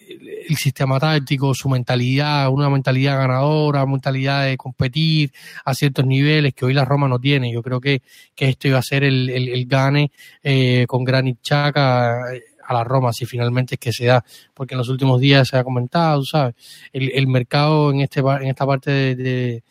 el 0.48 0.56
sistema 0.56 1.00
táctico, 1.00 1.54
su 1.54 1.70
mentalidad, 1.70 2.50
una 2.50 2.70
mentalidad 2.70 3.18
ganadora, 3.18 3.86
mentalidad 3.86 4.46
de 4.46 4.58
competir 4.58 5.32
a 5.66 5.74
ciertos 5.74 6.06
niveles 6.06 6.54
que 6.54 6.66
hoy 6.66 6.74
la 6.74 6.86
Roma 6.86 7.08
no 7.08 7.20
tiene. 7.20 7.52
Yo 7.52 7.62
creo 7.62 7.80
que, 7.80 8.02
que 8.36 8.50
esto 8.50 8.68
iba 8.68 8.80
a 8.80 8.84
ser 8.84 9.04
el, 9.04 9.30
el, 9.30 9.66
gane 9.66 10.12
eh, 10.44 10.86
con 10.88 11.04
Granit 11.04 11.40
Xhaka 11.42 12.34
a 12.70 12.74
la 12.76 12.84
Roma 12.84 13.12
si 13.14 13.26
finalmente 13.26 13.76
es 13.76 13.80
que 13.80 13.92
se 13.92 14.06
da, 14.06 14.24
porque 14.54 14.76
en 14.76 14.78
los 14.78 14.90
últimos 14.90 15.20
días 15.20 15.48
se 15.48 15.58
ha 15.58 15.64
comentado, 15.64 16.24
¿sabes? 16.24 16.56
El, 16.94 17.12
el 17.14 17.28
mercado 17.28 17.92
en 17.92 18.02
este 18.02 18.20
en 18.20 18.48
esta 18.48 18.66
parte 18.66 19.16
de, 19.16 19.64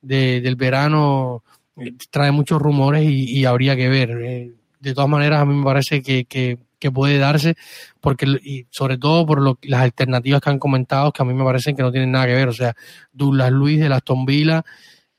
del 0.00 0.56
verano 0.56 1.44
eh, 1.76 1.92
trae 2.10 2.30
muchos 2.30 2.60
rumores 2.60 3.04
y, 3.04 3.44
habría 3.44 3.76
que 3.76 3.88
ver. 3.88 4.10
Eh, 4.22 4.52
de 4.80 4.94
todas 4.94 5.10
maneras, 5.10 5.40
a 5.40 5.44
mí 5.44 5.54
me 5.54 5.64
parece 5.64 6.02
que, 6.02 6.24
que, 6.24 6.58
puede 6.92 7.18
darse, 7.18 7.56
porque 8.00 8.26
y 8.44 8.66
sobre 8.70 8.96
todo 8.96 9.26
por 9.26 9.42
lo, 9.42 9.58
las 9.62 9.80
alternativas 9.80 10.40
que 10.40 10.50
han 10.50 10.60
comentado, 10.60 11.10
que 11.10 11.20
a 11.20 11.24
mí 11.24 11.34
me 11.34 11.42
parecen 11.42 11.74
que 11.74 11.82
no 11.82 11.90
tienen 11.90 12.12
nada 12.12 12.26
que 12.26 12.34
ver. 12.34 12.48
O 12.48 12.52
sea, 12.52 12.76
Douglas 13.12 13.50
Luis 13.50 13.80
de 13.80 13.88
las 13.88 14.02
Villa, 14.24 14.64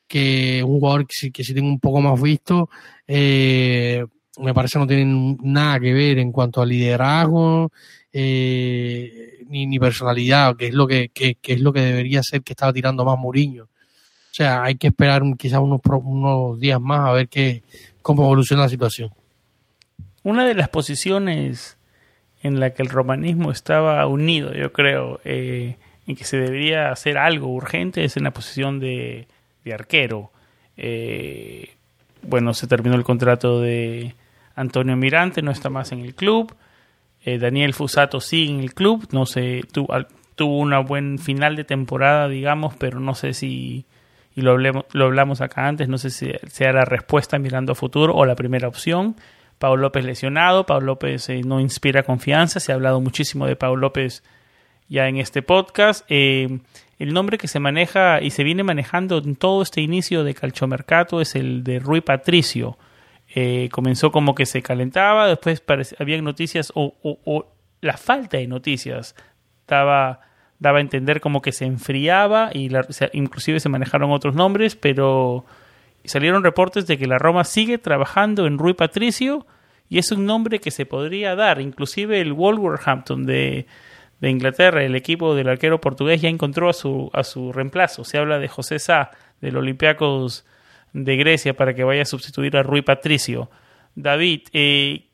que 0.07 0.63
un 0.63 0.79
jugador 0.79 1.05
que 1.05 1.13
sí, 1.13 1.31
que 1.31 1.43
sí 1.43 1.53
tengo 1.53 1.67
un 1.67 1.81
poco 1.81 1.99
más 1.99 2.21
visto, 2.21 2.69
eh, 3.05 4.05
me 4.37 4.53
parece 4.53 4.79
no 4.79 4.87
tienen 4.87 5.37
nada 5.41 5.79
que 5.79 5.93
ver 5.93 6.19
en 6.19 6.31
cuanto 6.31 6.61
a 6.61 6.65
liderazgo 6.65 7.71
eh, 8.11 9.43
ni, 9.49 9.65
ni, 9.65 9.79
personalidad, 9.79 10.55
que 10.55 10.67
es 10.67 10.73
lo 10.73 10.87
que, 10.87 11.09
que, 11.09 11.37
es 11.41 11.61
lo 11.61 11.73
que 11.73 11.81
debería 11.81 12.23
ser 12.23 12.41
que 12.41 12.53
estaba 12.53 12.73
tirando 12.73 13.05
más 13.05 13.17
Mourinho. 13.17 13.65
O 13.65 14.37
sea, 14.37 14.63
hay 14.63 14.75
que 14.75 14.87
esperar 14.87 15.21
quizás 15.37 15.59
unos, 15.59 15.81
unos 16.03 16.59
días 16.59 16.79
más 16.79 17.07
a 17.07 17.11
ver 17.11 17.27
qué, 17.27 17.63
cómo 18.01 18.23
evoluciona 18.23 18.63
la 18.63 18.69
situación. 18.69 19.11
Una 20.23 20.45
de 20.45 20.55
las 20.55 20.69
posiciones 20.69 21.77
en 22.43 22.59
la 22.59 22.71
que 22.71 22.83
el 22.83 22.89
romanismo 22.89 23.51
estaba 23.51 24.05
unido, 24.07 24.53
yo 24.53 24.71
creo, 24.71 25.19
eh, 25.25 25.75
en 26.05 26.15
que 26.15 26.23
se 26.23 26.37
debería 26.37 26.91
hacer 26.91 27.17
algo 27.17 27.47
urgente 27.47 28.03
es 28.03 28.17
en 28.17 28.23
la 28.23 28.31
posición 28.31 28.79
de, 28.79 29.27
de 29.63 29.73
arquero. 29.73 30.31
Eh, 30.77 31.71
bueno, 32.21 32.53
se 32.53 32.67
terminó 32.67 32.95
el 32.95 33.03
contrato 33.03 33.61
de 33.61 34.15
Antonio 34.57 34.97
Mirante 34.97 35.41
no 35.41 35.51
está 35.51 35.69
más 35.69 35.93
en 35.93 35.99
el 36.01 36.15
club. 36.15 36.53
Eh, 37.23 37.37
Daniel 37.37 37.73
Fusato 37.73 38.19
sigue 38.19 38.51
en 38.51 38.59
el 38.59 38.73
club, 38.73 39.07
no 39.11 39.25
sé, 39.25 39.61
tuvo, 39.71 39.93
tuvo 40.35 40.57
una 40.57 40.79
buen 40.79 41.19
final 41.19 41.55
de 41.55 41.63
temporada, 41.63 42.27
digamos, 42.27 42.75
pero 42.75 42.99
no 42.99 43.15
sé 43.15 43.33
si, 43.33 43.85
y 44.35 44.41
lo, 44.41 44.57
lo 44.57 45.05
hablamos 45.05 45.41
acá 45.41 45.67
antes, 45.67 45.87
no 45.87 45.97
sé 45.97 46.09
si 46.09 46.31
sea 46.47 46.73
la 46.73 46.85
respuesta 46.85 47.39
mirando 47.39 47.73
a 47.73 47.75
futuro 47.75 48.15
o 48.15 48.25
la 48.25 48.35
primera 48.35 48.67
opción. 48.67 49.15
Pau 49.59 49.75
López 49.77 50.05
lesionado, 50.05 50.65
Pau 50.65 50.81
López 50.81 51.29
eh, 51.29 51.41
no 51.43 51.59
inspira 51.59 52.03
confianza, 52.03 52.59
se 52.59 52.71
ha 52.71 52.75
hablado 52.75 52.99
muchísimo 52.99 53.47
de 53.47 53.55
Pau 53.55 53.75
López 53.75 54.23
ya 54.89 55.07
en 55.07 55.17
este 55.17 55.41
podcast. 55.41 56.05
Eh, 56.09 56.59
el 56.99 57.13
nombre 57.13 57.37
que 57.37 57.47
se 57.47 57.59
maneja 57.59 58.21
y 58.21 58.31
se 58.31 58.43
viene 58.43 58.63
manejando 58.63 59.19
en 59.19 59.35
todo 59.35 59.61
este 59.61 59.81
inicio 59.81 60.23
de 60.23 60.33
calchomercato 60.33 61.21
es 61.21 61.35
el 61.35 61.63
de 61.63 61.79
Rui 61.79 62.01
Patricio. 62.01 62.77
Eh, 63.39 63.69
comenzó 63.71 64.11
como 64.11 64.33
que 64.33 64.47
se 64.47 64.63
calentaba, 64.63 65.27
después 65.27 65.61
había 65.99 66.19
noticias 66.23 66.71
o, 66.73 67.45
la 67.81 67.95
falta 67.95 68.37
de 68.37 68.47
noticias 68.47 69.15
daba, 69.67 70.21
daba 70.57 70.79
a 70.79 70.81
entender 70.81 71.21
como 71.21 71.43
que 71.43 71.51
se 71.51 71.65
enfriaba 71.65 72.49
y 72.51 72.71
inclusive 73.13 73.59
se 73.59 73.69
manejaron 73.69 74.09
otros 74.09 74.33
nombres, 74.33 74.75
pero 74.75 75.45
salieron 76.03 76.43
reportes 76.43 76.87
de 76.87 76.97
que 76.97 77.05
la 77.05 77.19
Roma 77.19 77.43
sigue 77.43 77.77
trabajando 77.77 78.47
en 78.47 78.57
Rui 78.57 78.73
Patricio 78.73 79.45
y 79.87 79.99
es 79.99 80.11
un 80.11 80.25
nombre 80.25 80.57
que 80.57 80.71
se 80.71 80.87
podría 80.87 81.35
dar, 81.35 81.61
inclusive 81.61 82.19
el 82.19 82.33
Wolverhampton 82.33 83.27
de, 83.27 83.67
de 84.19 84.29
Inglaterra, 84.31 84.83
el 84.83 84.95
equipo 84.95 85.35
del 85.35 85.49
arquero 85.49 85.79
portugués 85.79 86.21
ya 86.21 86.29
encontró 86.29 86.69
a 86.69 86.73
su, 86.73 87.11
a 87.13 87.23
su 87.23 87.53
reemplazo. 87.53 88.03
Se 88.03 88.17
habla 88.17 88.39
de 88.39 88.47
José 88.47 88.79
Sá, 88.79 89.11
del 89.41 89.57
Olympiacos 89.57 90.43
de 90.93 91.15
Grecia, 91.17 91.55
para 91.55 91.73
que 91.73 91.83
vaya 91.83 92.01
a 92.01 92.05
sustituir 92.05 92.57
a 92.57 92.63
Rui 92.63 92.81
Patricio. 92.81 93.49
David, 93.95 94.47
eh, 94.53 95.07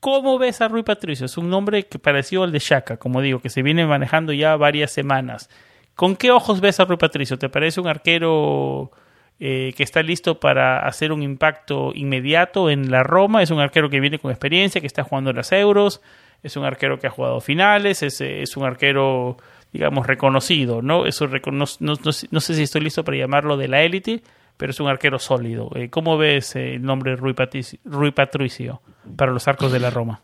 ¿cómo 0.00 0.38
ves 0.38 0.60
a 0.60 0.68
Rui 0.68 0.82
Patricio? 0.82 1.26
Es 1.26 1.36
un 1.36 1.50
nombre 1.50 1.84
que 1.84 1.98
pareció 1.98 2.42
al 2.42 2.52
de 2.52 2.58
Shaka, 2.58 2.96
como 2.96 3.20
digo, 3.20 3.40
que 3.40 3.50
se 3.50 3.62
viene 3.62 3.86
manejando 3.86 4.32
ya 4.32 4.56
varias 4.56 4.90
semanas. 4.90 5.50
¿Con 5.94 6.16
qué 6.16 6.30
ojos 6.30 6.60
ves 6.60 6.80
a 6.80 6.84
Rui 6.84 6.96
Patricio? 6.96 7.38
¿Te 7.38 7.48
parece 7.48 7.80
un 7.80 7.88
arquero 7.88 8.90
eh, 9.38 9.72
que 9.76 9.82
está 9.82 10.02
listo 10.02 10.40
para 10.40 10.86
hacer 10.86 11.12
un 11.12 11.22
impacto 11.22 11.92
inmediato 11.94 12.70
en 12.70 12.90
la 12.90 13.02
Roma? 13.02 13.42
¿Es 13.42 13.50
un 13.50 13.60
arquero 13.60 13.90
que 13.90 14.00
viene 14.00 14.18
con 14.18 14.30
experiencia, 14.30 14.80
que 14.80 14.86
está 14.86 15.02
jugando 15.02 15.32
las 15.32 15.52
euros? 15.52 16.00
es 16.42 16.56
un 16.56 16.64
arquero 16.64 16.98
que 16.98 17.06
ha 17.06 17.10
jugado 17.10 17.40
finales, 17.40 18.02
es, 18.02 18.20
es 18.20 18.56
un 18.56 18.64
arquero, 18.64 19.36
digamos, 19.72 20.06
reconocido, 20.06 20.82
¿no? 20.82 21.06
Eso 21.06 21.26
no, 21.26 21.64
no, 21.80 21.94
no, 22.30 22.40
sé 22.40 22.54
si 22.54 22.62
estoy 22.62 22.80
listo 22.80 23.04
para 23.04 23.18
llamarlo 23.18 23.56
de 23.56 23.68
la 23.68 23.82
élite, 23.82 24.22
pero 24.60 24.72
es 24.72 24.80
un 24.80 24.88
arquero 24.88 25.18
sólido. 25.18 25.70
Eh, 25.74 25.88
¿Cómo 25.88 26.18
ves 26.18 26.54
el 26.54 26.82
nombre 26.82 27.16
Rui 27.16 27.32
Patricio, 27.32 27.78
Rui 27.82 28.10
Patricio 28.10 28.82
para 29.16 29.32
los 29.32 29.48
arcos 29.48 29.72
de 29.72 29.80
la 29.80 29.88
Roma? 29.88 30.20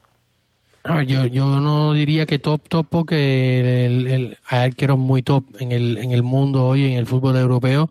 yo, 1.07 1.25
yo 1.25 1.59
no 1.59 1.95
diría 1.95 2.27
que 2.27 2.39
top, 2.39 2.69
top, 2.69 2.87
porque 2.89 3.87
el, 3.87 4.07
el, 4.07 4.39
hay 4.47 4.67
arqueros 4.69 4.99
muy 4.99 5.23
top 5.23 5.43
en 5.59 5.73
el, 5.73 5.97
en 5.97 6.13
el 6.13 6.23
mundo 6.23 6.67
hoy, 6.67 6.85
en 6.85 6.99
el 6.99 7.07
fútbol 7.07 7.37
europeo, 7.37 7.89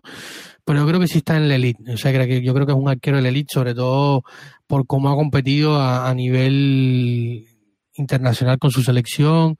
pero 0.64 0.78
yo 0.78 0.86
creo 0.86 1.00
que 1.00 1.08
sí 1.08 1.18
está 1.18 1.36
en 1.36 1.48
la 1.48 1.56
elite. 1.56 1.92
O 1.92 1.96
sea, 1.96 2.12
que 2.12 2.40
yo 2.40 2.54
creo 2.54 2.64
que 2.64 2.72
es 2.72 2.78
un 2.78 2.88
arquero 2.88 3.16
de 3.16 3.24
la 3.24 3.28
elite, 3.30 3.52
sobre 3.52 3.74
todo 3.74 4.22
por 4.68 4.86
cómo 4.86 5.10
ha 5.10 5.16
competido 5.16 5.80
a, 5.80 6.08
a 6.08 6.14
nivel 6.14 7.48
internacional 7.94 8.60
con 8.60 8.70
su 8.70 8.82
selección, 8.84 9.58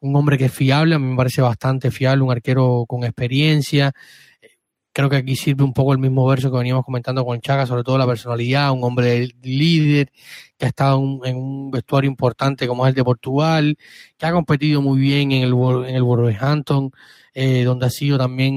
un 0.00 0.16
hombre 0.16 0.38
que 0.38 0.46
es 0.46 0.52
fiable, 0.52 0.96
a 0.96 0.98
mí 0.98 1.06
me 1.06 1.16
parece 1.16 1.40
bastante 1.40 1.92
fiable, 1.92 2.24
un 2.24 2.32
arquero 2.32 2.84
con 2.88 3.04
experiencia. 3.04 3.92
Creo 4.96 5.10
que 5.10 5.16
aquí 5.16 5.36
sirve 5.36 5.62
un 5.62 5.74
poco 5.74 5.92
el 5.92 5.98
mismo 5.98 6.26
verso 6.26 6.50
que 6.50 6.56
veníamos 6.56 6.82
comentando 6.82 7.22
con 7.22 7.38
Chaga, 7.38 7.66
sobre 7.66 7.82
todo 7.82 7.98
la 7.98 8.06
personalidad, 8.06 8.72
un 8.72 8.82
hombre 8.82 9.28
líder 9.42 10.10
que 10.56 10.64
ha 10.64 10.68
estado 10.68 11.20
en 11.22 11.36
un 11.36 11.70
vestuario 11.70 12.08
importante 12.08 12.66
como 12.66 12.86
es 12.86 12.88
el 12.92 12.94
de 12.94 13.04
Portugal, 13.04 13.76
que 14.16 14.24
ha 14.24 14.32
competido 14.32 14.80
muy 14.80 14.98
bien 14.98 15.32
en 15.32 15.42
el, 15.42 15.52
en 15.52 15.94
el 15.94 16.02
Wolverhampton, 16.02 16.92
eh, 17.34 17.64
donde 17.64 17.84
ha 17.84 17.90
sido 17.90 18.16
también 18.16 18.54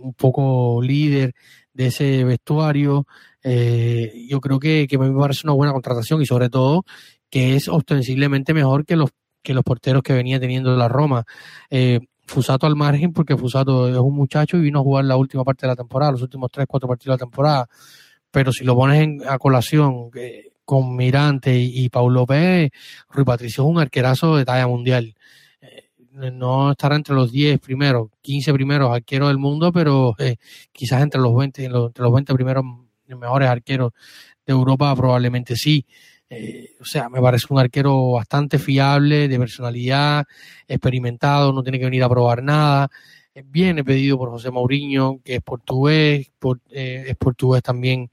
un 0.00 0.14
poco 0.14 0.80
líder 0.80 1.32
de 1.72 1.86
ese 1.88 2.22
vestuario. 2.22 3.08
Eh, 3.42 4.26
yo 4.28 4.40
creo 4.40 4.60
que, 4.60 4.86
que 4.88 4.96
me 4.96 5.10
parece 5.10 5.40
una 5.44 5.54
buena 5.54 5.72
contratación 5.72 6.22
y 6.22 6.26
sobre 6.26 6.50
todo 6.50 6.84
que 7.28 7.56
es 7.56 7.66
ostensiblemente 7.66 8.54
mejor 8.54 8.86
que 8.86 8.94
los, 8.94 9.10
que 9.42 9.54
los 9.54 9.64
porteros 9.64 10.04
que 10.04 10.12
venía 10.12 10.38
teniendo 10.38 10.76
la 10.76 10.86
Roma. 10.86 11.24
Eh, 11.68 11.98
Fusato 12.30 12.64
al 12.64 12.76
margen, 12.76 13.12
porque 13.12 13.36
Fusato 13.36 13.88
es 13.88 13.96
un 13.96 14.14
muchacho 14.14 14.56
y 14.56 14.60
vino 14.60 14.78
a 14.78 14.82
jugar 14.82 15.04
la 15.04 15.16
última 15.16 15.42
parte 15.42 15.66
de 15.66 15.72
la 15.72 15.76
temporada, 15.76 16.12
los 16.12 16.22
últimos 16.22 16.48
tres, 16.52 16.66
cuatro 16.68 16.88
partidos 16.88 17.18
de 17.18 17.24
la 17.24 17.26
temporada. 17.26 17.68
Pero 18.30 18.52
si 18.52 18.64
lo 18.64 18.76
pones 18.76 19.02
en, 19.02 19.22
a 19.28 19.36
colación 19.36 20.10
eh, 20.14 20.52
con 20.64 20.94
Mirante 20.94 21.58
y, 21.58 21.88
Paulo 21.88 22.20
López, 22.20 22.70
Rui 23.10 23.24
Patricio 23.24 23.64
es 23.64 23.68
un 23.68 23.80
arquerazo 23.80 24.36
de 24.36 24.44
talla 24.44 24.68
mundial. 24.68 25.16
Eh, 25.60 25.90
no 26.32 26.70
estará 26.70 26.94
entre 26.94 27.16
los 27.16 27.32
10 27.32 27.58
primeros, 27.58 28.10
15 28.22 28.52
primeros 28.52 28.92
arqueros 28.94 29.28
del 29.28 29.38
mundo, 29.38 29.72
pero 29.72 30.14
eh, 30.18 30.36
quizás 30.70 31.02
entre 31.02 31.20
los 31.20 31.34
20, 31.34 31.64
entre 31.64 32.04
los 32.04 32.12
20 32.12 32.32
primeros 32.32 32.64
mejores 33.08 33.48
arqueros 33.48 33.90
de 34.46 34.52
Europa 34.52 34.94
probablemente 34.94 35.56
sí. 35.56 35.84
Eh, 36.32 36.76
o 36.80 36.84
sea, 36.84 37.08
me 37.08 37.20
parece 37.20 37.46
un 37.50 37.58
arquero 37.58 38.12
bastante 38.12 38.60
fiable, 38.60 39.26
de 39.26 39.38
personalidad, 39.38 40.24
experimentado, 40.68 41.52
no 41.52 41.64
tiene 41.64 41.80
que 41.80 41.86
venir 41.86 42.04
a 42.04 42.08
probar 42.08 42.40
nada. 42.42 42.88
Viene 43.46 43.82
pedido 43.82 44.16
por 44.16 44.30
José 44.30 44.50
Mourinho, 44.50 45.20
que 45.24 45.36
es 45.36 45.42
portugués, 45.42 46.30
eh, 46.70 47.04
es 47.08 47.16
portugués 47.16 47.62
también 47.62 48.10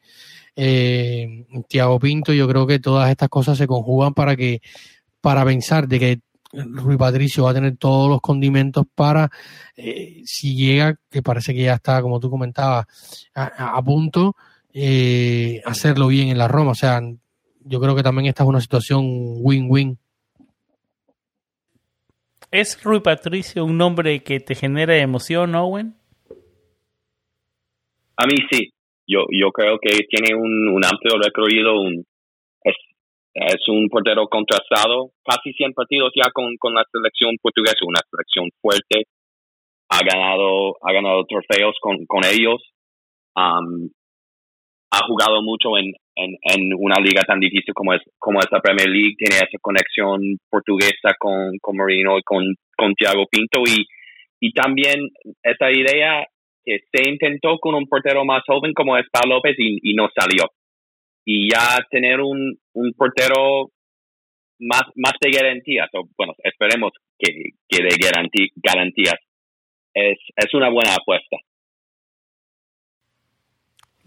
eh, 0.55 1.45
Tiago 1.70 1.99
Pinto. 1.99 2.34
Yo 2.34 2.47
creo 2.47 2.65
que 2.65 2.80
todas 2.80 3.09
estas 3.11 3.30
cosas 3.30 3.57
se 3.57 3.68
conjugan 3.68 4.15
para 4.15 4.36
que, 4.36 4.61
para 5.22 5.45
pensar 5.45 5.88
de 5.88 5.99
que 5.99 6.20
Rui 6.53 6.97
Patricio 6.97 7.43
va 7.43 7.51
a 7.51 7.53
tener 7.53 7.78
todos 7.78 8.09
los 8.09 8.22
condimentos 8.22 8.86
para, 8.95 9.30
si 9.76 10.55
llega, 10.55 10.97
que 11.11 11.22
parece 11.22 11.53
que 11.53 11.63
ya 11.63 11.76
está, 11.76 12.01
como 12.01 12.20
tú 12.20 12.32
comentabas, 12.32 12.86
a, 13.36 13.78
a 13.78 13.82
punto, 13.84 14.36
hacerlo 15.65 16.07
bien 16.07 16.30
en 16.30 16.38
la 16.38 16.47
Roma. 16.47 16.72
O 16.72 16.76
sea, 16.76 17.01
yo 17.68 17.80
creo 17.80 17.95
que 17.95 18.03
también 18.03 18.28
esta 18.28 18.43
es 18.43 18.49
una 18.49 18.61
situación 18.61 19.03
win-win. 19.05 19.97
¿Es 22.51 22.82
Rui 22.84 23.01
Patricio 23.01 23.65
un 23.65 23.78
nombre 23.78 24.24
que 24.24 24.39
te 24.39 24.55
genera 24.55 24.97
emoción, 24.97 25.53
Owen? 25.55 25.95
A 28.15 28.26
mí 28.26 28.36
sí. 28.49 28.72
Yo, 29.05 29.26
yo 29.32 29.51
creo 29.51 29.78
que 29.82 30.03
tiene 30.09 30.36
un, 30.36 30.84
amplio 30.84 31.18
recorrido, 31.22 31.80
un, 31.80 32.03
es, 32.63 33.68
un 33.70 33.88
portero 33.89 34.28
contrastado, 34.28 35.11
casi 35.24 35.53
100 35.53 35.74
partidos 35.74 36.11
ya 36.13 36.30
con, 36.32 36.57
con 36.57 36.74
la 36.74 36.84
selección 36.91 37.36
portuguesa, 37.41 37.86
una 37.86 38.01
selección 38.09 38.49
fuerte, 38.61 39.05
ha 39.89 39.99
ganado, 40.03 40.76
ha 40.82 40.91
ganado 40.91 41.24
trofeos 41.26 41.76
con, 41.80 42.05
con 42.05 42.26
ellos, 42.26 42.61
ha 44.91 45.05
jugado 45.05 45.41
mucho 45.41 45.77
en, 45.77 45.93
en, 46.15 46.73
una 46.77 46.99
liga 47.01 47.23
tan 47.23 47.39
difícil 47.39 47.73
como 47.73 47.93
es, 47.93 48.01
como 48.17 48.39
es 48.39 48.47
la 48.51 48.61
Premier 48.61 48.88
League, 48.88 49.15
tiene 49.17 49.35
esa 49.35 49.57
conexión 49.61 50.38
portuguesa 50.49 51.13
con, 51.19 51.57
con 51.59 51.77
Marino 51.77 52.17
y 52.17 52.23
con, 52.23 52.55
con 52.75 52.93
Thiago 52.95 53.25
Pinto 53.29 53.61
y, 53.67 53.85
y 54.39 54.51
también 54.53 55.09
esa 55.43 55.71
idea 55.71 56.25
que 56.63 56.79
se 56.91 57.09
intentó 57.09 57.57
con 57.59 57.75
un 57.75 57.88
portero 57.88 58.25
más 58.25 58.43
joven 58.45 58.73
como 58.73 58.97
es 58.97 59.05
Pablo 59.11 59.35
López 59.35 59.55
y, 59.57 59.93
no 59.93 60.09
salió. 60.13 60.49
Y 61.25 61.49
ya 61.49 61.77
tener 61.89 62.21
un, 62.21 62.57
un 62.73 62.93
portero 62.93 63.69
más, 64.59 64.83
más 64.95 65.13
de 65.21 65.31
garantías, 65.31 65.89
bueno, 66.17 66.33
esperemos 66.43 66.91
que, 67.17 67.51
que 67.69 67.83
de 67.83 67.95
garantías, 68.55 69.15
es, 69.93 70.19
es 70.35 70.53
una 70.53 70.69
buena 70.69 70.95
apuesta. 70.95 71.38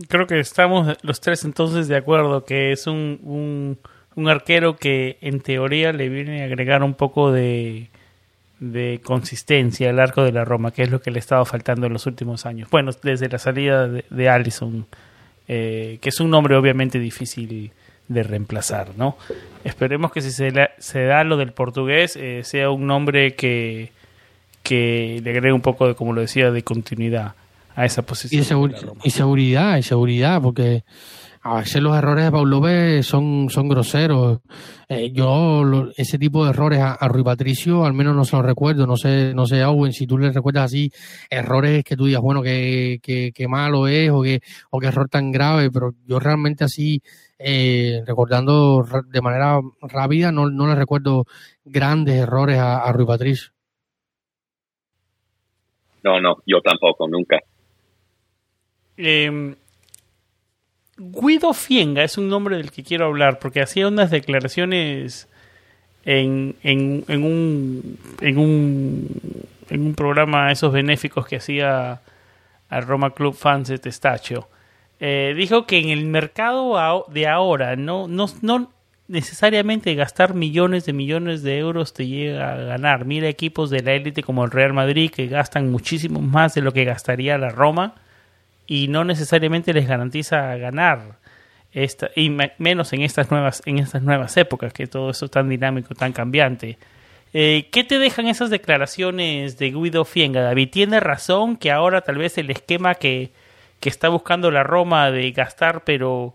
Creo 0.08 0.26
que 0.26 0.40
estamos 0.40 0.96
los 1.02 1.20
tres 1.20 1.44
entonces 1.44 1.88
de 1.88 1.96
acuerdo 1.96 2.44
que 2.44 2.72
es 2.72 2.86
un, 2.86 3.78
un, 4.14 4.28
arquero 4.28 4.76
que 4.76 5.18
en 5.20 5.40
teoría 5.40 5.92
le 5.92 6.08
viene 6.08 6.42
a 6.42 6.44
agregar 6.46 6.82
un 6.82 6.94
poco 6.94 7.32
de, 7.32 7.88
de 8.60 9.00
consistencia 9.04 9.90
al 9.90 10.00
arco 10.00 10.22
de 10.22 10.32
la 10.32 10.44
Roma, 10.44 10.70
que 10.70 10.82
es 10.82 10.90
lo 10.90 11.00
que 11.00 11.10
le 11.10 11.18
ha 11.18 11.20
estado 11.20 11.44
faltando 11.44 11.86
en 11.86 11.92
los 11.92 12.06
últimos 12.06 12.46
años. 12.46 12.68
Bueno, 12.70 12.92
desde 13.02 13.28
la 13.28 13.38
salida 13.38 13.88
de, 13.88 14.04
de 14.08 14.28
Allison, 14.28 14.86
eh, 15.48 15.98
que 16.00 16.08
es 16.08 16.20
un 16.20 16.30
nombre 16.30 16.56
obviamente 16.56 16.98
difícil 16.98 17.72
de 18.08 18.22
reemplazar, 18.22 18.96
¿no? 18.96 19.16
Esperemos 19.64 20.12
que 20.12 20.20
si 20.20 20.30
se, 20.30 20.52
se 20.78 21.04
da 21.04 21.24
lo 21.24 21.36
del 21.36 21.52
portugués 21.52 22.16
eh, 22.16 22.42
sea 22.44 22.70
un 22.70 22.86
nombre 22.86 23.34
que, 23.34 23.92
que 24.62 25.20
le 25.22 25.30
agregue 25.30 25.52
un 25.52 25.60
poco 25.60 25.88
de, 25.88 25.94
como 25.94 26.12
lo 26.12 26.20
decía, 26.20 26.50
de 26.50 26.62
continuidad 26.62 27.34
a 27.80 27.86
esa 27.86 28.02
posición. 28.02 28.42
Y, 29.02 29.10
seguridad, 29.10 29.78
y 29.78 29.82
seguridad, 29.82 30.42
porque 30.42 30.84
a 31.40 31.60
veces 31.60 31.80
los 31.80 31.96
errores 31.96 32.26
de 32.26 32.30
Paul 32.30 32.50
López 32.50 33.06
son, 33.06 33.48
son 33.48 33.70
groseros. 33.70 34.40
Eh, 34.86 35.12
yo 35.12 35.62
ese 35.96 36.18
tipo 36.18 36.44
de 36.44 36.50
errores 36.50 36.80
a, 36.80 37.08
Rui 37.08 37.22
Patricio 37.22 37.86
al 37.86 37.94
menos 37.94 38.14
no 38.14 38.26
se 38.26 38.36
los 38.36 38.44
recuerdo. 38.44 38.86
No 38.86 38.96
sé, 38.96 39.32
no 39.34 39.46
sé, 39.46 39.64
Owen, 39.64 39.94
si 39.94 40.06
tú 40.06 40.18
le 40.18 40.30
recuerdas 40.30 40.64
así 40.64 40.92
errores 41.30 41.82
que 41.82 41.96
tú 41.96 42.04
digas, 42.04 42.20
bueno, 42.20 42.42
que, 42.42 43.00
que, 43.02 43.48
malo 43.48 43.88
es 43.88 44.10
o 44.10 44.20
que, 44.20 44.42
o 44.68 44.78
que 44.78 44.86
error 44.86 45.08
tan 45.08 45.32
grave, 45.32 45.70
pero 45.70 45.94
yo 46.06 46.18
realmente 46.18 46.64
así, 46.64 47.00
eh, 47.38 48.02
recordando 48.06 48.84
de 49.10 49.22
manera 49.22 49.58
rápida, 49.80 50.30
no, 50.30 50.50
no 50.50 50.66
le 50.66 50.74
recuerdo 50.74 51.24
grandes 51.64 52.16
errores 52.16 52.58
a, 52.58 52.82
a 52.82 52.92
Rui 52.92 53.06
Patricio. 53.06 53.52
No, 56.02 56.20
no, 56.20 56.36
yo 56.46 56.60
tampoco, 56.60 57.08
nunca. 57.08 57.38
Eh, 59.02 59.54
Guido 60.98 61.54
Fienga 61.54 62.04
es 62.04 62.18
un 62.18 62.28
nombre 62.28 62.58
del 62.58 62.70
que 62.70 62.82
quiero 62.82 63.06
hablar 63.06 63.38
porque 63.38 63.62
hacía 63.62 63.88
unas 63.88 64.10
declaraciones 64.10 65.28
en, 66.04 66.56
en, 66.62 67.04
en, 67.08 67.24
un, 67.24 67.98
en, 68.20 68.38
un, 68.38 69.08
en 69.70 69.80
un 69.80 69.94
programa, 69.94 70.52
esos 70.52 70.72
benéficos 70.72 71.26
que 71.26 71.36
hacía 71.36 72.02
al 72.68 72.86
Roma 72.86 73.14
Club 73.14 73.34
Fans 73.34 73.68
de 73.68 73.78
Testaccio. 73.78 74.48
Eh, 75.00 75.32
dijo 75.34 75.66
que 75.66 75.78
en 75.78 75.88
el 75.88 76.04
mercado 76.04 77.06
de 77.08 77.26
ahora 77.26 77.76
no, 77.76 78.06
no, 78.06 78.26
no 78.42 78.70
necesariamente 79.08 79.94
gastar 79.94 80.34
millones 80.34 80.84
de 80.84 80.92
millones 80.92 81.42
de 81.42 81.58
euros 81.58 81.94
te 81.94 82.06
llega 82.06 82.52
a 82.52 82.56
ganar. 82.56 83.06
Mira 83.06 83.26
equipos 83.26 83.70
de 83.70 83.82
la 83.82 83.94
élite 83.94 84.22
como 84.22 84.44
el 84.44 84.50
Real 84.50 84.74
Madrid 84.74 85.10
que 85.10 85.28
gastan 85.28 85.70
muchísimo 85.70 86.20
más 86.20 86.52
de 86.52 86.60
lo 86.60 86.74
que 86.74 86.84
gastaría 86.84 87.38
la 87.38 87.48
Roma 87.48 87.94
y 88.70 88.86
no 88.86 89.02
necesariamente 89.02 89.72
les 89.72 89.88
garantiza 89.88 90.56
ganar 90.56 91.18
esta, 91.72 92.08
y 92.14 92.30
menos 92.58 92.92
en 92.92 93.02
estas 93.02 93.28
nuevas 93.28 93.62
en 93.66 93.78
estas 93.78 94.02
nuevas 94.02 94.36
épocas 94.36 94.72
que 94.72 94.86
todo 94.86 95.10
eso 95.10 95.24
es 95.24 95.30
tan 95.32 95.48
dinámico 95.48 95.92
tan 95.96 96.12
cambiante 96.12 96.78
eh, 97.32 97.68
¿Qué 97.70 97.84
te 97.84 97.98
dejan 98.00 98.26
esas 98.26 98.50
declaraciones 98.50 99.56
de 99.56 99.70
Guido 99.70 100.04
Fienga, 100.04 100.42
David? 100.42 100.70
¿Tiene 100.72 100.98
razón 100.98 101.56
que 101.56 101.70
ahora 101.70 102.00
tal 102.00 102.18
vez 102.18 102.38
el 102.38 102.50
esquema 102.50 102.96
que, 102.96 103.30
que 103.78 103.88
está 103.88 104.08
buscando 104.08 104.50
la 104.50 104.64
Roma 104.64 105.12
de 105.12 105.30
gastar, 105.30 105.84
pero, 105.84 106.34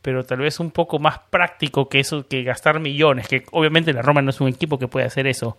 pero 0.00 0.24
tal 0.24 0.38
vez 0.38 0.60
un 0.60 0.70
poco 0.70 1.00
más 1.00 1.18
práctico 1.30 1.88
que 1.88 1.98
eso, 1.98 2.24
que 2.28 2.44
gastar 2.44 2.78
millones? 2.78 3.26
Que 3.26 3.42
obviamente 3.50 3.92
la 3.92 4.00
Roma 4.00 4.22
no 4.22 4.30
es 4.30 4.40
un 4.40 4.46
equipo 4.46 4.78
que 4.78 4.86
puede 4.86 5.06
hacer 5.06 5.26
eso 5.26 5.58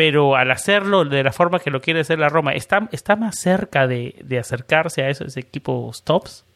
pero 0.00 0.34
al 0.34 0.50
hacerlo 0.50 1.04
de 1.04 1.22
la 1.22 1.30
forma 1.30 1.58
que 1.58 1.68
lo 1.68 1.82
quiere 1.82 2.00
hacer 2.00 2.18
la 2.18 2.30
Roma, 2.30 2.54
¿está, 2.54 2.88
está 2.90 3.16
más 3.16 3.38
cerca 3.38 3.86
de, 3.86 4.14
acercarse 4.40 5.02
a 5.02 5.10
esos 5.10 5.36
equipos 5.36 6.04
tops? 6.04 6.46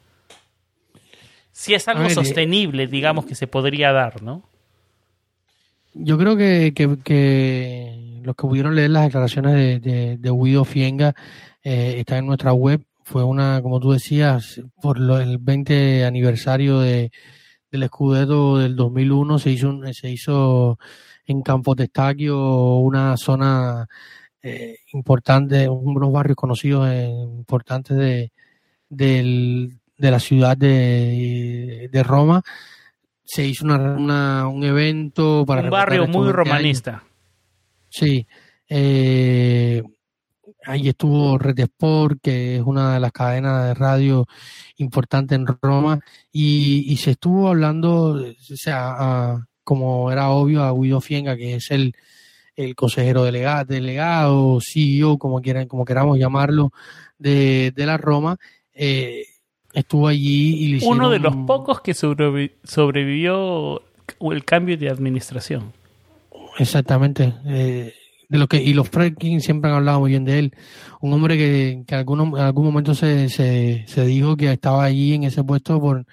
Si 1.53 1.75
es 1.75 1.87
algo 1.89 2.05
eh, 2.05 2.11
sostenible, 2.15 2.87
digamos, 2.87 3.27
que 3.27 3.35
se 3.35 3.47
podría 3.47 3.93
dar, 3.93 4.23
¿no? 4.23 4.49
Yo 5.93 6.17
creo 6.17 6.39
que, 6.39 6.73
que, 7.05 8.21
los 8.23 8.35
que 8.35 8.47
pudieron 8.47 8.75
leer 8.75 8.89
las 8.89 9.05
declaraciones 9.05 9.83
de, 9.83 10.17
de, 10.17 10.31
Guido 10.31 10.65
Fienga 10.65 11.15
eh, 11.63 11.97
están 11.99 12.21
en 12.21 12.27
nuestra 12.29 12.55
web. 12.55 12.81
Fue 13.03 13.25
una, 13.25 13.61
como 13.61 13.79
tú 13.79 13.93
decías, 13.93 14.63
por 14.81 14.97
el 14.97 15.37
20 15.37 16.07
aniversario 16.07 16.81
de, 16.81 17.13
del 17.71 17.89
Scudetto 17.89 18.57
del 18.57 18.75
2001 18.75 19.39
se 19.39 19.51
hizo, 19.51 19.81
se 19.93 20.11
hizo 20.11 20.79
en 21.27 21.43
Campo 21.43 21.75
Testaquio, 21.75 22.77
una 22.77 23.17
zona 23.17 23.87
eh, 24.43 24.79
importante, 24.93 25.69
unos 25.69 26.13
barrios 26.13 26.37
conocidos 26.37 26.89
eh, 26.91 27.09
importantes 27.09 27.97
de, 27.97 28.33
de 28.89 30.11
la 30.11 30.21
ciudad 30.21 30.57
de, 30.57 31.89
de 31.91 32.03
Roma. 32.03 32.43
Se 33.25 33.47
hizo 33.47 33.65
una, 33.65 34.47
un 34.49 34.65
evento 34.65 35.45
para... 35.47 35.63
Un 35.63 35.71
barrio 35.71 36.07
muy 36.07 36.31
romanista. 36.31 37.03
Sí. 37.89 38.27
Eh, 38.69 39.83
ahí 40.67 40.89
estuvo 40.89 41.39
Red 41.39 41.59
Sport, 41.61 42.19
que 42.23 42.57
es 42.57 42.63
una 42.63 42.95
de 42.95 43.01
las 43.01 43.13
cadenas 43.13 43.69
de 43.69 43.75
radio 43.75 44.27
importantes 44.77 45.39
en 45.39 45.47
Roma, 45.47 46.01
y, 46.33 46.85
y 46.93 46.97
se 46.97 47.13
estuvo 47.13 47.49
hablando, 47.49 48.15
o 48.15 48.57
sea, 48.57 49.47
como 49.65 50.13
era 50.13 50.31
obvio, 50.31 50.63
a 50.63 50.73
Guido 50.73 51.01
Fienga, 51.01 51.37
que 51.37 51.55
es 51.55 51.71
el, 51.71 51.95
el 52.55 52.75
consejero 52.75 53.25
delegado, 53.25 53.65
delegado, 53.65 54.59
CEO, 54.61 55.19
como 55.19 55.41
quieran, 55.41 55.67
como 55.67 55.85
queramos 55.85 56.19
llamarlo, 56.19 56.73
de, 57.19 57.73
de 57.75 57.87
la 57.87 57.97
Roma, 57.97 58.37
eh, 58.75 59.25
estuvo 59.73 60.09
allí 60.09 60.77
y 60.77 60.85
Uno 60.85 61.11
de 61.11 61.19
los 61.19 61.35
pocos 61.47 61.81
que 61.81 61.95
sobrevivió 61.95 63.83
el 64.21 64.45
cambio 64.45 64.77
de 64.77 64.89
administración. 64.89 65.73
Exactamente. 66.59 67.35
Eh, 67.47 67.95
de 68.29 68.39
lo 68.39 68.47
que 68.47 68.63
y 68.63 68.73
los 68.73 68.89
Fredkin 68.89 69.41
siempre 69.41 69.71
han 69.71 69.77
hablado 69.77 70.01
muy 70.01 70.11
bien 70.11 70.25
de 70.25 70.39
él. 70.39 70.55
Un 71.01 71.13
hombre 71.13 71.37
que, 71.37 71.83
que 71.87 71.95
algún, 71.95 72.21
en 72.21 72.43
algún 72.43 72.65
momento 72.65 72.95
se, 72.95 73.29
se, 73.29 73.85
se 73.87 74.07
dijo 74.07 74.37
que 74.37 74.53
estaba 74.53 74.85
allí 74.85 75.15
en 75.15 75.25
ese 75.25 75.45
puesto 75.45 75.81
por 75.81 76.07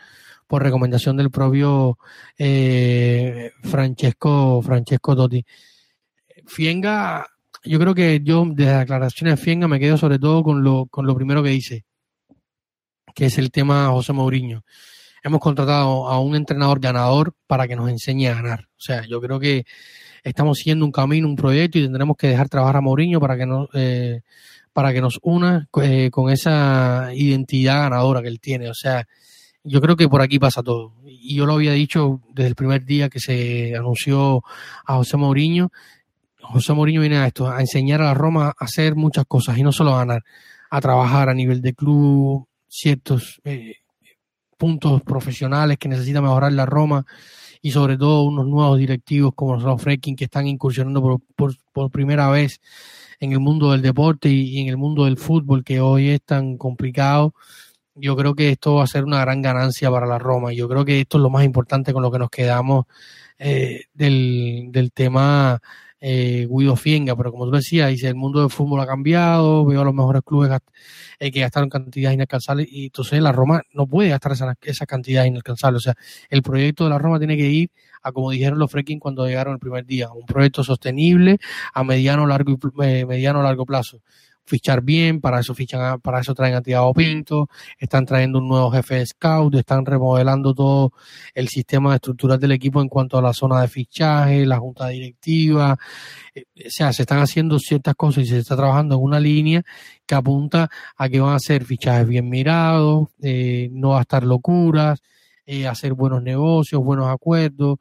por 0.52 0.64
recomendación 0.64 1.16
del 1.16 1.32
propio 1.32 1.98
eh, 2.38 3.52
Francesco, 3.64 4.62
Francesco 4.62 5.16
Totti. 5.16 5.46
Fienga, 6.46 7.26
yo 7.64 7.80
creo 7.80 7.96
que 7.96 8.20
yo 8.22 8.44
de 8.46 8.66
las 8.66 8.80
declaraciones 8.82 9.40
de 9.40 9.42
Fienga 9.42 9.70
me 9.70 9.80
quedo 9.80 9.96
sobre 9.96 10.20
todo 10.20 10.44
con 10.44 10.62
lo, 10.62 10.88
con 10.88 11.08
lo 11.08 11.16
primero 11.16 11.42
que 11.42 11.52
dice, 11.52 11.86
que 13.16 13.28
es 13.28 13.38
el 13.38 13.50
tema 13.50 13.88
José 13.92 14.12
Mourinho. 14.12 14.66
Hemos 15.24 15.40
contratado 15.40 16.10
a 16.10 16.20
un 16.20 16.36
entrenador 16.36 16.82
ganador 16.82 17.34
para 17.48 17.66
que 17.66 17.78
nos 17.78 17.90
enseñe 17.90 18.28
a 18.28 18.36
ganar. 18.36 18.68
O 18.76 18.82
sea, 18.82 19.06
yo 19.08 19.22
creo 19.22 19.40
que 19.40 19.64
estamos 20.22 20.58
siguiendo 20.58 20.84
un 20.84 20.92
camino, 20.92 21.30
un 21.30 21.38
proyecto 21.38 21.80
y 21.80 21.84
tendremos 21.84 22.18
que 22.18 22.28
dejar 22.28 22.50
trabajar 22.50 22.76
a 22.76 22.82
Mourinho 22.82 23.22
para 23.22 23.38
que 23.38 23.46
nos, 23.46 23.70
eh, 23.74 24.20
para 24.74 24.92
que 24.92 25.00
nos 25.00 25.18
una 25.22 25.70
eh, 25.82 26.10
con 26.12 26.30
esa 26.30 27.12
identidad 27.14 27.84
ganadora 27.84 28.22
que 28.22 28.28
él 28.28 28.42
tiene. 28.42 28.70
O 28.70 28.74
sea, 28.74 29.08
yo 29.64 29.82
creo 29.82 29.96
que 29.96 30.10
por 30.10 30.22
aquí 30.22 30.40
pasa 30.40 30.64
todo. 30.64 30.94
Y 31.06 31.36
yo 31.36 31.46
lo 31.46 31.54
había 31.54 31.74
dicho 31.74 32.22
desde 32.34 32.50
el 32.50 32.56
primer 32.56 32.86
día 32.86 33.10
que 33.10 33.20
se 33.20 33.76
anunció 33.76 34.44
a 34.86 34.96
José 34.96 35.18
Mourinho. 35.18 35.72
José 36.42 36.74
Mourinho 36.74 37.02
viene 37.02 37.18
a 37.18 37.28
esto, 37.28 37.50
a 37.50 37.62
enseñar 37.62 38.02
a 38.02 38.06
la 38.06 38.14
Roma 38.14 38.48
a 38.48 38.66
hacer 38.66 38.96
muchas 38.96 39.26
cosas 39.26 39.58
y 39.58 39.64
no 39.64 39.72
solo 39.72 39.94
a 39.94 40.00
ganar, 40.00 40.24
a 40.70 40.82
trabajar 40.82 41.30
a 41.30 41.34
nivel 41.34 41.62
de 41.62 41.74
club, 41.74 42.48
ciertos 42.68 43.40
eh, 43.44 43.76
puntos 44.58 45.02
profesionales 45.04 45.78
que 45.78 45.90
necesita 45.90 46.22
mejorar 46.22 46.54
la 46.54 46.66
Roma 46.66 47.06
y 47.62 47.72
sobre 47.72 47.98
todo 47.98 48.24
unos 48.24 48.48
nuevos 48.48 48.80
directivos 48.80 49.34
como 49.36 49.56
los 49.56 49.82
Freaking 49.82 50.16
que 50.16 50.26
están 50.26 50.48
incursionando 50.48 51.20
por, 51.36 51.56
por, 51.72 51.92
primera 51.92 52.30
vez 52.30 52.60
en 53.20 53.34
el 53.34 53.40
mundo 53.40 53.72
del 53.72 53.84
deporte 53.84 54.30
y 54.30 54.60
en 54.60 54.68
el 54.68 54.78
mundo 54.78 55.06
del 55.06 55.18
fútbol 55.18 55.64
que 55.64 55.80
hoy 55.80 56.10
es 56.10 56.22
tan 56.24 56.58
complicado 56.58 57.36
yo 57.96 58.16
creo 58.16 58.36
que 58.36 58.50
esto 58.50 58.76
va 58.76 58.84
a 58.84 58.88
ser 58.88 59.04
una 59.04 59.22
gran 59.22 59.42
ganancia 59.42 59.92
para 59.92 60.08
la 60.08 60.20
Roma. 60.20 60.54
Yo 60.54 60.68
creo 60.70 60.86
que 60.86 61.02
esto 61.02 61.18
es 61.18 61.24
lo 61.24 61.30
más 61.30 61.44
importante 61.44 61.94
con 61.94 62.02
lo 62.04 62.12
que 62.12 62.20
nos 62.20 62.30
quedamos 62.30 62.86
eh, 63.40 63.86
del, 63.94 64.68
del 64.72 64.92
tema 64.92 65.62
eh, 66.02 66.48
Guido 66.50 66.76
Fienga, 66.76 67.16
pero 67.16 67.32
como 67.32 67.46
tú 67.46 67.52
decías, 67.52 67.90
dice, 67.90 68.08
el 68.08 68.16
mundo 68.16 68.40
del 68.42 68.50
fútbol 68.50 68.82
ha 68.82 68.88
cambiado, 68.88 69.66
veo 69.66 69.82
a 69.82 69.86
los 69.86 69.94
mejores 69.94 70.24
clubes 70.26 70.52
eh, 71.20 71.32
que 71.32 71.42
gastaron 71.42 71.70
cantidades 71.70 72.16
inalcanzables 72.16 72.68
y 72.72 72.86
entonces 72.86 73.22
la 73.22 73.32
Roma 73.32 73.62
no 73.74 73.86
puede 73.86 74.10
gastar 74.10 74.32
esa, 74.32 74.56
esa 74.64 74.86
cantidad 74.88 75.26
inalcanzable. 75.26 75.78
O 75.78 75.80
sea, 75.80 75.94
el 76.30 76.42
proyecto 76.42 76.86
de 76.86 76.90
la 76.90 76.98
Roma 76.98 77.20
tiene 77.20 77.38
que 77.38 77.48
ir 77.48 77.70
a 78.02 78.12
como 78.12 78.32
dijeron 78.32 78.58
los 78.58 78.72
Freaking 78.72 79.00
cuando 79.00 79.28
llegaron 79.28 79.54
el 79.54 79.60
primer 79.60 79.86
día, 79.86 80.12
un 80.12 80.26
proyecto 80.26 80.64
sostenible 80.64 81.38
a 81.74 81.84
mediano 81.84 82.26
largo 82.26 82.58
eh, 82.84 83.06
mediano 83.06 83.44
largo 83.44 83.66
plazo 83.66 84.02
fichar 84.52 84.82
bien, 84.82 85.22
para 85.22 85.40
eso 85.40 85.56
fichan, 85.56 86.02
para 86.02 86.20
eso 86.20 86.34
traen 86.36 86.56
a 86.56 86.62
Tiago 86.62 86.94
Pinto, 86.94 87.48
están 87.80 88.06
trayendo 88.06 88.40
un 88.40 88.50
nuevo 88.50 88.70
jefe 88.70 88.96
de 88.96 89.06
scout, 89.06 89.56
están 89.56 89.86
remodelando 89.86 90.54
todo 90.54 90.92
el 91.34 91.48
sistema 91.48 91.92
de 91.92 91.96
estructuras 91.96 92.38
del 92.38 92.52
equipo 92.52 92.82
en 92.82 92.90
cuanto 92.90 93.18
a 93.18 93.22
la 93.22 93.32
zona 93.32 93.62
de 93.62 93.70
fichaje, 93.70 94.46
la 94.46 94.58
junta 94.60 94.90
directiva, 94.90 95.78
eh, 96.36 96.44
o 96.68 96.70
sea, 96.70 96.92
se 96.92 97.04
están 97.04 97.20
haciendo 97.20 97.60
ciertas 97.60 97.96
cosas 97.96 98.26
y 98.26 98.28
se 98.28 98.40
está 98.40 98.58
trabajando 98.58 98.96
en 98.96 99.02
una 99.02 99.22
línea 99.22 99.64
que 100.06 100.16
apunta 100.16 100.70
a 100.98 101.08
que 101.08 101.22
van 101.22 101.36
a 101.36 101.40
ser 101.40 101.64
fichajes 101.64 102.06
bien 102.06 102.30
mirados, 102.30 103.08
eh, 103.22 103.70
no 103.72 103.92
va 103.92 104.00
a 104.00 104.02
estar 104.02 104.24
locuras, 104.26 105.02
eh, 105.46 105.66
hacer 105.66 105.94
buenos 105.94 106.22
negocios, 106.22 106.84
buenos 106.84 107.08
acuerdos, 107.08 107.78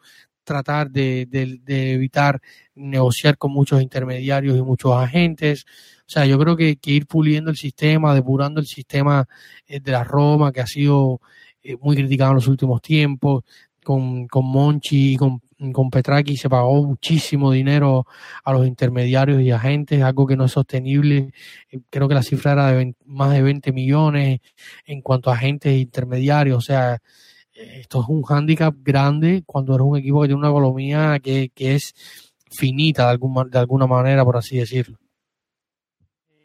tratar 0.50 0.90
de, 0.90 1.28
evitar 1.68 2.40
negociar 2.74 3.38
con 3.38 3.52
muchos 3.52 3.80
intermediarios 3.80 4.56
y 4.56 4.62
muchos 4.62 4.92
agentes. 4.92 5.64
O 6.00 6.12
sea, 6.12 6.26
yo 6.26 6.38
creo 6.40 6.56
que, 6.56 6.76
que 6.76 6.90
ir 6.90 7.06
puliendo 7.06 7.50
el 7.52 7.56
sistema, 7.56 8.14
depurando 8.14 8.60
el 8.60 8.66
sistema 8.66 9.28
eh, 9.68 9.78
de 9.78 9.92
la 9.92 10.02
Roma, 10.02 10.50
que 10.50 10.60
ha 10.60 10.66
sido 10.66 11.20
eh, 11.62 11.76
muy 11.80 11.94
criticado 11.94 12.32
en 12.32 12.36
los 12.36 12.48
últimos 12.48 12.82
tiempos, 12.82 13.44
con, 13.84 14.26
con 14.26 14.44
Monchi 14.44 15.12
y 15.12 15.16
con, 15.16 15.40
con 15.72 15.88
Petraki 15.88 16.36
se 16.36 16.48
pagó 16.48 16.82
muchísimo 16.84 17.52
dinero 17.52 18.06
a 18.42 18.52
los 18.52 18.66
intermediarios 18.66 19.40
y 19.40 19.52
agentes, 19.52 20.02
algo 20.02 20.26
que 20.26 20.36
no 20.36 20.46
es 20.46 20.52
sostenible. 20.52 21.32
Eh, 21.70 21.78
creo 21.90 22.08
que 22.08 22.14
la 22.14 22.24
cifra 22.24 22.52
era 22.52 22.72
de 22.72 22.94
más 23.06 23.32
de 23.32 23.42
20 23.42 23.72
millones 23.72 24.40
en 24.84 25.00
cuanto 25.00 25.30
a 25.30 25.34
agentes 25.34 25.72
e 25.72 25.78
intermediarios. 25.78 26.58
O 26.58 26.60
sea, 26.60 27.00
esto 27.60 28.00
es 28.00 28.08
un 28.08 28.22
hándicap 28.22 28.74
grande 28.82 29.42
cuando 29.46 29.74
eres 29.74 29.86
un 29.86 29.98
equipo 29.98 30.22
que 30.22 30.28
tiene 30.28 30.40
una 30.40 30.50
economía 30.50 31.18
que, 31.22 31.50
que 31.54 31.74
es 31.74 31.92
finita 32.50 33.04
de, 33.04 33.10
algún, 33.12 33.50
de 33.50 33.58
alguna 33.58 33.86
manera, 33.86 34.24
por 34.24 34.36
así 34.36 34.58
decirlo. 34.58 34.96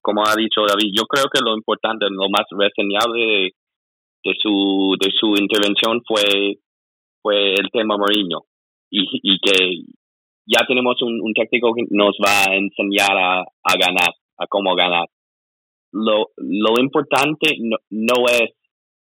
Como 0.02 0.22
ha 0.22 0.36
dicho 0.36 0.62
David, 0.68 0.92
yo 0.96 1.06
creo 1.06 1.26
que 1.34 1.40
lo 1.44 1.56
importante, 1.56 2.06
lo 2.10 2.30
más 2.30 2.46
reseñable 2.52 3.26
de, 3.26 3.52
de 4.24 4.34
su, 4.42 4.96
de 5.00 5.12
su 5.12 5.36
intervención 5.42 6.02
fue, 6.08 6.60
fue 7.22 7.54
el 7.54 7.70
tema 7.72 7.98
Mourinho 7.98 8.44
y, 8.92 9.02
y 9.24 9.40
que 9.40 9.84
ya 10.46 10.66
tenemos 10.68 11.02
un, 11.02 11.20
un, 11.22 11.34
técnico 11.34 11.74
que 11.74 11.84
nos 11.90 12.16
va 12.24 12.52
a 12.52 12.56
enseñar 12.56 13.18
a, 13.18 13.40
a 13.40 13.78
ganar, 13.80 14.14
a 14.38 14.48
cómo 14.48 14.76
ganar. 14.76 15.08
Lo, 15.92 16.28
lo 16.38 16.80
importante 16.80 17.56
no, 17.60 17.78
no 17.90 18.28
es 18.30 18.52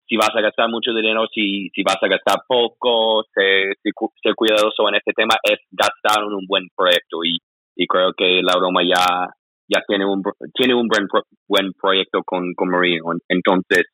si 0.08 0.18
vas 0.18 0.30
a 0.36 0.42
gastar 0.42 0.70
mucho 0.70 0.94
dinero, 0.94 1.26
si, 1.34 1.70
si 1.74 1.84
vas 1.84 1.98
a 2.02 2.08
gastar 2.08 2.42
poco, 2.48 3.24
ser, 3.34 3.76
ser 3.82 4.36
cuidadoso 4.36 4.88
en 4.90 4.96
este 4.96 5.14
tema, 5.14 5.36
es 5.44 5.60
gastar 5.72 6.24
en 6.24 6.34
un 6.34 6.46
buen 6.48 6.68
proyecto. 6.76 7.24
Y, 7.24 7.38
y 7.76 7.88
creo 7.88 8.14
que 8.14 8.42
la 8.44 8.54
Roma 8.54 8.82
ya, 8.84 9.28
ya 9.68 9.84
tiene 9.88 10.06
un, 10.06 10.22
tiene 10.54 10.76
un 10.76 10.88
buen, 10.88 11.08
buen 11.48 11.74
proyecto 11.74 12.22
con, 12.24 12.54
con 12.54 12.70
Marino. 12.70 13.14
Entonces, 13.28 13.86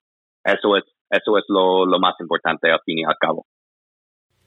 eso 0.43 0.78
es, 0.78 0.84
eso 1.09 1.38
es 1.38 1.45
lo, 1.47 1.86
lo 1.86 1.99
más 1.99 2.16
importante 2.20 2.72
al 2.72 2.82
fin 2.86 2.99
y 2.99 3.03
al 3.03 3.16
cabo. 3.20 3.45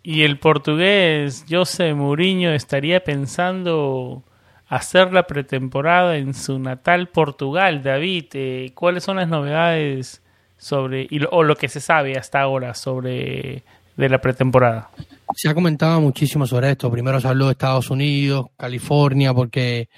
Y 0.03 0.23
el 0.23 0.39
portugués 0.39 1.47
José 1.49 1.95
Mourinho 1.95 2.51
estaría 2.51 3.01
pensando 3.01 4.23
hacer 4.67 5.13
la 5.15 5.23
pretemporada 5.27 6.19
en 6.19 6.35
su 6.35 6.59
natal 6.59 7.09
Portugal. 7.09 7.83
David, 7.83 8.27
eh, 8.35 8.73
¿cuáles 8.75 9.05
son 9.05 9.17
las 9.17 9.29
novedades 9.29 10.24
sobre 10.65 11.07
y 11.11 11.19
lo, 11.19 11.29
o 11.31 11.43
lo 11.43 11.57
que 11.57 11.69
se 11.69 11.81
sabe 11.81 12.17
hasta 12.17 12.41
ahora 12.41 12.73
sobre 12.75 13.63
de 13.97 14.09
la 14.09 14.19
pretemporada? 14.19 14.91
Se 15.37 15.49
ha 15.49 15.55
comentado 15.55 16.01
muchísimo 16.01 16.47
sobre 16.47 16.71
esto. 16.71 16.91
Primero 16.91 17.21
se 17.21 17.29
habló 17.29 17.47
de 17.47 17.53
Estados 17.53 17.91
Unidos, 17.91 18.47
California, 18.57 19.35
porque 19.35 19.89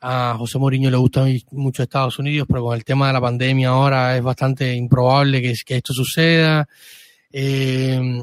a 0.00 0.36
José 0.38 0.58
Mourinho 0.58 0.90
le 0.90 0.96
gusta 0.96 1.26
mucho 1.50 1.82
Estados 1.82 2.18
Unidos, 2.18 2.46
pero 2.48 2.62
con 2.62 2.76
el 2.76 2.84
tema 2.84 3.08
de 3.08 3.14
la 3.14 3.20
pandemia 3.20 3.70
ahora 3.70 4.16
es 4.16 4.22
bastante 4.22 4.72
improbable 4.74 5.42
que, 5.42 5.54
que 5.66 5.76
esto 5.76 5.92
suceda. 5.92 6.68
Eh, 7.32 8.22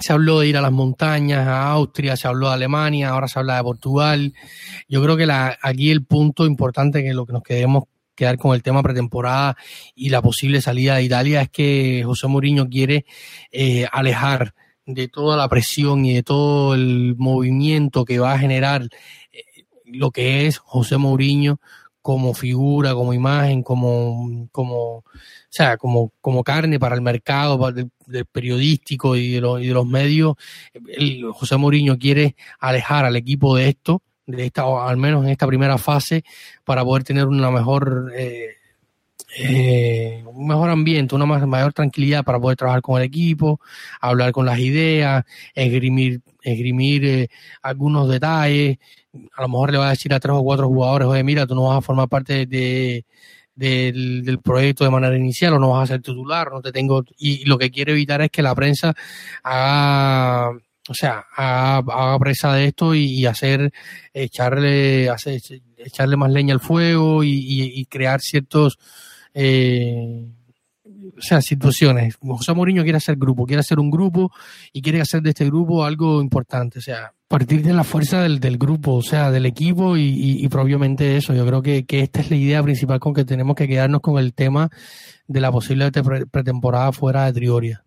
se 0.00 0.12
habló 0.12 0.40
de 0.40 0.48
ir 0.48 0.56
a 0.56 0.60
las 0.60 0.72
montañas, 0.72 1.46
a 1.46 1.70
Austria, 1.70 2.16
se 2.16 2.28
habló 2.28 2.48
de 2.48 2.54
Alemania, 2.54 3.10
ahora 3.10 3.26
se 3.26 3.38
habla 3.38 3.56
de 3.56 3.62
Portugal. 3.62 4.34
Yo 4.86 5.02
creo 5.02 5.16
que 5.16 5.26
la, 5.26 5.58
aquí 5.62 5.90
el 5.90 6.04
punto 6.04 6.44
importante 6.44 7.02
que 7.02 7.14
lo 7.14 7.24
que 7.24 7.32
nos 7.32 7.42
queremos 7.42 7.84
quedar 8.18 8.36
con 8.36 8.54
el 8.54 8.64
tema 8.64 8.82
pretemporada 8.82 9.56
y 9.94 10.08
la 10.08 10.20
posible 10.20 10.60
salida 10.60 10.96
de 10.96 11.04
Italia 11.04 11.42
es 11.42 11.50
que 11.50 12.02
José 12.04 12.26
Mourinho 12.26 12.68
quiere 12.68 13.06
eh, 13.52 13.86
alejar 13.92 14.54
de 14.86 15.06
toda 15.06 15.36
la 15.36 15.48
presión 15.48 16.04
y 16.04 16.14
de 16.14 16.24
todo 16.24 16.74
el 16.74 17.14
movimiento 17.16 18.04
que 18.04 18.18
va 18.18 18.32
a 18.32 18.38
generar 18.38 18.88
eh, 19.30 19.44
lo 19.84 20.10
que 20.10 20.46
es 20.46 20.58
José 20.58 20.96
Mourinho 20.96 21.60
como 22.02 22.34
figura, 22.34 22.94
como 22.94 23.14
imagen, 23.14 23.62
como, 23.62 24.48
como, 24.50 24.96
o 24.96 25.04
sea, 25.48 25.76
como, 25.76 26.12
como 26.20 26.42
carne 26.42 26.80
para 26.80 26.96
el 26.96 27.02
mercado 27.02 27.70
del, 27.70 27.90
periodístico 28.32 29.14
y 29.14 29.32
de, 29.32 29.40
los, 29.40 29.62
y 29.62 29.68
de 29.68 29.74
los 29.74 29.86
medios. 29.86 30.34
José 31.34 31.56
Mourinho 31.56 31.98
quiere 31.98 32.34
alejar 32.58 33.04
al 33.04 33.14
equipo 33.14 33.56
de 33.56 33.68
esto, 33.68 34.02
de 34.28 34.44
esta, 34.46 34.62
al 34.86 34.96
menos 34.96 35.24
en 35.24 35.30
esta 35.30 35.46
primera 35.46 35.78
fase, 35.78 36.22
para 36.64 36.84
poder 36.84 37.02
tener 37.02 37.26
una 37.26 37.50
mejor, 37.50 38.12
eh, 38.14 38.56
eh, 39.38 40.22
un 40.26 40.46
mejor 40.46 40.70
ambiente, 40.70 41.14
una 41.14 41.26
mayor 41.26 41.72
tranquilidad 41.72 42.24
para 42.24 42.38
poder 42.38 42.56
trabajar 42.56 42.82
con 42.82 42.98
el 43.00 43.06
equipo, 43.06 43.60
hablar 44.00 44.32
con 44.32 44.46
las 44.46 44.58
ideas, 44.58 45.24
esgrimir, 45.54 46.20
esgrimir 46.42 47.04
eh, 47.04 47.28
algunos 47.62 48.08
detalles, 48.08 48.78
a 49.34 49.42
lo 49.42 49.48
mejor 49.48 49.72
le 49.72 49.78
va 49.78 49.86
a 49.88 49.90
decir 49.90 50.12
a 50.12 50.20
tres 50.20 50.34
o 50.36 50.42
cuatro 50.42 50.68
jugadores, 50.68 51.08
oye, 51.08 51.24
mira, 51.24 51.46
tú 51.46 51.54
no 51.54 51.64
vas 51.64 51.78
a 51.78 51.80
formar 51.80 52.08
parte 52.08 52.46
de, 52.46 53.04
del, 53.54 54.40
proyecto 54.42 54.84
de 54.84 54.90
manera 54.90 55.16
inicial 55.16 55.54
o 55.54 55.58
no 55.58 55.70
vas 55.70 55.84
a 55.84 55.94
ser 55.94 56.02
titular, 56.02 56.52
no 56.52 56.60
te 56.60 56.70
tengo, 56.70 57.02
y, 57.18 57.46
lo 57.46 57.56
que 57.58 57.70
quiere 57.70 57.92
evitar 57.92 58.20
es 58.20 58.30
que 58.30 58.42
la 58.42 58.54
prensa 58.54 58.94
haga, 59.42 60.50
o 60.88 60.94
sea, 60.94 61.24
haga, 61.36 62.18
presa 62.18 62.54
de 62.54 62.66
esto 62.66 62.94
y, 62.94 63.26
hacer, 63.26 63.72
echarle, 64.12 65.10
echarle 65.76 66.16
más 66.16 66.30
leña 66.32 66.54
al 66.54 66.60
fuego 66.60 67.22
y, 67.24 67.86
crear 67.90 68.20
ciertos, 68.20 68.78
eh, 69.34 70.26
o 70.84 71.20
sea, 71.20 71.40
situaciones. 71.40 72.16
José 72.20 72.52
Mourinho 72.54 72.82
quiere 72.82 72.98
hacer 72.98 73.16
grupo, 73.16 73.46
quiere 73.46 73.60
hacer 73.60 73.78
un 73.78 73.90
grupo 73.90 74.32
y 74.72 74.82
quiere 74.82 75.00
hacer 75.00 75.22
de 75.22 75.30
este 75.30 75.44
grupo 75.44 75.84
algo 75.84 76.20
importante. 76.20 76.78
O 76.78 76.82
sea, 76.82 77.12
partir 77.28 77.62
de 77.62 77.74
la 77.74 77.84
fuerza 77.84 78.22
del, 78.22 78.58
grupo, 78.58 78.94
o 78.94 79.02
sea, 79.02 79.30
del 79.30 79.46
equipo 79.46 79.96
y, 79.96 80.42
y, 80.42 80.48
propiamente 80.48 81.16
eso. 81.16 81.34
Yo 81.34 81.46
creo 81.46 81.62
que, 81.62 81.84
que, 81.84 82.00
esta 82.00 82.20
es 82.20 82.30
la 82.30 82.36
idea 82.36 82.62
principal 82.62 82.98
con 82.98 83.12
que 83.12 83.24
tenemos 83.24 83.54
que 83.54 83.68
quedarnos 83.68 84.00
con 84.00 84.18
el 84.18 84.32
tema 84.32 84.70
de 85.26 85.40
la 85.40 85.52
posible 85.52 85.90
pretemporada 85.92 86.90
fuera 86.92 87.26
de 87.26 87.34
Trioria. 87.34 87.84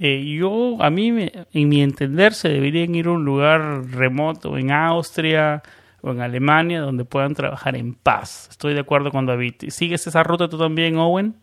Eh, 0.00 0.24
yo, 0.38 0.76
a 0.80 0.90
mí, 0.90 1.08
en 1.08 1.68
mi 1.68 1.82
entender, 1.82 2.32
se 2.32 2.48
deberían 2.48 2.94
ir 2.94 3.08
a 3.08 3.10
un 3.10 3.24
lugar 3.24 3.84
remoto, 3.90 4.56
en 4.56 4.70
Austria 4.70 5.60
o 6.02 6.12
en 6.12 6.20
Alemania, 6.20 6.80
donde 6.80 7.04
puedan 7.04 7.34
trabajar 7.34 7.74
en 7.74 7.94
paz. 7.94 8.48
Estoy 8.48 8.74
de 8.74 8.80
acuerdo 8.80 9.10
con 9.10 9.26
David. 9.26 9.54
¿Sigues 9.70 10.06
esa 10.06 10.22
ruta 10.22 10.48
tú 10.48 10.56
también, 10.56 10.96
Owen? 10.98 11.34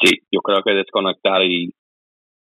Sí, 0.00 0.10
yo 0.30 0.40
creo 0.42 0.62
que 0.62 0.74
desconectar 0.74 1.42
y, 1.42 1.74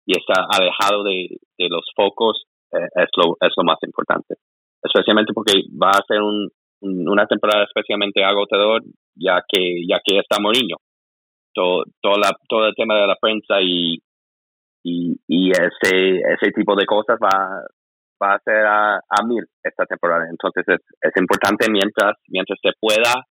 y 0.05 0.19
estar 0.19 0.45
alejado 0.51 1.05
de, 1.05 1.39
de 1.57 1.69
los 1.71 1.87
focos 1.97 2.45
eh, 2.73 2.89
es, 2.97 3.09
lo, 3.17 3.37
es 3.41 3.53
lo 3.57 3.65
más 3.65 3.79
importante. 3.83 4.35
Especialmente 4.83 5.33
porque 5.33 5.55
va 5.83 5.91
a 5.91 6.05
ser 6.07 6.21
un, 6.21 6.51
una 6.83 7.27
temporada 7.27 7.65
especialmente 7.65 8.23
agotador 8.23 8.83
ya 9.15 9.43
que 9.49 9.87
ya 9.89 10.01
que 10.05 10.19
está 10.19 10.39
Mourinho. 10.39 10.77
Todo, 11.53 11.85
todo, 12.01 12.17
la, 12.19 12.31
todo 12.49 12.67
el 12.67 12.75
tema 12.75 12.95
de 12.97 13.07
la 13.07 13.17
prensa 13.17 13.61
y, 13.61 13.99
y, 14.83 15.51
ese, 15.51 16.19
ese 16.19 16.53
tipo 16.55 16.75
de 16.75 16.87
cosas 16.87 17.19
va, 17.23 17.63
va 18.23 18.35
a 18.35 18.41
ser 18.41 18.65
a, 18.67 18.97
a 18.97 19.27
mil 19.27 19.45
esta 19.63 19.85
temporada. 19.87 20.27
Entonces 20.29 20.65
es, 20.67 20.81
es 21.01 21.17
importante 21.17 21.71
mientras, 21.71 22.17
mientras 22.29 22.59
se 22.63 22.71
pueda 22.79 23.27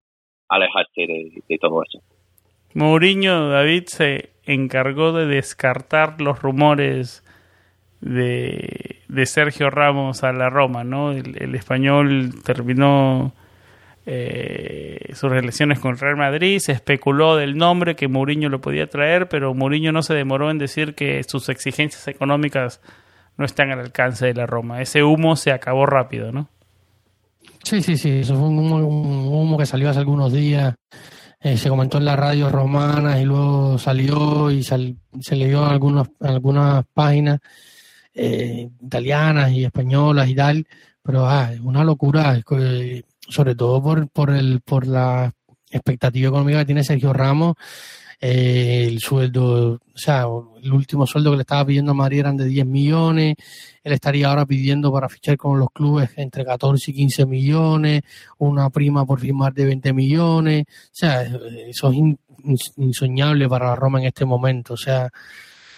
alejarse 0.48 1.06
de, 1.06 1.42
de 1.48 1.58
todo 1.58 1.82
eso. 1.82 2.00
Mourinho, 2.74 3.48
David, 3.48 3.84
se 3.86 4.30
encargó 4.44 5.12
de 5.12 5.26
descartar 5.26 6.20
los 6.20 6.40
rumores 6.40 7.24
de, 8.00 9.02
de 9.08 9.26
Sergio 9.26 9.70
Ramos 9.70 10.24
a 10.24 10.32
la 10.32 10.50
Roma, 10.50 10.84
¿no? 10.84 11.12
El, 11.12 11.54
español 11.54 12.30
terminó 12.44 13.32
eh, 14.06 15.12
sus 15.14 15.30
relaciones 15.30 15.78
con 15.78 15.96
Real 15.98 16.16
Madrid, 16.16 16.58
se 16.58 16.72
especuló 16.72 17.36
del 17.36 17.56
nombre 17.56 17.96
que 17.96 18.08
Mourinho 18.08 18.48
lo 18.48 18.60
podía 18.60 18.88
traer, 18.88 19.28
pero 19.28 19.54
Mourinho 19.54 19.92
no 19.92 20.02
se 20.02 20.14
demoró 20.14 20.50
en 20.50 20.58
decir 20.58 20.94
que 20.94 21.22
sus 21.24 21.48
exigencias 21.48 22.08
económicas 22.08 22.80
no 23.36 23.44
están 23.44 23.70
al 23.70 23.80
alcance 23.80 24.26
de 24.26 24.34
la 24.34 24.46
Roma. 24.46 24.82
Ese 24.82 25.02
humo 25.02 25.36
se 25.36 25.52
acabó 25.52 25.86
rápido, 25.86 26.32
¿no? 26.32 26.48
Sí, 27.62 27.82
sí, 27.82 27.96
sí, 27.96 28.20
eso 28.20 28.34
fue 28.36 28.48
un 28.48 28.58
humo, 28.58 29.58
que 29.58 29.66
salió 29.66 29.90
hace 29.90 29.98
algunos 29.98 30.32
días 30.32 30.74
eh, 31.42 31.56
se 31.56 31.70
comentó 31.70 31.96
en 31.96 32.04
las 32.04 32.18
radios 32.18 32.52
romanas 32.52 33.18
y 33.18 33.24
luego 33.24 33.78
salió 33.78 34.50
y 34.50 34.62
se 34.62 34.96
leyó 35.30 35.64
en 35.64 35.70
algunas, 35.70 36.08
algunas 36.20 36.84
páginas 36.92 37.40
eh, 38.12 38.68
italianas 38.82 39.50
y 39.52 39.64
españolas 39.64 40.28
y 40.28 40.34
tal, 40.34 40.66
pero 41.02 41.26
ah, 41.26 41.50
una 41.62 41.84
locura, 41.84 42.40
sobre 43.28 43.54
todo 43.54 43.82
por, 43.82 44.08
por, 44.08 44.30
el, 44.30 44.60
por 44.60 44.86
la 44.86 45.32
expectativa 45.70 46.28
económica 46.28 46.60
que 46.60 46.66
tiene 46.66 46.84
Sergio 46.84 47.12
Ramos 47.12 47.56
eh, 48.22 48.84
el 48.86 49.00
sueldo, 49.00 49.72
o 49.72 49.98
sea, 49.98 50.26
el 50.62 50.72
último 50.72 51.06
sueldo 51.06 51.30
que 51.30 51.38
le 51.38 51.42
estaba 51.42 51.64
pidiendo 51.64 51.92
a 51.92 51.94
Madrid 51.94 52.18
eran 52.18 52.36
de 52.36 52.44
10 52.44 52.66
millones, 52.66 53.36
él 53.82 53.92
estaría 53.92 54.28
ahora 54.28 54.44
pidiendo 54.44 54.92
para 54.92 55.08
fichar 55.08 55.38
con 55.38 55.58
los 55.58 55.70
clubes 55.70 56.10
entre 56.16 56.44
14 56.44 56.90
y 56.90 56.94
15 56.94 57.24
millones, 57.24 58.02
una 58.36 58.68
prima 58.68 59.06
por 59.06 59.20
firmar 59.20 59.54
de 59.54 59.64
20 59.64 59.94
millones, 59.94 60.64
o 60.68 60.90
sea, 60.92 61.22
eso 61.22 61.90
es 61.90 61.96
insoñable 62.76 63.48
para 63.48 63.68
la 63.68 63.76
Roma 63.76 64.00
en 64.00 64.06
este 64.08 64.26
momento, 64.26 64.74
o 64.74 64.76
sea, 64.76 65.08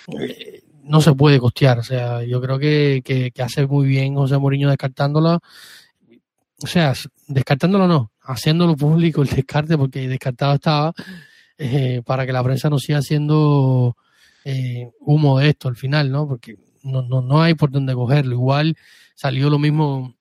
eh, 0.09 0.65
no 0.83 1.01
se 1.01 1.15
puede 1.15 1.39
costear, 1.39 1.79
o 1.79 1.83
sea, 1.83 2.23
yo 2.25 2.41
creo 2.41 2.59
que, 2.59 3.03
que, 3.05 3.43
hace 3.43 3.67
muy 3.67 3.87
bien 3.87 4.15
José 4.15 4.39
Mourinho 4.39 4.69
descartándolo, 4.69 5.41
o 6.63 6.67
sea, 6.67 6.95
descartándolo 7.29 7.87
no, 7.89 8.13
haciéndolo 8.23 8.77
público 8.77 9.23
el 9.23 9.29
descarte 9.29 9.77
porque 9.77 10.09
descartado 10.09 10.55
estaba, 10.55 10.93
eh, 11.59 12.03
para 12.05 12.27
que 12.27 12.33
la 12.33 12.43
prensa 12.43 12.69
no 12.71 12.79
siga 12.79 12.99
haciendo 12.99 13.97
eh, 14.45 14.91
humo 15.01 15.39
de 15.39 15.51
esto 15.51 15.69
al 15.69 15.77
final, 15.77 16.11
¿no? 16.11 16.27
Porque 16.27 16.57
no, 16.83 17.03
no, 17.03 17.23
no 17.23 17.43
hay 17.43 17.55
por 17.55 17.71
dónde 17.71 17.95
cogerlo. 17.95 18.35
Igual 18.35 18.77
salió 19.15 19.51
lo 19.51 19.59
mismo 19.59 20.15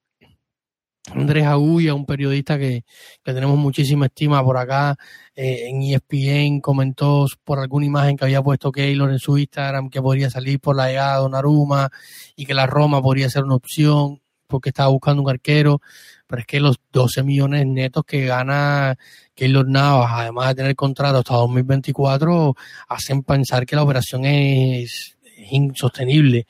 Andrés 1.09 1.45
Agulla, 1.45 1.95
un 1.95 2.05
periodista 2.05 2.59
que, 2.59 2.85
que 3.23 3.33
tenemos 3.33 3.57
muchísima 3.57 4.05
estima 4.05 4.43
por 4.43 4.57
acá, 4.57 4.95
eh, 5.35 5.67
en 5.67 5.81
ESPN 5.81 6.61
comentó 6.61 7.25
por 7.43 7.59
alguna 7.59 7.85
imagen 7.85 8.15
que 8.15 8.25
había 8.25 8.43
puesto 8.43 8.71
Keylor 8.71 9.11
en 9.11 9.19
su 9.19 9.37
Instagram 9.37 9.89
que 9.89 10.01
podría 10.01 10.29
salir 10.29 10.59
por 10.59 10.75
la 10.75 10.87
llegada 10.87 11.15
de 11.15 11.21
Donnarumma 11.21 11.89
y 12.35 12.45
que 12.45 12.53
la 12.53 12.67
Roma 12.67 13.01
podría 13.01 13.29
ser 13.29 13.43
una 13.43 13.55
opción 13.55 14.21
porque 14.47 14.69
estaba 14.69 14.89
buscando 14.89 15.23
un 15.23 15.29
arquero, 15.29 15.81
pero 16.27 16.41
es 16.41 16.45
que 16.45 16.59
los 16.59 16.77
12 16.91 17.23
millones 17.23 17.65
netos 17.65 18.03
que 18.05 18.25
gana 18.25 18.97
Keylor 19.33 19.67
Navas, 19.67 20.11
además 20.13 20.49
de 20.49 20.55
tener 20.55 20.75
contrato 20.75 21.19
hasta 21.19 21.35
2024, 21.35 22.55
hacen 22.89 23.23
pensar 23.23 23.65
que 23.65 23.75
la 23.75 23.83
operación 23.83 24.25
es, 24.25 25.17
es 25.23 25.51
insostenible. 25.51 26.45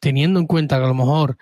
Teniendo 0.00 0.40
en 0.40 0.46
cuenta 0.46 0.78
que 0.78 0.84
a 0.84 0.88
lo 0.88 0.94
mejor 0.94 1.36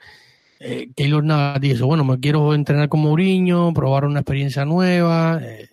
eh, 0.61 0.90
Keylor 0.96 1.24
Navas 1.24 1.61
dice, 1.61 1.82
bueno, 1.82 2.04
me 2.04 2.18
quiero 2.18 2.54
entrenar 2.54 2.88
con 2.88 3.00
Mourinho, 3.00 3.72
probar 3.72 4.04
una 4.04 4.20
experiencia 4.20 4.64
nueva, 4.64 5.40
eh, 5.42 5.68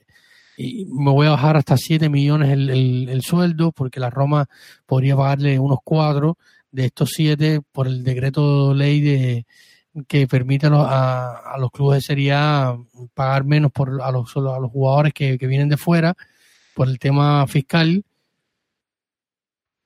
y 0.58 0.86
me 0.86 1.12
voy 1.12 1.28
a 1.28 1.32
bajar 1.32 1.58
hasta 1.58 1.78
7 1.78 2.10
millones 2.10 2.52
el, 2.52 2.70
el, 2.70 3.10
el, 3.10 3.22
sueldo, 3.22 3.72
porque 3.72 4.00
la 4.00 4.10
Roma 4.10 4.48
podría 4.86 5.16
pagarle 5.16 5.58
unos 5.60 5.80
4 5.84 6.38
de 6.72 6.86
estos 6.86 7.12
7 7.16 7.62
por 7.72 7.88
el 7.88 8.04
decreto 8.04 8.74
ley 8.74 9.02
de 9.02 9.46
que 10.08 10.28
permite 10.28 10.68
a 10.68 11.54
a, 11.54 11.58
los 11.60 11.72
clubes 11.72 12.00
de 12.00 12.02
Serie 12.02 12.34
pagar 13.14 13.44
menos 13.46 13.72
por 13.72 14.02
a 14.02 14.12
los, 14.12 14.36
a 14.36 14.60
los 14.60 14.72
jugadores 14.72 15.14
que 15.14 15.38
vienen 15.38 15.70
de 15.70 15.78
fuera 15.78 16.16
por 16.74 16.88
el 16.88 16.98
tema 16.98 17.46
fiscal 17.48 18.04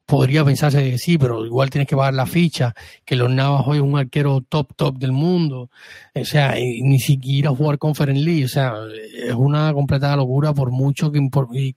podría 0.07 0.45
pensarse 0.45 0.89
que 0.89 0.97
sí, 0.97 1.17
pero 1.17 1.45
igual 1.45 1.69
tienes 1.69 1.87
que 1.87 1.95
pagar 1.95 2.13
la 2.13 2.25
ficha, 2.25 2.73
que 3.05 3.17
los 3.17 3.29
Navas 3.29 3.63
hoy 3.67 3.77
es 3.77 3.83
un 3.83 3.97
arquero 3.97 4.41
top 4.41 4.73
top 4.75 4.97
del 4.97 5.11
mundo, 5.11 5.69
o 6.15 6.25
sea, 6.25 6.55
ni 6.55 6.97
siquiera 6.99 7.49
jugar 7.49 7.77
Conference 7.77 8.23
League, 8.23 8.45
o 8.45 8.47
sea, 8.47 8.73
es 9.13 9.35
una 9.35 9.73
completa 9.73 10.15
locura 10.15 10.53
por 10.53 10.71
mucho 10.71 11.11
que, 11.11 11.19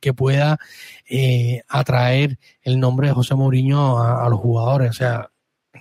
que 0.01 0.14
pueda 0.14 0.59
eh, 1.09 1.62
atraer 1.68 2.39
el 2.62 2.78
nombre 2.78 3.09
de 3.09 3.14
José 3.14 3.35
Mourinho 3.35 3.99
a, 3.99 4.24
a, 4.24 4.28
los 4.28 4.39
jugadores, 4.39 4.91
o 4.91 4.95
sea, 4.95 5.28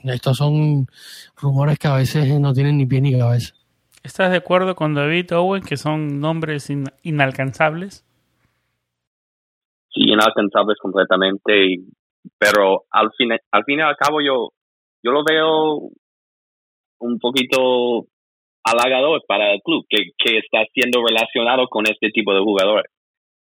estos 0.04 0.38
son 0.38 0.88
rumores 1.40 1.78
que 1.78 1.88
a 1.88 1.94
veces 1.94 2.40
no 2.40 2.52
tienen 2.54 2.78
ni 2.78 2.88
pie 2.88 3.00
ni 3.00 3.18
cabeza. 3.18 3.54
¿Estás 4.04 4.32
de 4.32 4.38
acuerdo 4.38 4.76
con 4.76 4.96
David 4.96 5.36
Owen 5.36 5.62
que 5.62 5.78
son 5.78 6.20
nombres 6.20 6.72
in 6.72 6.86
inalcanzables? 7.04 8.06
Sí, 9.94 10.02
inalcanzables 10.02 10.78
completamente 10.82 11.66
y 11.74 11.99
pero 12.38 12.84
al 12.92 13.12
fin, 13.18 13.32
al 13.32 13.64
fin 13.64 13.80
y 13.80 13.82
al 13.82 13.96
cabo 13.96 14.22
yo, 14.22 14.50
yo 15.04 15.12
lo 15.12 15.24
veo 15.24 15.90
un 17.00 17.20
poquito 17.20 18.08
halagador 18.64 19.24
para 19.28 19.54
el 19.54 19.62
club 19.62 19.86
que, 19.90 20.12
que 20.18 20.40
está 20.40 20.60
siendo 20.74 21.02
relacionado 21.06 21.68
con 21.68 21.86
este 21.88 22.10
tipo 22.10 22.34
de 22.34 22.42
jugadores, 22.42 22.92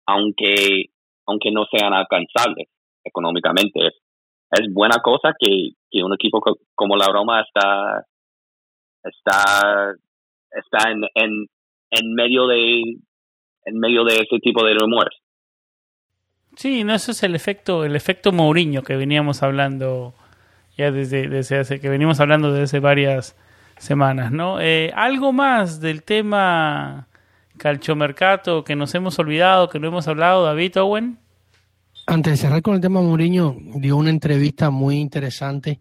aunque, 0.07 0.85
aunque 1.27 1.51
no 1.51 1.65
sean 1.71 1.93
alcanzables 1.93 2.67
económicamente. 3.03 3.87
Es, 3.87 3.93
es 4.51 4.73
buena 4.73 4.97
cosa 5.01 5.33
que, 5.39 5.71
que 5.89 6.03
un 6.03 6.13
equipo 6.13 6.41
como 6.75 6.95
la 6.95 7.07
Roma 7.07 7.41
está, 7.41 8.05
está, 9.03 9.93
está 10.51 10.91
en, 10.91 11.03
en, 11.15 11.47
en 11.91 12.13
medio 12.13 12.47
de, 12.47 12.81
en 13.65 13.79
medio 13.79 14.03
de 14.03 14.15
ese 14.15 14.39
tipo 14.39 14.63
de 14.65 14.75
rumores. 14.75 15.17
Sí, 16.55 16.83
no, 16.83 16.93
eso 16.93 17.11
es 17.11 17.23
el 17.23 17.35
efecto, 17.35 17.83
el 17.83 17.95
efecto 17.95 18.31
Mourinho 18.31 18.83
que 18.83 18.95
veníamos 18.95 19.43
hablando 19.43 20.13
ya 20.77 20.91
desde, 20.91 21.27
desde 21.27 21.59
hace, 21.59 21.79
que 21.79 21.89
venimos 21.89 22.19
hablando 22.19 22.51
desde 22.51 22.63
hace 22.63 22.79
varias 22.79 23.35
semanas, 23.77 24.31
¿no? 24.31 24.61
Eh, 24.61 24.91
algo 24.95 25.33
más 25.33 25.79
del 25.79 26.03
tema 26.03 27.07
calchomercato 27.57 28.63
que 28.63 28.75
nos 28.75 28.93
hemos 28.95 29.17
olvidado, 29.19 29.69
que 29.69 29.79
no 29.79 29.87
hemos 29.87 30.07
hablado, 30.07 30.43
David 30.43 30.79
Owen. 30.79 31.19
Antes 32.05 32.33
de 32.33 32.37
cerrar 32.37 32.61
con 32.61 32.75
el 32.75 32.81
tema 32.81 33.01
Mourinho, 33.01 33.55
dio 33.75 33.97
una 33.97 34.09
entrevista 34.09 34.69
muy 34.69 34.97
interesante 34.97 35.79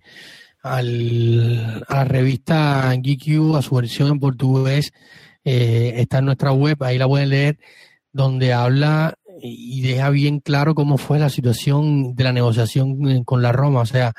al, 0.63 1.85
a 1.89 1.97
la 1.97 2.05
revista 2.05 2.95
GQ, 2.95 3.57
a 3.57 3.63
su 3.63 3.75
versión 3.75 4.09
en 4.09 4.21
portugués. 4.21 4.93
Eh, 5.45 5.95
está 5.97 6.19
en 6.19 6.27
nuestra 6.27 6.53
web, 6.53 6.83
ahí 6.83 6.99
la 6.99 7.09
pueden 7.09 7.31
leer, 7.31 7.59
donde 8.13 8.53
habla 8.53 9.15
y 9.43 9.81
deja 9.83 10.11
bien 10.11 10.41
claro 10.41 10.75
cómo 10.75 10.99
fue 10.99 11.19
la 11.19 11.29
situación 11.29 12.15
de 12.15 12.25
la 12.25 12.33
negociación 12.33 13.25
con 13.25 13.43
la 13.43 13.53
Roma. 13.53 13.81
O 13.81 13.87
sea, 13.87 14.13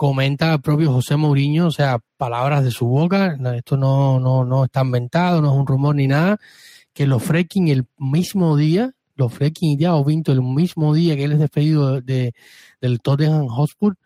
comenta 0.00 0.54
el 0.54 0.62
propio 0.62 0.92
José 0.92 1.16
Mourinho, 1.16 1.66
o 1.66 1.70
sea, 1.70 1.98
palabras 2.16 2.64
de 2.64 2.70
su 2.70 2.86
boca, 2.86 3.36
esto 3.54 3.76
no, 3.76 4.18
no, 4.18 4.46
no 4.46 4.64
está 4.64 4.80
inventado, 4.80 5.42
no 5.42 5.52
es 5.52 5.58
un 5.58 5.66
rumor 5.66 5.94
ni 5.94 6.06
nada, 6.06 6.38
que 6.94 7.06
los 7.06 7.22
Freking 7.22 7.68
el 7.68 7.84
mismo 7.98 8.56
día, 8.56 8.92
los 9.16 9.30
Freking 9.30 9.72
y 9.72 9.76
Thiago 9.76 10.04
Pinto 10.06 10.32
el 10.32 10.40
mismo 10.40 10.94
día 10.94 11.16
que 11.16 11.24
él 11.24 11.32
es 11.32 11.38
despedido 11.38 12.00
de, 12.00 12.32
del 12.80 13.00
Tottenham 13.00 13.48
Hotspur, 13.48 13.96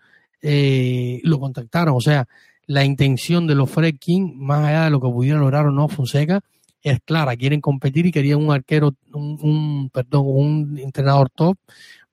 eh, 0.43 1.21
lo 1.23 1.39
contactaron. 1.39 1.95
O 1.97 2.01
sea, 2.01 2.27
la 2.67 2.85
intención 2.85 3.47
de 3.47 3.55
los 3.55 3.71
Freking, 3.71 4.37
más 4.37 4.67
allá 4.67 4.85
de 4.87 4.91
lo 4.91 5.01
que 5.01 5.09
pudiera 5.09 5.39
lograr 5.39 5.67
o 5.67 5.71
no 5.71 5.87
Fonseca, 5.87 6.41
es 6.85 7.01
clara, 7.05 7.35
quieren 7.35 7.61
competir 7.61 8.07
y 8.07 8.13
querían 8.13 8.45
un 8.45 8.53
arquero, 8.53 8.95
un, 9.13 9.39
un, 9.41 9.91
perdón, 9.91 10.25
un 10.27 10.79
entrenador 10.79 11.31
top, 11.31 11.57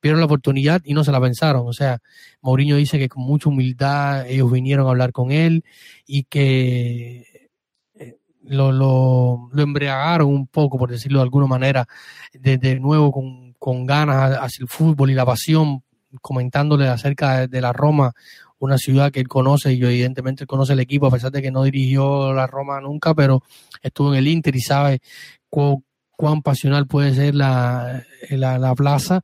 vieron 0.02 0.20
la 0.22 0.26
oportunidad 0.26 0.82
y 0.86 0.94
no 0.94 1.04
se 1.04 1.12
la 1.12 1.20
pensaron. 1.20 1.68
O 1.68 1.74
sea, 1.74 2.00
Mourinho 2.42 2.78
dice 2.78 2.98
que 2.98 3.10
con 3.10 3.24
mucha 3.24 3.50
humildad 3.50 4.28
ellos 4.28 4.50
vinieron 4.50 4.88
a 4.88 4.92
hablar 4.92 5.12
con 5.12 5.32
él 5.32 5.64
y 6.08 6.24
que 6.24 7.50
eh, 7.96 8.18
lo, 8.44 8.72
lo, 8.72 9.50
lo 9.52 9.62
embriagaron 9.62 10.30
un 10.30 10.48
poco, 10.48 10.78
por 10.78 10.90
decirlo 10.90 11.20
de 11.20 11.24
alguna 11.24 11.48
manera, 11.48 11.86
de, 12.34 12.58
de 12.58 12.80
nuevo 12.80 13.12
con, 13.12 13.54
con 13.60 13.86
ganas 13.86 14.38
hacia 14.40 14.64
el 14.64 14.70
fútbol 14.70 15.12
y 15.12 15.16
la 15.16 15.26
pasión, 15.26 15.84
comentándole 16.22 16.88
acerca 16.88 17.40
de, 17.40 17.48
de 17.50 17.62
la 17.62 17.74
Roma, 17.74 18.14
una 18.62 18.78
ciudad 18.78 19.12
que 19.12 19.20
él 19.20 19.28
conoce 19.28 19.74
y 19.74 19.84
evidentemente 19.84 20.46
conoce 20.46 20.74
el 20.74 20.80
equipo 20.80 21.08
a 21.08 21.12
pesar 21.12 21.32
de 21.32 21.42
que 21.42 21.52
no 21.52 21.64
dirigió 21.64 22.32
la 22.32 22.48
Roma 22.48 22.80
nunca, 22.80 23.14
pero 23.16 23.42
estuvo 23.82 24.14
en 24.14 24.20
el 24.20 24.28
Inter 24.28 24.56
y 24.56 24.62
sabe 24.62 25.02
cu 25.50 25.84
cuán 26.16 26.44
pasional 26.44 26.86
puede 26.86 27.16
ser 27.16 27.34
la, 27.34 28.04
la, 28.30 28.60
la, 28.60 28.76
plaza. 28.76 29.22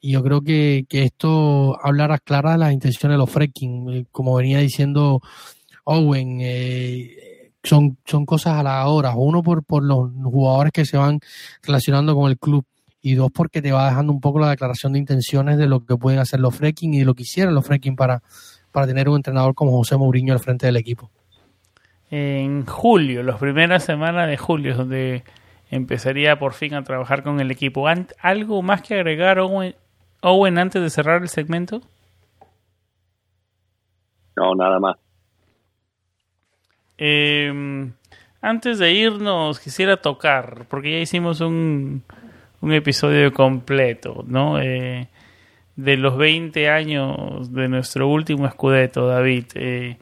Y 0.00 0.12
yo 0.12 0.22
creo 0.22 0.40
que, 0.40 0.86
que 0.88 1.02
esto 1.02 1.78
hablará 1.84 2.18
clara 2.18 2.52
de 2.52 2.58
las 2.58 2.72
intenciones 2.72 3.14
de 3.14 3.18
los 3.18 3.30
Freaking, 3.30 4.06
como 4.10 4.34
venía 4.36 4.58
diciendo 4.58 5.20
Owen, 5.84 6.38
eh, 6.40 7.52
son, 7.62 7.98
son 8.06 8.24
cosas 8.24 8.54
a 8.54 8.62
la 8.62 8.88
hora, 8.88 9.14
uno 9.14 9.42
por, 9.42 9.62
por 9.62 9.82
los 9.84 10.10
jugadores 10.24 10.72
que 10.72 10.86
se 10.86 10.96
van 10.96 11.20
relacionando 11.62 12.14
con 12.14 12.30
el 12.30 12.38
club. 12.38 12.64
Y 13.02 13.14
dos 13.14 13.30
porque 13.32 13.60
te 13.60 13.70
va 13.70 13.90
dejando 13.90 14.12
un 14.12 14.20
poco 14.20 14.38
la 14.38 14.48
declaración 14.48 14.94
de 14.94 14.98
intenciones 15.00 15.58
de 15.58 15.66
lo 15.66 15.84
que 15.84 15.96
pueden 15.96 16.18
hacer 16.18 16.40
los 16.40 16.56
Freaking 16.56 16.94
y 16.94 17.00
de 17.00 17.04
lo 17.04 17.14
que 17.14 17.24
hicieron 17.24 17.54
los 17.54 17.66
Freaking 17.66 17.94
para 17.94 18.22
para 18.78 18.86
tener 18.86 19.08
un 19.08 19.16
entrenador 19.16 19.56
como 19.56 19.72
José 19.72 19.96
Mourinho 19.96 20.32
al 20.32 20.38
frente 20.38 20.66
del 20.66 20.76
equipo? 20.76 21.10
En 22.12 22.64
julio, 22.64 23.24
las 23.24 23.40
primeras 23.40 23.82
semanas 23.82 24.28
de 24.28 24.36
julio, 24.36 24.70
es 24.70 24.78
donde 24.78 25.24
empezaría 25.68 26.38
por 26.38 26.52
fin 26.52 26.74
a 26.74 26.84
trabajar 26.84 27.24
con 27.24 27.40
el 27.40 27.50
equipo. 27.50 27.88
¿Algo 28.20 28.62
más 28.62 28.82
que 28.82 28.94
agregar, 28.94 29.40
Owen, 29.40 29.74
Owen 30.20 30.58
antes 30.58 30.80
de 30.80 30.90
cerrar 30.90 31.22
el 31.22 31.28
segmento? 31.28 31.82
No, 34.36 34.54
nada 34.54 34.78
más. 34.78 34.96
Eh, 36.98 37.90
antes 38.40 38.78
de 38.78 38.92
irnos, 38.92 39.58
quisiera 39.58 39.96
tocar, 39.96 40.66
porque 40.68 40.92
ya 40.92 40.98
hicimos 40.98 41.40
un, 41.40 42.04
un 42.60 42.72
episodio 42.72 43.32
completo, 43.32 44.24
¿no? 44.24 44.60
Eh, 44.60 45.08
de 45.78 45.96
los 45.96 46.16
20 46.16 46.68
años 46.68 47.52
de 47.52 47.68
nuestro 47.68 48.08
último 48.08 48.46
escudeto, 48.46 49.06
David, 49.06 49.44
eh, 49.54 49.96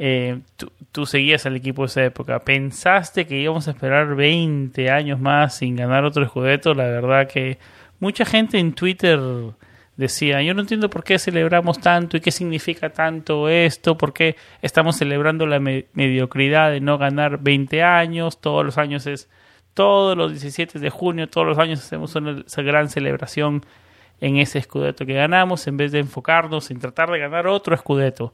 eh, 0.00 0.40
tú, 0.56 0.72
tú, 0.90 1.06
seguías 1.06 1.46
al 1.46 1.54
equipo 1.54 1.82
de 1.82 1.86
esa 1.86 2.04
época. 2.04 2.40
¿Pensaste 2.40 3.24
que 3.24 3.38
íbamos 3.38 3.68
a 3.68 3.70
esperar 3.70 4.16
20 4.16 4.90
años 4.90 5.20
más 5.20 5.56
sin 5.56 5.76
ganar 5.76 6.04
otro 6.04 6.24
escudeto? 6.24 6.74
La 6.74 6.86
verdad 6.86 7.28
que 7.28 7.58
mucha 8.00 8.24
gente 8.24 8.58
en 8.58 8.72
Twitter 8.72 9.20
decía, 9.96 10.42
yo 10.42 10.52
no 10.52 10.62
entiendo 10.62 10.90
por 10.90 11.04
qué 11.04 11.16
celebramos 11.20 11.78
tanto 11.78 12.16
y 12.16 12.20
qué 12.20 12.32
significa 12.32 12.90
tanto 12.90 13.48
esto, 13.48 13.96
por 13.96 14.12
qué 14.12 14.34
estamos 14.62 14.96
celebrando 14.96 15.46
la 15.46 15.60
me 15.60 15.86
mediocridad 15.94 16.72
de 16.72 16.80
no 16.80 16.98
ganar 16.98 17.38
20 17.40 17.84
años, 17.84 18.40
todos 18.40 18.64
los 18.64 18.78
años 18.78 19.06
es, 19.06 19.28
todos 19.74 20.16
los 20.16 20.32
17 20.32 20.80
de 20.80 20.90
junio, 20.90 21.28
todos 21.28 21.46
los 21.46 21.58
años 21.58 21.78
hacemos 21.80 22.16
una, 22.16 22.42
gran 22.56 22.88
celebración 22.88 23.64
en 24.24 24.38
ese 24.38 24.58
escudeto 24.58 25.04
que 25.04 25.12
ganamos 25.12 25.66
en 25.66 25.76
vez 25.76 25.92
de 25.92 25.98
enfocarnos 25.98 26.70
en 26.70 26.78
tratar 26.78 27.10
de 27.10 27.18
ganar 27.18 27.46
otro 27.46 27.74
escudeto. 27.74 28.32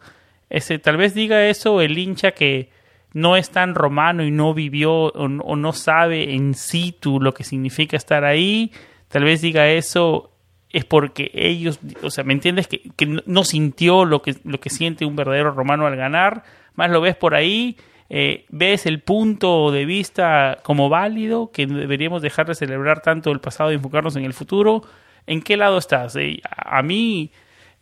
Ese, 0.48 0.78
tal 0.78 0.96
vez 0.96 1.14
diga 1.14 1.44
eso 1.48 1.80
el 1.80 1.98
hincha 1.98 2.30
que 2.30 2.70
no 3.12 3.36
es 3.36 3.50
tan 3.50 3.74
romano 3.74 4.22
y 4.22 4.30
no 4.30 4.54
vivió 4.54 4.92
o, 4.92 5.24
o, 5.24 5.56
no 5.56 5.72
sabe 5.72 6.32
en 6.32 6.54
situ 6.54 7.18
lo 7.18 7.34
que 7.34 7.42
significa 7.42 7.96
estar 7.96 8.24
ahí, 8.24 8.70
tal 9.08 9.24
vez 9.24 9.40
diga 9.40 9.68
eso 9.68 10.30
es 10.68 10.84
porque 10.84 11.32
ellos, 11.34 11.80
o 12.04 12.10
sea, 12.10 12.22
¿me 12.22 12.34
entiendes? 12.34 12.68
Que, 12.68 12.82
que 12.96 13.22
no 13.26 13.42
sintió 13.42 14.04
lo 14.04 14.22
que, 14.22 14.36
lo 14.44 14.60
que 14.60 14.70
siente 14.70 15.04
un 15.04 15.16
verdadero 15.16 15.50
romano 15.50 15.88
al 15.88 15.96
ganar, 15.96 16.44
más 16.76 16.88
lo 16.88 17.00
ves 17.00 17.16
por 17.16 17.34
ahí, 17.34 17.76
eh, 18.10 18.44
¿ves 18.50 18.86
el 18.86 19.00
punto 19.00 19.72
de 19.72 19.86
vista 19.86 20.58
como 20.62 20.88
válido, 20.88 21.50
que 21.50 21.66
deberíamos 21.66 22.22
dejar 22.22 22.46
de 22.46 22.54
celebrar 22.54 23.02
tanto 23.02 23.32
el 23.32 23.40
pasado 23.40 23.72
y 23.72 23.74
enfocarnos 23.74 24.14
en 24.14 24.24
el 24.24 24.34
futuro? 24.34 24.84
¿En 25.26 25.42
qué 25.42 25.56
lado 25.56 25.78
estás? 25.78 26.16
A 26.56 26.82
mí, 26.82 27.30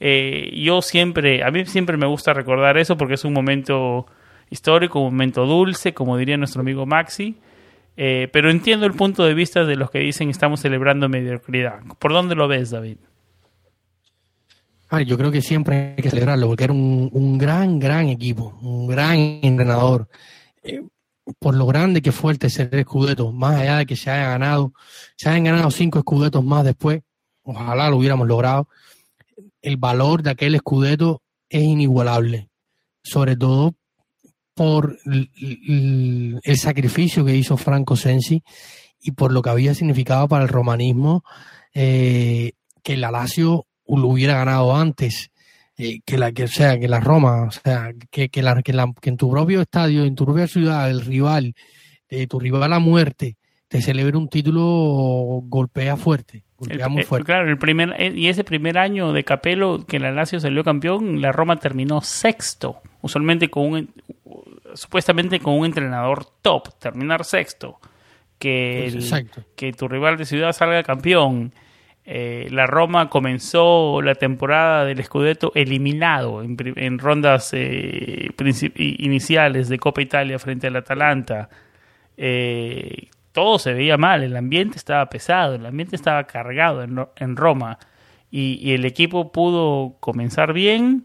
eh, 0.00 0.50
yo 0.54 0.82
siempre, 0.82 1.42
a 1.42 1.50
mí 1.50 1.64
siempre 1.66 1.96
me 1.96 2.06
gusta 2.06 2.32
recordar 2.32 2.78
eso 2.78 2.96
porque 2.96 3.14
es 3.14 3.24
un 3.24 3.32
momento 3.32 4.06
histórico, 4.50 5.00
un 5.00 5.06
momento 5.06 5.46
dulce, 5.46 5.94
como 5.94 6.16
diría 6.16 6.36
nuestro 6.36 6.60
amigo 6.60 6.86
Maxi. 6.86 7.36
Eh, 7.96 8.28
pero 8.32 8.50
entiendo 8.50 8.86
el 8.86 8.92
punto 8.92 9.24
de 9.24 9.34
vista 9.34 9.64
de 9.64 9.74
los 9.74 9.90
que 9.90 9.98
dicen 9.98 10.30
estamos 10.30 10.60
celebrando 10.60 11.08
mediocridad. 11.08 11.80
¿Por 11.98 12.12
dónde 12.12 12.36
lo 12.36 12.46
ves, 12.46 12.70
David? 12.70 12.98
yo 15.06 15.18
creo 15.18 15.30
que 15.30 15.42
siempre 15.42 15.94
hay 15.96 16.02
que 16.02 16.08
celebrarlo 16.08 16.46
porque 16.46 16.64
era 16.64 16.72
un, 16.72 17.36
gran, 17.36 17.78
gran 17.78 18.08
equipo, 18.08 18.58
un 18.62 18.86
gran 18.86 19.18
entrenador. 19.42 20.08
Eh, 20.62 20.80
por 21.38 21.54
lo 21.54 21.66
grande 21.66 22.00
que 22.00 22.12
fue 22.12 22.32
el 22.32 22.38
tercer 22.38 22.74
escudeto, 22.74 23.32
más 23.32 23.56
allá 23.56 23.78
de 23.78 23.86
que 23.86 23.96
se 23.96 24.10
haya 24.10 24.30
ganado, 24.30 24.72
se 25.16 25.28
hayan 25.28 25.44
ganado 25.44 25.70
cinco 25.70 25.98
escudetos 25.98 26.42
más 26.42 26.64
después, 26.64 27.02
ojalá 27.56 27.88
lo 27.88 27.96
hubiéramos 27.96 28.26
logrado. 28.26 28.68
El 29.62 29.76
valor 29.76 30.22
de 30.22 30.30
aquel 30.30 30.54
escudeto 30.54 31.22
es 31.48 31.62
inigualable, 31.62 32.48
sobre 33.02 33.36
todo 33.36 33.74
por 34.54 34.98
el, 35.06 36.40
sacrificio 36.56 37.24
que 37.24 37.36
hizo 37.36 37.56
Franco 37.56 37.96
Sensi 37.96 38.42
y 39.00 39.12
por 39.12 39.32
lo 39.32 39.42
que 39.42 39.50
había 39.50 39.74
significado 39.74 40.26
para 40.28 40.42
el 40.44 40.48
romanismo 40.48 41.22
eh, 41.72 42.52
que 42.82 42.94
el 42.94 43.04
Alacio 43.04 43.66
lo 43.86 44.08
hubiera 44.08 44.34
ganado 44.34 44.74
antes 44.74 45.30
eh, 45.76 46.00
que 46.04 46.18
la 46.18 46.32
que 46.32 46.48
sea 46.48 46.78
que 46.78 46.88
la 46.88 46.98
Roma, 46.98 47.44
o 47.44 47.50
sea, 47.52 47.92
que, 48.10 48.28
que, 48.30 48.42
la, 48.42 48.60
que, 48.62 48.72
la, 48.72 48.92
que 49.00 49.10
en 49.10 49.16
tu 49.16 49.30
propio 49.30 49.60
estadio, 49.60 50.04
en 50.04 50.16
tu 50.16 50.24
propia 50.24 50.48
ciudad, 50.48 50.90
el 50.90 51.02
rival, 51.02 51.54
de 52.10 52.26
tu 52.26 52.40
rival 52.40 52.72
a 52.72 52.80
muerte, 52.80 53.36
te 53.68 53.80
celebre 53.80 54.16
un 54.16 54.28
título 54.28 55.40
golpea 55.44 55.96
fuerte. 55.96 56.47
Muy 56.58 57.04
fuerte. 57.04 57.26
claro, 57.26 57.48
el 57.48 57.56
primer, 57.56 57.94
eh, 57.98 58.12
y 58.14 58.28
ese 58.28 58.42
primer 58.42 58.78
año 58.78 59.12
de 59.12 59.22
Capello 59.22 59.86
que 59.86 60.00
la 60.00 60.10
Lazio 60.10 60.40
salió 60.40 60.64
campeón, 60.64 61.20
la 61.20 61.30
Roma 61.30 61.56
terminó 61.56 62.00
sexto, 62.00 62.82
usualmente 63.00 63.48
con 63.48 63.72
un, 63.72 63.94
supuestamente 64.74 65.38
con 65.38 65.54
un 65.54 65.66
entrenador 65.66 66.26
top, 66.42 66.68
terminar 66.80 67.24
sexto, 67.24 67.78
que, 68.40 68.92
que 69.54 69.72
tu 69.72 69.86
rival 69.86 70.16
de 70.16 70.24
ciudad 70.24 70.52
salga 70.52 70.82
campeón. 70.82 71.52
Eh, 72.10 72.48
la 72.50 72.66
Roma 72.66 73.10
comenzó 73.10 74.00
la 74.00 74.14
temporada 74.14 74.86
del 74.86 75.04
Scudetto 75.04 75.52
eliminado 75.54 76.42
en, 76.42 76.98
rondas 76.98 77.50
eh, 77.52 78.30
iniciales 78.78 79.68
de 79.68 79.78
Copa 79.78 80.00
Italia 80.00 80.38
frente 80.38 80.68
al 80.68 80.76
Atalanta. 80.76 81.50
Eh, 82.16 83.10
todo 83.38 83.60
se 83.60 83.72
veía 83.72 83.96
mal, 83.96 84.24
el 84.24 84.36
ambiente 84.36 84.78
estaba 84.78 85.08
pesado, 85.08 85.54
el 85.54 85.64
ambiente 85.64 85.94
estaba 85.94 86.24
cargado 86.24 86.82
en, 86.82 87.36
Roma 87.36 87.78
y, 88.32 88.72
el 88.72 88.84
equipo 88.84 89.30
pudo 89.30 89.94
comenzar 90.00 90.52
bien, 90.52 91.04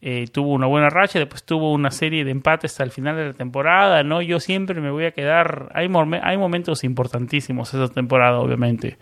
eh, 0.00 0.24
tuvo 0.32 0.54
una 0.54 0.66
buena 0.66 0.88
racha, 0.88 1.18
después 1.18 1.44
tuvo 1.44 1.74
una 1.74 1.90
serie 1.90 2.24
de 2.24 2.30
empates 2.30 2.70
hasta 2.70 2.84
el 2.84 2.90
final 2.90 3.16
de 3.16 3.26
la 3.26 3.32
temporada, 3.34 4.02
¿no? 4.02 4.22
Yo 4.22 4.40
siempre 4.40 4.80
me 4.80 4.90
voy 4.90 5.04
a 5.04 5.10
quedar, 5.10 5.70
hay, 5.74 5.90
hay 6.22 6.38
momentos 6.38 6.84
importantísimos 6.84 7.74
esa 7.74 7.92
temporada, 7.92 8.38
obviamente, 8.38 8.96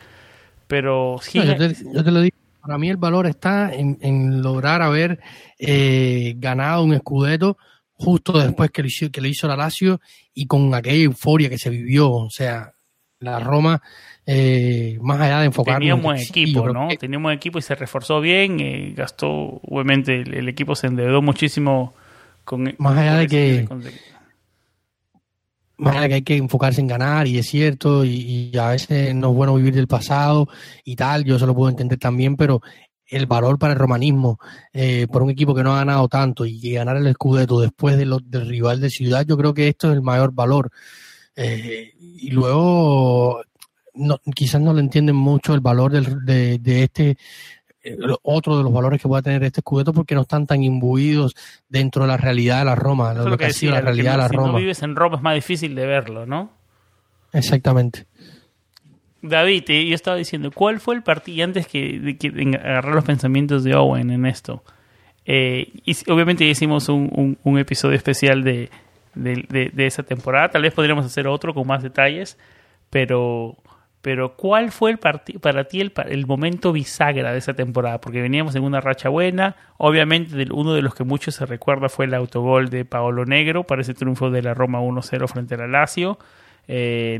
pero 0.66 1.20
yo, 1.32 1.56
te, 1.56 2.10
lo 2.10 2.20
digo, 2.20 2.36
para 2.62 2.78
mí 2.78 2.90
el 2.90 2.96
valor 2.96 3.28
está 3.28 3.72
en, 3.72 4.42
lograr 4.42 4.82
haber 4.82 5.20
eh, 5.60 6.34
ganado 6.36 6.82
un 6.82 6.94
escudeto 6.94 7.58
justo 8.02 8.38
después 8.38 8.70
que, 8.70 8.82
hizo, 8.84 9.10
que 9.10 9.20
le 9.20 9.28
hizo 9.28 9.46
la 9.46 9.56
Lazio 9.56 10.00
y 10.34 10.46
con 10.46 10.74
aquella 10.74 11.04
euforia 11.04 11.48
que 11.48 11.58
se 11.58 11.70
vivió, 11.70 12.10
o 12.10 12.30
sea, 12.30 12.72
la 13.20 13.38
Roma 13.38 13.80
eh, 14.26 14.98
más 15.00 15.20
allá 15.20 15.40
de 15.40 15.46
enfocar 15.46 15.78
teníamos 15.78 16.20
equipo 16.20 16.72
no 16.72 16.88
teníamos 16.98 17.32
equipo 17.32 17.58
y 17.58 17.62
se 17.62 17.74
reforzó 17.74 18.20
bien 18.20 18.60
eh, 18.60 18.92
gastó 18.96 19.28
obviamente 19.28 20.20
el, 20.20 20.48
equipo 20.48 20.74
se 20.74 20.88
endeudó 20.88 21.22
muchísimo 21.22 21.94
con 22.44 22.74
más 22.78 22.98
allá 22.98 23.16
de 23.16 23.26
que 23.26 23.68
más 25.76 25.96
allá 25.96 26.02
de 26.02 26.08
que 26.08 26.14
hay 26.14 26.22
que 26.22 26.36
enfocarse 26.36 26.80
en 26.80 26.86
ganar 26.86 27.26
y 27.26 27.38
es 27.38 27.46
cierto 27.48 28.04
y, 28.04 28.52
a 28.56 28.70
veces 28.70 29.14
no 29.14 29.30
es 29.30 29.34
bueno 29.34 29.54
vivir 29.56 29.74
del 29.74 29.88
pasado 29.88 30.48
y 30.84 30.94
tal 30.94 31.24
yo 31.24 31.36
eso 31.36 31.46
lo 31.46 31.54
puedo 31.54 31.70
entender 31.70 31.98
también 31.98 32.36
pero 32.36 32.60
el 33.12 33.26
valor 33.26 33.58
para 33.58 33.74
el 33.74 33.78
romanismo 33.78 34.38
eh, 34.72 35.06
por 35.10 35.22
un 35.22 35.30
equipo 35.30 35.54
que 35.54 35.62
no 35.62 35.74
ha 35.74 35.78
ganado 35.78 36.08
tanto 36.08 36.46
y 36.46 36.72
ganar 36.72 36.96
el 36.96 37.12
Scudetto 37.12 37.60
después 37.60 37.96
de 37.98 38.06
lo, 38.06 38.18
del 38.18 38.48
rival 38.48 38.80
de 38.80 38.90
ciudad 38.90 39.24
yo 39.26 39.36
creo 39.36 39.54
que 39.54 39.68
esto 39.68 39.90
es 39.90 39.94
el 39.94 40.02
mayor 40.02 40.32
valor 40.32 40.70
eh, 41.36 41.92
y 41.98 42.30
luego 42.30 43.42
no, 43.94 44.18
quizás 44.34 44.60
no 44.60 44.72
le 44.72 44.80
entienden 44.80 45.16
mucho 45.16 45.54
el 45.54 45.60
valor 45.60 45.92
de, 45.92 46.58
de, 46.58 46.82
este, 46.82 47.16
eh, 47.82 47.96
otro 48.22 48.56
de 48.56 48.62
los 48.62 48.72
valores 48.72 49.00
que 49.00 49.08
pueda 49.08 49.22
tener 49.22 49.42
este 49.44 49.60
escudeto 49.60 49.92
porque 49.92 50.14
no 50.14 50.22
están 50.22 50.46
tan 50.46 50.62
imbuidos 50.62 51.34
dentro 51.68 52.02
de 52.02 52.08
la 52.08 52.16
realidad 52.16 52.60
de 52.60 52.64
la 52.64 52.74
Roma, 52.74 53.12
lo, 53.12 53.36
que, 53.36 53.50
la 53.62 53.80
realidad 53.80 54.12
de 54.12 54.18
la 54.18 54.28
Roma. 54.28 54.48
Si 54.48 54.52
no 54.52 54.58
vives 54.58 54.82
en 54.82 54.96
Roma 54.96 55.16
es 55.16 55.22
más 55.22 55.34
difícil 55.34 55.74
de 55.74 55.86
verlo, 55.86 56.26
¿no? 56.26 56.50
Exactamente. 57.32 58.06
David, 59.22 59.64
yo 59.68 59.94
estaba 59.94 60.16
diciendo, 60.16 60.50
¿cuál 60.50 60.80
fue 60.80 60.96
el 60.96 61.02
partido, 61.02 61.44
antes 61.44 61.66
que, 61.66 61.98
de, 61.98 62.58
agarrar 62.58 62.94
los 62.94 63.04
pensamientos 63.04 63.64
de 63.64 63.74
Owen 63.74 64.10
en 64.10 64.26
esto, 64.26 64.62
eh, 65.24 65.72
y 65.84 65.96
obviamente 66.10 66.44
hicimos 66.44 66.88
un, 66.88 67.38
episodio 67.58 67.96
especial 67.96 68.42
de, 68.42 68.68
de, 69.14 69.70
de, 69.72 69.86
esa 69.86 70.02
temporada, 70.02 70.50
tal 70.50 70.62
vez 70.62 70.74
podríamos 70.74 71.06
hacer 71.06 71.28
otro 71.28 71.54
con 71.54 71.66
más 71.66 71.82
detalles, 71.82 72.36
pero 72.90 73.56
pero 74.02 74.34
¿cuál 74.36 74.72
fue 74.72 74.90
el 74.90 74.98
para 74.98 75.22
ti 75.22 75.80
el, 75.80 75.92
el, 76.08 76.26
momento 76.26 76.72
bisagra 76.72 77.30
de 77.30 77.38
esa 77.38 77.54
temporada? 77.54 78.00
Porque 78.00 78.20
veníamos 78.20 78.56
en 78.56 78.64
una 78.64 78.80
racha 78.80 79.08
buena. 79.08 79.54
Obviamente, 79.78 80.44
uno 80.52 80.74
de 80.74 80.82
los 80.82 80.96
que 80.96 81.04
muchos 81.04 81.36
se 81.36 81.46
recuerda 81.46 81.88
fue 81.88 82.06
el 82.06 82.14
autogol 82.14 82.68
de 82.68 82.84
Paolo 82.84 83.24
Negro 83.26 83.62
para 83.62 83.82
ese 83.82 83.94
triunfo 83.94 84.30
de 84.30 84.42
la 84.42 84.54
Roma 84.54 84.80
1-0 84.80 85.28
frente 85.28 85.54
al 85.54 85.70
Lazio. 85.70 86.18
Eh, 86.68 87.18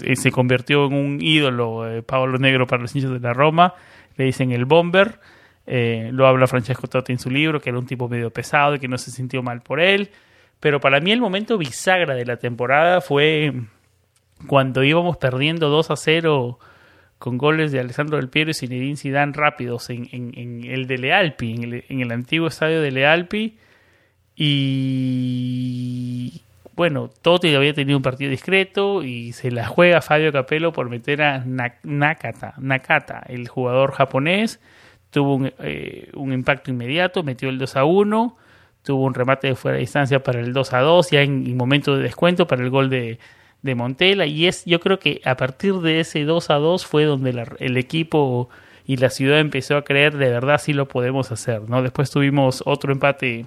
eh, 0.00 0.16
se 0.16 0.30
convirtió 0.30 0.86
en 0.86 0.94
un 0.94 1.18
ídolo 1.20 1.88
eh, 1.88 2.02
Paolo 2.02 2.38
Negro 2.38 2.66
para 2.66 2.82
los 2.82 2.94
hinchas 2.94 3.12
de 3.12 3.20
la 3.20 3.32
Roma. 3.32 3.74
Le 4.16 4.24
dicen 4.24 4.52
el 4.52 4.64
bomber. 4.64 5.20
lo 5.66 6.26
habla 6.26 6.46
Francesco 6.46 6.86
Totti 6.86 7.12
en 7.12 7.18
su 7.18 7.30
libro, 7.30 7.60
que 7.60 7.70
era 7.70 7.78
un 7.78 7.86
tipo 7.86 8.08
medio 8.08 8.30
pesado 8.30 8.74
y 8.74 8.78
que 8.78 8.88
no 8.88 8.98
se 8.98 9.10
sintió 9.10 9.42
mal 9.42 9.62
por 9.62 9.80
él. 9.80 10.10
Pero 10.60 10.80
para 10.80 11.00
mí 11.00 11.12
el 11.12 11.20
momento 11.20 11.58
bisagra 11.58 12.14
de 12.14 12.24
la 12.24 12.38
temporada 12.38 13.00
fue 13.00 13.52
cuando 14.46 14.82
íbamos 14.82 15.16
perdiendo 15.16 15.68
2 15.68 15.90
a 15.90 15.96
0 15.96 16.58
con 17.18 17.38
goles 17.38 17.72
de 17.72 17.80
Alessandro 17.80 18.18
Del 18.18 18.28
Piero 18.28 18.50
y 18.50 18.54
Zinedine 18.54 18.96
Zidane 18.96 19.32
rápidos 19.32 19.88
en, 19.90 20.64
el 20.64 20.86
de 20.86 20.98
Lealpi, 20.98 21.54
en 21.54 21.64
el, 21.64 21.84
en 21.88 22.00
el 22.00 22.12
antiguo 22.12 22.48
estadio 22.48 22.80
de 22.80 22.90
Lealpi. 22.90 23.58
Y 24.38 26.42
bueno, 26.76 27.08
Totti 27.22 27.54
había 27.54 27.72
tenido 27.72 27.96
un 27.96 28.02
partido 28.02 28.30
discreto 28.30 29.02
y 29.02 29.32
se 29.32 29.50
la 29.50 29.66
juega 29.66 30.02
Fabio 30.02 30.30
Capello 30.30 30.72
por 30.72 30.90
meter 30.90 31.22
a 31.22 31.42
Nakata, 31.82 32.54
Nakata 32.58 33.24
el 33.28 33.48
jugador 33.48 33.92
japonés. 33.92 34.60
Tuvo 35.10 35.36
un, 35.36 35.52
eh, 35.60 36.10
un, 36.14 36.32
impacto 36.32 36.70
inmediato, 36.70 37.22
metió 37.22 37.48
el 37.48 37.58
2 37.58 37.76
a 37.76 37.84
1, 37.84 38.36
tuvo 38.82 39.04
un 39.04 39.14
remate 39.14 39.48
de 39.48 39.54
fuera 39.54 39.76
de 39.76 39.80
distancia 39.80 40.22
para 40.22 40.40
el 40.40 40.52
2 40.52 40.72
a 40.74 40.80
2, 40.80 41.10
ya 41.10 41.22
en, 41.22 41.46
en 41.46 41.56
momento 41.56 41.96
de 41.96 42.02
descuento 42.02 42.46
para 42.46 42.62
el 42.62 42.70
gol 42.70 42.90
de, 42.90 43.18
de 43.62 43.74
Montela 43.74 44.26
y 44.26 44.46
es 44.46 44.64
yo 44.64 44.80
creo 44.80 44.98
que 44.98 45.20
a 45.24 45.36
partir 45.36 45.74
de 45.74 46.00
ese 46.00 46.24
2 46.24 46.50
a 46.50 46.54
2 46.54 46.86
fue 46.86 47.04
donde 47.04 47.46
el 47.58 47.76
equipo 47.76 48.48
y 48.86 48.96
la 48.96 49.10
ciudad 49.10 49.40
empezó 49.40 49.76
a 49.76 49.82
creer 49.82 50.16
de 50.16 50.30
verdad 50.30 50.58
si 50.58 50.72
lo 50.72 50.86
podemos 50.86 51.32
hacer, 51.32 51.68
¿no? 51.68 51.82
Después 51.82 52.10
tuvimos 52.10 52.62
otro 52.64 52.92
empate 52.92 53.46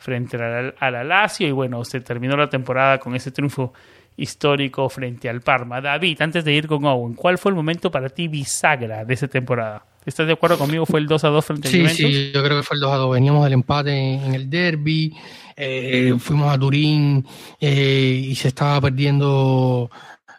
frente 0.00 0.36
al, 0.36 0.74
al 0.80 1.08
Lazio 1.08 1.46
y 1.46 1.52
bueno, 1.52 1.84
se 1.84 2.00
terminó 2.00 2.36
la 2.36 2.48
temporada 2.48 2.98
con 2.98 3.14
ese 3.14 3.30
triunfo 3.30 3.72
histórico 4.16 4.88
frente 4.88 5.28
al 5.28 5.40
Parma. 5.42 5.80
David, 5.80 6.20
antes 6.22 6.44
de 6.44 6.52
ir 6.52 6.66
con 6.66 6.84
Owen, 6.84 7.14
¿cuál 7.14 7.38
fue 7.38 7.50
el 7.50 7.56
momento 7.56 7.90
para 7.90 8.08
ti 8.08 8.26
bisagra 8.26 9.04
de 9.04 9.14
esa 9.14 9.28
temporada? 9.28 9.84
¿Estás 10.04 10.26
de 10.26 10.32
acuerdo 10.32 10.58
conmigo? 10.58 10.86
¿Fue 10.86 10.98
el 11.00 11.06
2 11.06 11.24
a 11.24 11.28
2 11.28 11.44
frente 11.44 11.68
al 11.68 11.74
Juventus? 11.74 11.96
Sí, 11.96 12.30
yo 12.32 12.42
creo 12.42 12.58
que 12.58 12.62
fue 12.62 12.76
el 12.76 12.80
2 12.80 12.92
a 12.92 12.96
2. 12.96 13.14
Veníamos 13.14 13.44
del 13.44 13.52
empate 13.52 14.14
en 14.14 14.34
el 14.34 14.48
derby, 14.48 15.14
eh, 15.56 16.14
fuimos 16.18 16.52
a 16.52 16.58
Turín 16.58 17.26
eh, 17.60 18.26
y 18.28 18.34
se 18.34 18.48
estaba 18.48 18.80
perdiendo 18.80 19.90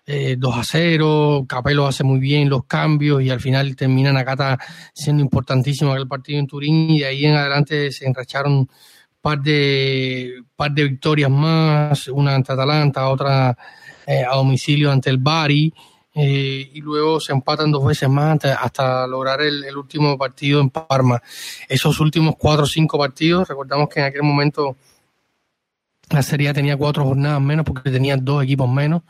eh, 0.05 0.35
2 0.37 0.57
a 0.57 0.63
0. 0.63 1.45
Capello 1.47 1.85
hace 1.85 2.03
muy 2.03 2.19
bien 2.19 2.49
los 2.49 2.65
cambios 2.65 3.21
y 3.21 3.29
al 3.29 3.39
final 3.39 3.75
termina 3.75 4.11
Nakata 4.11 4.57
siendo 4.93 5.21
importantísimo 5.21 5.91
aquel 5.91 6.07
partido 6.07 6.39
en 6.39 6.47
Turín 6.47 6.89
y 6.89 6.99
de 6.99 7.05
ahí 7.05 7.25
en 7.25 7.35
adelante 7.35 7.91
se 7.91 8.07
enracharon 8.07 8.67
par 9.21 9.41
de 9.41 10.43
par 10.55 10.71
de 10.71 10.83
victorias 10.83 11.29
más, 11.29 12.07
una 12.07 12.35
ante 12.35 12.53
Atalanta, 12.53 13.07
otra 13.07 13.57
eh, 14.05 14.23
a 14.23 14.35
domicilio 14.35 14.91
ante 14.91 15.09
el 15.09 15.17
Bari. 15.17 15.73
Eh, 16.13 16.71
y 16.73 16.81
luego 16.81 17.21
se 17.21 17.31
empatan 17.31 17.71
dos 17.71 17.85
veces 17.85 18.09
más 18.09 18.37
hasta, 18.43 19.07
lograr 19.07 19.41
el, 19.41 19.75
último 19.77 20.17
partido 20.17 20.59
en 20.59 20.69
Parma. 20.69 21.21
Esos 21.69 21.99
últimos 21.99 22.35
cuatro 22.37 22.63
o 22.63 22.67
cinco 22.67 22.97
partidos, 22.97 23.47
recordamos 23.47 23.87
que 23.87 24.01
en 24.01 24.07
aquel 24.07 24.23
momento 24.23 24.75
La 26.09 26.21
Serie 26.21 26.53
tenía 26.53 26.75
cuatro 26.75 27.05
jornadas 27.05 27.39
menos 27.39 27.65
porque 27.65 27.89
tenía 27.89 28.17
dos 28.17 28.43
equipos 28.43 28.69
menos. 28.69 29.03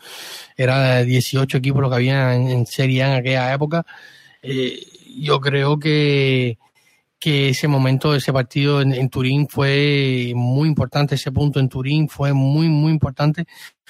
Era 0.55 0.97
de 0.97 1.05
18 1.05 1.57
equipos 1.57 1.81
lo 1.81 1.89
que 1.89 1.95
había 1.95 2.35
en, 2.35 2.67
Serie 2.67 3.03
A 3.03 3.07
en 3.13 3.19
aquella 3.19 3.53
época. 3.53 3.85
Eh, 4.43 4.79
yo 5.17 5.41
creo 5.41 5.79
que, 5.79 6.59
que 7.21 7.49
ese 7.49 7.67
momento, 7.67 8.15
ese 8.15 8.33
partido 8.33 8.81
en, 8.81 9.09
Turín 9.09 9.47
fue 9.47 10.33
muy 10.35 10.67
importante, 10.67 11.13
ese 11.15 11.31
punto 11.31 11.59
en 11.59 11.69
Turín 11.69 12.09
fue 12.09 12.33
muy, 12.33 12.67
muy 12.67 12.91
importante, 12.91 13.45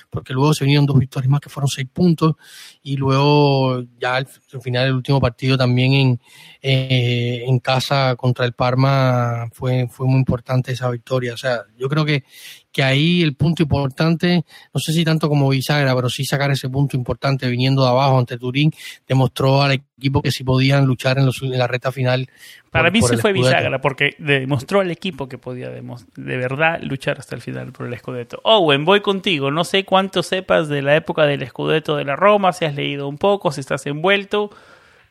porque 0.09 0.33
luego 0.33 0.53
se 0.53 0.65
vinieron 0.65 0.85
dos 0.85 0.97
victorias 0.97 1.29
más 1.29 1.41
que 1.41 1.49
fueron 1.49 1.67
seis 1.67 1.87
puntos, 1.91 2.35
y 2.81 2.97
luego 2.97 3.83
ya 3.99 4.15
al, 4.15 4.27
final 4.61 4.87
el 4.87 4.93
último 4.93 5.19
partido 5.21 5.57
también 5.57 5.93
en, 5.93 6.19
eh, 6.61 7.43
en 7.47 7.59
casa 7.59 8.15
contra 8.15 8.45
el 8.45 8.53
Parma 8.53 9.49
fue, 9.51 9.87
fue 9.87 10.07
muy 10.07 10.17
importante 10.17 10.71
esa 10.71 10.89
victoria. 10.89 11.33
O 11.33 11.37
sea, 11.37 11.63
yo 11.77 11.89
creo 11.89 12.05
que, 12.05 12.23
que 12.71 12.83
ahí 12.83 13.21
el 13.21 13.35
punto 13.35 13.63
importante, 13.63 14.45
no 14.73 14.79
sé 14.79 14.93
si 14.93 15.03
tanto 15.03 15.27
como 15.27 15.49
bisagra, 15.49 15.95
pero 15.95 16.09
sí 16.09 16.23
sacar 16.23 16.51
ese 16.51 16.69
punto 16.69 16.95
importante 16.95 17.47
viniendo 17.47 17.83
de 17.83 17.89
abajo 17.89 18.17
ante 18.17 18.37
Turín, 18.37 18.71
demostró 19.07 19.61
al 19.61 19.71
equipo 19.71 20.21
que 20.21 20.31
sí 20.31 20.43
podían 20.43 20.85
luchar 20.85 21.17
en, 21.17 21.25
los, 21.25 21.41
en 21.41 21.57
la 21.57 21.67
recta 21.67 21.91
final. 21.91 22.29
Para 22.69 22.89
mí 22.89 23.01
sí 23.01 23.17
fue 23.17 23.33
bisagra, 23.33 23.81
porque 23.81 24.15
demostró 24.17 24.79
al 24.79 24.91
equipo 24.91 25.27
que 25.27 25.37
podía 25.37 25.69
de, 25.69 26.37
verdad 26.37 26.79
luchar 26.81 27.19
hasta 27.19 27.35
el 27.35 27.41
final 27.41 27.73
por 27.73 27.87
el 27.87 27.97
Scudetto. 27.99 28.39
Owen, 28.43 28.85
voy 28.85 29.01
contigo. 29.01 29.51
No 29.51 29.65
sé 29.65 29.83
cuánto 29.91 30.23
sepas 30.23 30.69
de 30.69 30.81
la 30.81 30.95
época 30.95 31.25
del 31.25 31.45
Scudetto 31.45 31.97
de 31.97 32.05
la 32.05 32.15
Roma, 32.15 32.53
si 32.53 32.63
has 32.63 32.75
leído 32.75 33.09
un 33.09 33.17
poco, 33.17 33.51
si 33.51 33.59
estás 33.59 33.85
envuelto, 33.87 34.49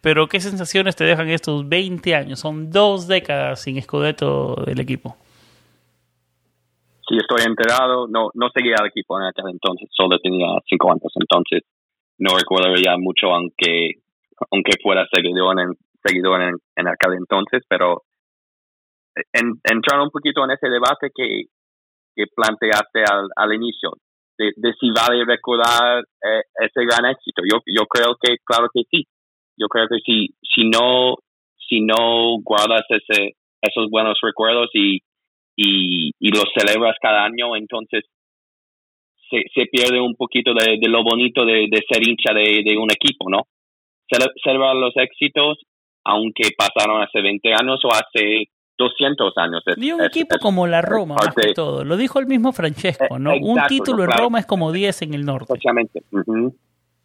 pero 0.00 0.26
¿qué 0.26 0.40
sensaciones 0.40 0.96
te 0.96 1.04
dejan 1.04 1.28
estos 1.28 1.68
20 1.68 2.14
años? 2.14 2.40
Son 2.40 2.70
dos 2.70 3.06
décadas 3.06 3.60
sin 3.60 3.80
Scudetto 3.82 4.54
del 4.64 4.80
equipo 4.80 5.18
sí 7.10 7.16
estoy 7.18 7.44
enterado, 7.44 8.06
no, 8.06 8.30
no 8.34 8.48
seguía 8.54 8.76
al 8.78 8.86
equipo 8.86 9.18
en 9.18 9.26
aquel 9.26 9.50
entonces, 9.50 9.88
solo 9.90 10.18
tenía 10.20 10.46
cinco 10.64 10.92
años, 10.92 11.12
entonces 11.16 11.62
no 12.18 12.38
recuerdo 12.38 12.74
ya 12.76 12.96
mucho, 12.96 13.34
aunque, 13.34 13.98
aunque 14.50 14.78
fuera 14.80 15.06
seguidor 15.12 15.60
en, 15.60 15.74
seguidor 16.06 16.40
en, 16.40 16.54
en 16.76 16.86
aquel 16.86 17.14
entonces, 17.14 17.64
pero 17.68 18.04
en, 19.32 19.58
entrar 19.64 20.00
un 20.00 20.10
poquito 20.10 20.44
en 20.44 20.52
ese 20.52 20.68
debate 20.68 21.10
que, 21.12 21.46
que 22.14 22.24
planteaste 22.32 23.02
al, 23.10 23.28
al 23.34 23.54
inicio, 23.54 23.90
de, 24.56 24.72
si 24.80 24.90
vale 24.90 25.24
recordar 25.24 26.00
eh, 26.00 26.42
ese 26.54 26.84
gran 26.84 27.10
éxito. 27.10 27.42
Yo, 27.44 27.60
yo 27.66 27.86
creo 27.86 28.16
que, 28.20 28.36
claro 28.44 28.68
que 28.72 28.82
sí. 28.90 29.06
Yo 29.56 29.68
creo 29.68 29.86
que 29.88 29.98
si, 30.04 30.28
si 30.42 30.68
no, 30.68 31.16
si 31.68 31.80
no 31.82 32.38
guardas 32.42 32.84
ese, 32.88 33.36
esos 33.60 33.90
buenos 33.90 34.18
recuerdos 34.22 34.70
y, 34.72 35.00
y, 35.56 36.12
y 36.18 36.28
lo 36.30 36.42
celebras 36.56 36.96
cada 37.00 37.24
año, 37.24 37.54
entonces 37.56 38.04
se, 39.30 39.42
se 39.54 39.66
pierde 39.66 40.00
un 40.00 40.16
poquito 40.16 40.52
de, 40.54 40.78
lo 40.88 41.02
bonito 41.04 41.44
de, 41.44 41.68
de, 41.70 41.84
ser 41.88 42.06
hincha 42.06 42.32
de, 42.32 42.62
de 42.64 42.76
un 42.78 42.90
equipo, 42.90 43.28
¿no? 43.28 43.42
Celebrar 44.42 44.74
los 44.74 44.96
éxitos, 44.96 45.58
aunque 46.04 46.48
pasaron 46.56 47.02
hace 47.02 47.20
20 47.20 47.52
años 47.52 47.80
o 47.84 47.88
hace 47.88 48.46
200 48.80 49.36
años. 49.36 49.62
y 49.76 49.92
un 49.92 50.02
equipo 50.02 50.36
como 50.40 50.66
la 50.66 50.80
Roma, 50.80 51.14
más 51.14 51.34
que 51.34 51.52
todo. 51.52 51.84
Lo 51.84 51.98
dijo 51.98 52.18
el 52.18 52.26
mismo 52.26 52.52
Francesco, 52.52 53.18
¿no? 53.18 53.32
un 53.40 53.60
título 53.68 54.04
en 54.04 54.10
Roma 54.10 54.38
es 54.40 54.46
como 54.46 54.72
10 54.72 55.02
en 55.02 55.14
el 55.14 55.24
norte. 55.26 55.52
Exactamente. 55.52 56.02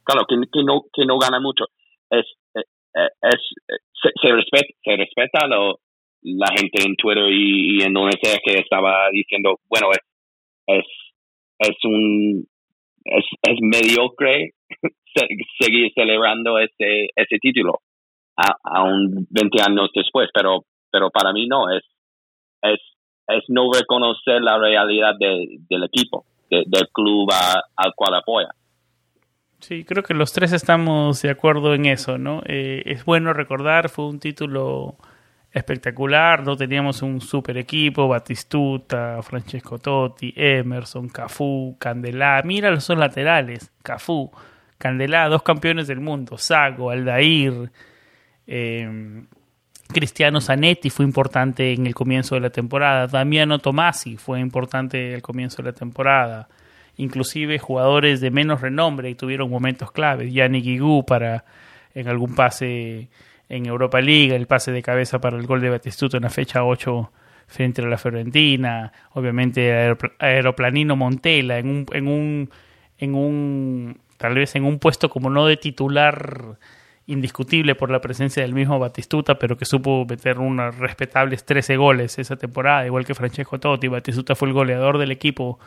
Claro, 0.02 0.24
que, 0.26 0.36
que, 0.52 0.64
no, 0.64 0.84
que 0.92 1.04
no 1.04 1.18
gana 1.18 1.38
mucho. 1.38 1.64
Es, 2.08 2.24
eh, 2.54 2.62
eh, 2.94 3.08
es, 3.22 3.40
se, 4.00 4.10
se, 4.22 4.32
respeta, 4.32 4.68
se 4.82 4.96
respeta 4.96 5.46
lo, 5.48 5.80
la 6.22 6.48
gente 6.56 6.82
en 6.82 6.96
Twitter 6.96 7.28
y, 7.28 7.82
en 7.82 7.92
donde 7.92 8.16
sea 8.22 8.38
que 8.42 8.58
estaba 8.58 9.08
diciendo, 9.12 9.58
bueno, 9.68 9.88
es, 9.92 10.78
es, 10.78 10.86
es 11.58 11.76
un, 11.84 12.46
es, 13.04 13.24
es 13.42 13.58
mediocre 13.60 14.52
seguir 15.60 15.92
celebrando 15.94 16.58
ese, 16.58 17.08
ese 17.14 17.38
título 17.40 17.80
a, 18.36 18.82
un 18.82 19.26
20 19.30 19.62
años 19.62 19.90
después, 19.94 20.28
pero, 20.32 20.64
pero 20.96 21.10
para 21.10 21.30
mí 21.30 21.46
no, 21.46 21.68
es, 21.68 21.84
es, 22.62 22.80
es 23.28 23.44
no 23.48 23.70
reconocer 23.70 24.40
la 24.40 24.56
realidad 24.56 25.12
del 25.18 25.84
equipo, 25.84 26.24
del 26.48 26.88
club 26.90 27.28
al 27.76 27.92
cual 27.94 28.14
apoya. 28.14 28.48
Sí, 29.60 29.84
creo 29.84 30.02
que 30.02 30.14
los 30.14 30.32
tres 30.32 30.54
estamos 30.54 31.20
de 31.20 31.28
acuerdo 31.28 31.74
en 31.74 31.84
eso, 31.84 32.16
¿no? 32.16 32.40
Eh, 32.46 32.82
es 32.86 33.04
bueno 33.04 33.34
recordar, 33.34 33.90
fue 33.90 34.06
un 34.06 34.18
título 34.18 34.96
espectacular, 35.52 36.42
no 36.42 36.56
teníamos 36.56 37.02
un 37.02 37.20
super 37.20 37.58
equipo, 37.58 38.08
Batistuta, 38.08 39.20
Francesco 39.22 39.78
Totti, 39.78 40.32
Emerson, 40.34 41.10
Cafú, 41.10 41.76
Candelá, 41.78 42.40
mira 42.42 42.70
los 42.70 42.86
dos 42.86 42.96
laterales, 42.96 43.70
Cafú, 43.82 44.30
Candelá, 44.78 45.28
dos 45.28 45.42
campeones 45.42 45.88
del 45.88 46.00
mundo, 46.00 46.38
Sago, 46.38 46.88
Aldair, 46.90 47.70
eh, 48.46 49.26
Cristiano 49.92 50.40
Zanetti 50.40 50.90
fue 50.90 51.04
importante 51.04 51.72
en 51.72 51.86
el 51.86 51.94
comienzo 51.94 52.34
de 52.34 52.40
la 52.40 52.50
temporada, 52.50 53.06
Damiano 53.06 53.58
Tomasi 53.58 54.16
fue 54.16 54.40
importante 54.40 55.08
en 55.08 55.14
el 55.14 55.22
comienzo 55.22 55.62
de 55.62 55.70
la 55.70 55.72
temporada, 55.72 56.48
inclusive 56.96 57.58
jugadores 57.58 58.20
de 58.20 58.30
menos 58.30 58.60
renombre 58.60 59.10
y 59.10 59.14
tuvieron 59.14 59.48
momentos 59.48 59.92
claves, 59.92 60.32
Yannick 60.32 60.64
Guigú 60.64 61.04
para 61.06 61.44
en 61.94 62.08
algún 62.08 62.34
pase 62.34 63.08
en 63.48 63.66
Europa 63.66 64.00
League, 64.00 64.34
el 64.34 64.46
pase 64.46 64.72
de 64.72 64.82
cabeza 64.82 65.20
para 65.20 65.36
el 65.36 65.46
gol 65.46 65.60
de 65.60 65.70
Batistuto 65.70 66.16
en 66.16 66.24
la 66.24 66.30
fecha 66.30 66.64
8 66.64 67.10
frente 67.46 67.80
a 67.80 67.86
la 67.86 67.96
Fiorentina, 67.96 68.92
obviamente 69.12 69.96
Aeroplanino 70.18 70.96
Montela 70.96 71.58
en 71.58 71.68
un, 71.68 71.86
en 71.92 72.08
un, 72.08 72.50
en 72.98 73.14
un, 73.14 73.98
tal 74.16 74.34
vez 74.34 74.56
en 74.56 74.64
un 74.64 74.78
puesto 74.78 75.08
como 75.08 75.30
no 75.30 75.46
de 75.46 75.56
titular 75.56 76.58
indiscutible 77.06 77.74
por 77.74 77.90
la 77.90 78.00
presencia 78.00 78.42
del 78.42 78.54
mismo 78.54 78.78
Batistuta, 78.78 79.38
pero 79.38 79.56
que 79.56 79.64
supo 79.64 80.04
meter 80.08 80.38
unos 80.38 80.76
respetables 80.76 81.44
13 81.44 81.76
goles 81.76 82.18
esa 82.18 82.36
temporada, 82.36 82.84
igual 82.86 83.04
que 83.04 83.14
Francesco 83.14 83.58
Totti. 83.60 83.88
Batistuta 83.88 84.34
fue 84.34 84.48
el 84.48 84.54
goleador 84.54 84.98
del 84.98 85.12
equipo 85.12 85.58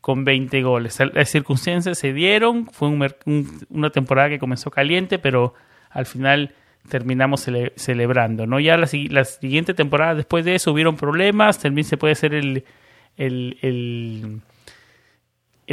con 0.00 0.24
20 0.24 0.62
goles. 0.62 0.98
Las 1.14 1.28
circunstancias 1.28 1.98
se 1.98 2.12
dieron, 2.12 2.66
fue 2.66 2.88
una 2.88 3.90
temporada 3.90 4.28
que 4.28 4.40
comenzó 4.40 4.70
caliente, 4.70 5.18
pero 5.18 5.54
al 5.90 6.06
final 6.06 6.54
terminamos 6.88 7.46
celebrando, 7.76 8.46
¿no? 8.46 8.58
Ya 8.58 8.76
la, 8.76 8.88
la, 9.10 9.24
siguiente 9.24 9.74
temporada 9.74 10.16
después 10.16 10.44
de 10.44 10.56
eso 10.56 10.72
hubieron 10.72 10.96
problemas, 10.96 11.60
también 11.60 11.84
se 11.84 11.96
puede 11.96 12.12
hacer 12.12 12.34
el, 12.34 12.64
el, 13.16 13.58
el, 13.62 14.40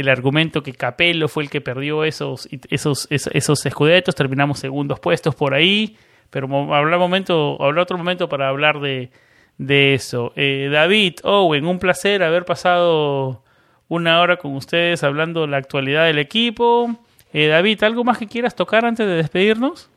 el 0.00 0.08
argumento 0.08 0.62
que 0.62 0.72
Capello 0.72 1.28
fue 1.28 1.44
el 1.44 1.50
que 1.50 1.60
perdió 1.60 2.04
esos, 2.04 2.48
esos, 2.68 3.06
esos, 3.10 3.66
escudetos, 3.66 4.14
terminamos 4.14 4.58
segundos 4.58 5.00
puestos 5.00 5.34
por 5.34 5.54
ahí, 5.54 5.96
pero 6.30 6.46
habrá, 6.74 6.98
momento, 6.98 7.56
otro 7.58 7.98
momento 7.98 8.28
para 8.28 8.48
hablar 8.48 8.80
de, 8.80 9.10
de 9.58 9.94
eso. 9.94 10.32
Eh, 10.36 10.68
David, 10.72 11.14
Owen, 11.24 11.66
un 11.66 11.78
placer 11.78 12.22
haber 12.22 12.44
pasado 12.44 13.42
una 13.88 14.20
hora 14.20 14.36
con 14.36 14.54
ustedes 14.54 15.02
hablando 15.02 15.42
de 15.42 15.48
la 15.48 15.58
actualidad 15.58 16.06
del 16.06 16.18
equipo. 16.18 16.96
Eh, 17.32 17.48
David, 17.48 17.82
¿algo 17.82 18.04
más 18.04 18.18
que 18.18 18.26
quieras 18.26 18.54
tocar 18.54 18.84
antes 18.84 19.06
de 19.06 19.14
despedirnos? 19.14 19.90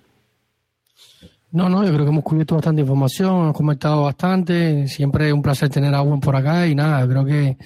No, 1.51 1.69
no, 1.69 1.83
yo 1.85 1.93
creo 1.93 2.03
que 2.03 2.11
hemos 2.11 2.23
cubierto 2.23 2.55
bastante 2.55 2.81
información, 2.81 3.43
hemos 3.43 3.55
comentado 3.55 4.03
bastante. 4.03 4.87
Siempre 4.87 5.27
es 5.27 5.33
un 5.33 5.43
placer 5.43 5.69
tener 5.69 5.93
a 5.93 6.01
Owen 6.01 6.19
por 6.19 6.35
acá 6.35 6.65
y 6.65 6.73
nada, 6.73 7.07
creo 7.07 7.23
que, 7.23 7.57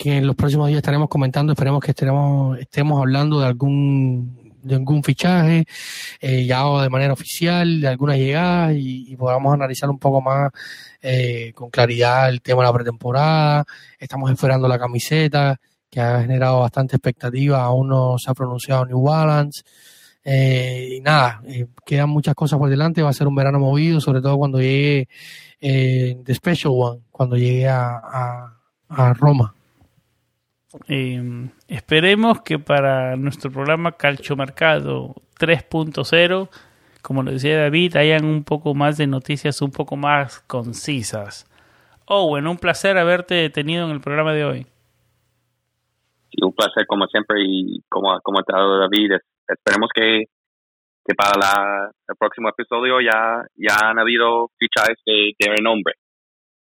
que 0.00 0.16
en 0.16 0.26
los 0.26 0.34
próximos 0.34 0.68
días 0.68 0.78
estaremos 0.78 1.10
comentando, 1.10 1.52
esperemos 1.52 1.82
que 1.82 1.90
estemos, 1.90 2.58
estemos 2.58 2.98
hablando 2.98 3.38
de 3.38 3.46
algún 3.46 4.40
de 4.62 4.74
algún 4.74 5.02
fichaje 5.02 5.64
eh, 6.20 6.44
ya 6.46 6.64
de 6.82 6.88
manera 6.88 7.12
oficial, 7.12 7.82
de 7.82 7.88
alguna 7.88 8.16
llegada 8.16 8.72
y, 8.72 9.14
podamos 9.16 9.52
analizar 9.52 9.90
un 9.90 9.98
poco 9.98 10.22
más 10.22 10.52
eh, 11.02 11.52
con 11.54 11.68
claridad 11.68 12.30
el 12.30 12.40
tema 12.40 12.62
de 12.62 12.68
la 12.68 12.72
pretemporada. 12.72 13.64
Estamos 13.98 14.30
esperando 14.30 14.68
la 14.68 14.78
camiseta 14.78 15.60
que 15.90 16.00
ha 16.00 16.22
generado 16.22 16.60
bastante 16.60 16.96
expectativa, 16.96 17.62
aún 17.62 17.88
no 17.88 18.16
se 18.18 18.30
ha 18.30 18.34
pronunciado 18.34 18.86
New 18.86 19.02
Balance. 19.02 19.62
Eh, 20.24 20.96
y 20.96 21.00
nada, 21.00 21.42
eh, 21.46 21.66
quedan 21.84 22.08
muchas 22.08 22.34
cosas 22.34 22.58
por 22.58 22.70
delante. 22.70 23.02
Va 23.02 23.10
a 23.10 23.12
ser 23.12 23.26
un 23.26 23.34
verano 23.34 23.58
movido, 23.58 24.00
sobre 24.00 24.22
todo 24.22 24.38
cuando 24.38 24.60
llegue 24.60 25.08
eh, 25.60 26.16
The 26.24 26.34
Special 26.34 26.72
One, 26.74 27.02
cuando 27.10 27.36
llegue 27.36 27.68
a, 27.68 28.56
Roma. 29.14 29.54
Em, 30.86 31.50
esperemos 31.66 32.42
que 32.42 32.58
para 32.58 33.16
nuestro 33.16 33.50
programa 33.50 33.92
Calcio 33.92 34.36
Mercado 34.36 35.16
3.0, 35.38 36.48
como 37.02 37.22
lo 37.22 37.32
decía 37.32 37.60
David, 37.60 37.96
hayan 37.96 38.24
un 38.24 38.44
poco 38.44 38.74
más 38.74 38.96
de 38.96 39.06
noticias 39.06 39.62
un 39.62 39.72
poco 39.72 39.96
más 39.96 40.40
concisas. 40.40 41.46
Bueno, 42.06 42.50
un 42.50 42.58
placer 42.58 42.98
haberte 42.98 43.50
tenido 43.50 43.86
en 43.86 43.92
el 43.92 44.00
programa 44.00 44.32
de 44.32 44.44
hoy. 44.44 44.66
un 46.42 46.52
placer 46.52 46.84
como 46.86 47.06
siempre 47.06 47.40
y 47.44 47.82
como, 47.88 48.12
ha 48.12 48.20
dado 48.48 48.78
David, 48.78 49.12
esperemos 49.46 49.90
que, 49.94 50.24
que 51.04 51.14
para 51.14 51.38
la, 51.38 51.90
el 52.08 52.16
próximo 52.16 52.48
episodio 52.48 53.00
ya, 53.00 53.46
ya 53.56 53.88
han 53.88 53.98
habido 54.00 54.50
fichajes 54.58 54.98
de, 55.06 55.32
de 55.38 55.54
renombre. 55.54 55.94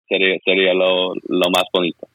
Sería, 0.08 0.38
sería 0.44 0.74
lo, 0.74 1.14
lo 1.14 1.50
más 1.52 1.66
bonito. 1.72 2.08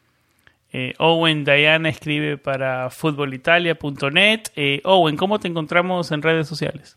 Eh, 0.73 0.95
Owen 0.99 1.45
Diana 1.45 1.89
escribe 1.89 2.39
para 2.39 2.91
futbolitalia.net. 2.91 4.43
Eh, 4.55 4.81
Owen, 4.85 5.17
¿cómo 5.17 5.39
te 5.41 5.49
encontramos 5.49 6.13
en 6.13 6.23
redes 6.23 6.47
sociales? 6.47 6.97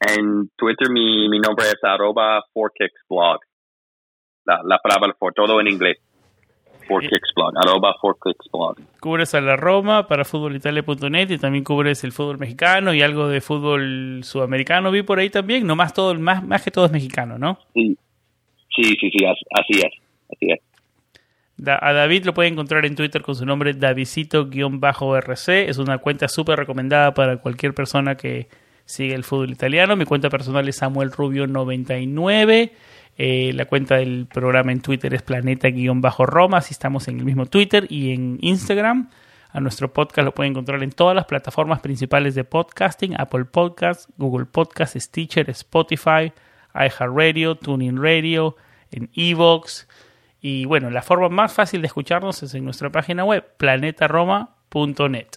En 0.00 0.50
Twitter 0.56 0.90
mi, 0.90 1.28
mi 1.28 1.38
nombre 1.38 1.66
es 1.66 1.82
arroba 1.82 2.44
4kicksblog. 2.52 3.38
La, 4.44 4.60
la 4.64 4.78
palabra 4.78 5.14
for 5.18 5.32
todo 5.32 5.60
en 5.60 5.68
inglés. 5.68 5.98
4kicksblog, 6.88 7.52
arroba 7.56 7.94
4kicksblog. 8.02 8.76
Cubres 9.00 9.34
a 9.34 9.40
la 9.40 9.56
Roma 9.56 10.06
para 10.06 10.24
futbolitalia.net 10.24 11.30
y 11.30 11.38
también 11.38 11.64
cubres 11.64 12.04
el 12.04 12.12
fútbol 12.12 12.38
mexicano 12.38 12.92
y 12.92 13.00
algo 13.00 13.28
de 13.28 13.40
fútbol 13.40 14.20
sudamericano. 14.24 14.90
Vi 14.90 15.02
por 15.02 15.18
ahí 15.18 15.30
también, 15.30 15.66
nomás 15.66 15.94
todo, 15.94 16.14
más, 16.16 16.44
más 16.44 16.62
que 16.62 16.70
todo 16.70 16.86
es 16.86 16.92
mexicano, 16.92 17.38
¿no? 17.38 17.58
Sí, 17.72 17.96
sí, 18.74 18.82
sí, 19.00 19.10
sí 19.10 19.24
así 19.24 19.80
es. 19.80 19.92
Así 20.30 20.50
es. 20.50 20.71
A 21.66 21.92
David 21.92 22.24
lo 22.24 22.34
puede 22.34 22.48
encontrar 22.48 22.84
en 22.86 22.96
Twitter 22.96 23.22
con 23.22 23.36
su 23.36 23.46
nombre 23.46 23.74
Davidito-RC. 23.74 25.68
Es 25.68 25.78
una 25.78 25.98
cuenta 25.98 26.26
súper 26.26 26.58
recomendada 26.58 27.14
para 27.14 27.36
cualquier 27.36 27.72
persona 27.72 28.16
que 28.16 28.48
sigue 28.84 29.14
el 29.14 29.22
fútbol 29.22 29.50
italiano. 29.50 29.94
Mi 29.94 30.04
cuenta 30.04 30.28
personal 30.28 30.68
es 30.68 30.76
Samuel 30.76 31.12
Rubio99. 31.12 32.72
Eh, 33.16 33.52
la 33.54 33.66
cuenta 33.66 33.96
del 33.96 34.26
programa 34.26 34.72
en 34.72 34.80
Twitter 34.80 35.14
es 35.14 35.22
Planeta-Roma. 35.22 36.58
Así 36.58 36.72
estamos 36.72 37.06
en 37.08 37.18
el 37.18 37.24
mismo 37.24 37.46
Twitter 37.46 37.86
y 37.88 38.12
en 38.12 38.38
Instagram. 38.40 39.10
A 39.50 39.60
nuestro 39.60 39.92
podcast 39.92 40.24
lo 40.24 40.34
pueden 40.34 40.52
encontrar 40.52 40.82
en 40.82 40.90
todas 40.90 41.14
las 41.14 41.26
plataformas 41.26 41.80
principales 41.80 42.34
de 42.34 42.42
podcasting: 42.42 43.14
Apple 43.20 43.44
Podcasts, 43.44 44.08
Google 44.16 44.46
Podcasts, 44.46 44.98
Stitcher, 44.98 45.48
Spotify, 45.50 46.32
iHeartRadio, 46.74 47.54
TuneIn 47.56 48.02
Radio, 48.02 48.56
en 48.90 49.10
Evox 49.14 49.86
y 50.44 50.64
bueno, 50.64 50.90
la 50.90 51.02
forma 51.02 51.28
más 51.28 51.52
fácil 51.52 51.80
de 51.82 51.86
escucharnos 51.86 52.42
es 52.42 52.52
en 52.54 52.64
nuestra 52.64 52.90
página 52.90 53.24
web, 53.24 53.46
planetaroma.net. 53.56 55.28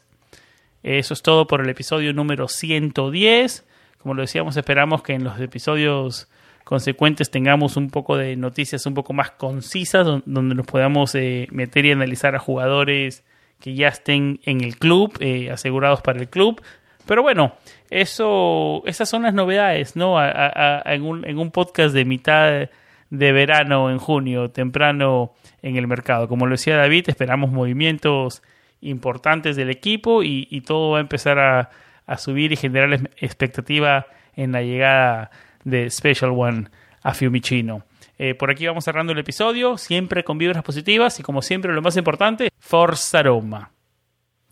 Eso 0.82 1.14
es 1.14 1.22
todo 1.22 1.45
por 1.45 1.62
el 1.62 1.70
episodio 1.70 2.12
número 2.12 2.47
110. 2.47 3.68
Como 3.99 4.16
lo 4.16 4.24
decíamos, 4.24 4.58
esperamos 4.58 5.03
que 5.03 5.14
en 5.14 5.24
los 5.24 5.39
episodios 5.39 6.28
consecuentes 6.64 7.30
tengamos 7.30 7.78
un 7.78 7.91
poco 7.91 8.18
de 8.18 8.36
noticias 8.36 8.88
un 8.88 8.95
poco 8.95 9.14
más 9.14 9.30
concisas, 9.30 10.08
donde 10.26 10.56
nos 10.56 10.66
podamos 10.66 11.14
eh, 11.14 11.47
meter 11.51 11.86
y 11.86 11.91
analizar 11.91 12.36
a 12.36 12.39
jugadores 12.39 13.24
que 13.60 13.76
ya 13.76 13.89
estén 13.89 14.39
en 14.43 14.62
el 14.62 14.78
club, 14.78 15.16
eh, 15.20 15.51
asegurados 15.51 16.01
para 16.01 16.20
el 16.20 16.30
club. 16.30 16.64
Pero 17.06 17.22
bueno, 17.22 17.53
eso, 17.91 18.82
esas 18.88 19.08
son 19.08 19.22
las 19.22 19.36
novedades, 19.36 19.95
¿no? 19.95 20.18
en, 20.20 21.03
un, 21.03 21.26
en 21.28 21.38
un 21.38 21.51
podcast 21.51 21.93
de 21.93 22.06
mitad 22.06 22.70
de 23.10 23.32
verano 23.32 23.89
en 23.89 23.97
junio, 23.97 24.51
temprano 24.51 25.34
en 25.62 25.76
el 25.76 25.88
mercado. 25.88 26.28
Como 26.28 26.45
lo 26.45 26.53
decía 26.53 26.76
David, 26.76 27.06
esperamos 27.08 27.51
movimientos 27.51 28.41
importantes 28.82 29.56
del 29.56 29.70
equipo 29.70 30.24
y, 30.24 30.62
todo 30.62 30.91
va 30.91 30.97
a 30.99 31.01
empezar 31.01 31.39
a, 31.39 31.70
subir 32.18 32.51
y 32.51 32.56
generar 32.56 33.10
expectativa 33.18 34.06
en 34.36 34.51
la 34.51 34.62
llegada 34.62 35.32
de 35.64 35.89
Special 35.89 36.32
One 36.32 36.68
a 37.01 37.14
Fiumicino. 37.14 37.84
Eh, 38.18 38.36
por 38.36 38.51
aquí 38.51 38.66
vamos 38.68 38.86
cerrando 38.86 39.12
el 39.12 39.20
episodio, 39.20 39.78
siempre 39.78 40.24
con 40.24 40.38
vibras 40.38 40.64
positivas 40.64 41.20
y 41.20 41.24
como 41.24 41.41
siempre 41.41 41.74
lo 41.74 41.82
más 41.82 41.97
importante, 41.97 42.49
Forza 42.60 43.24
Roma. 43.24 43.72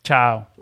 Chao. 0.04 0.53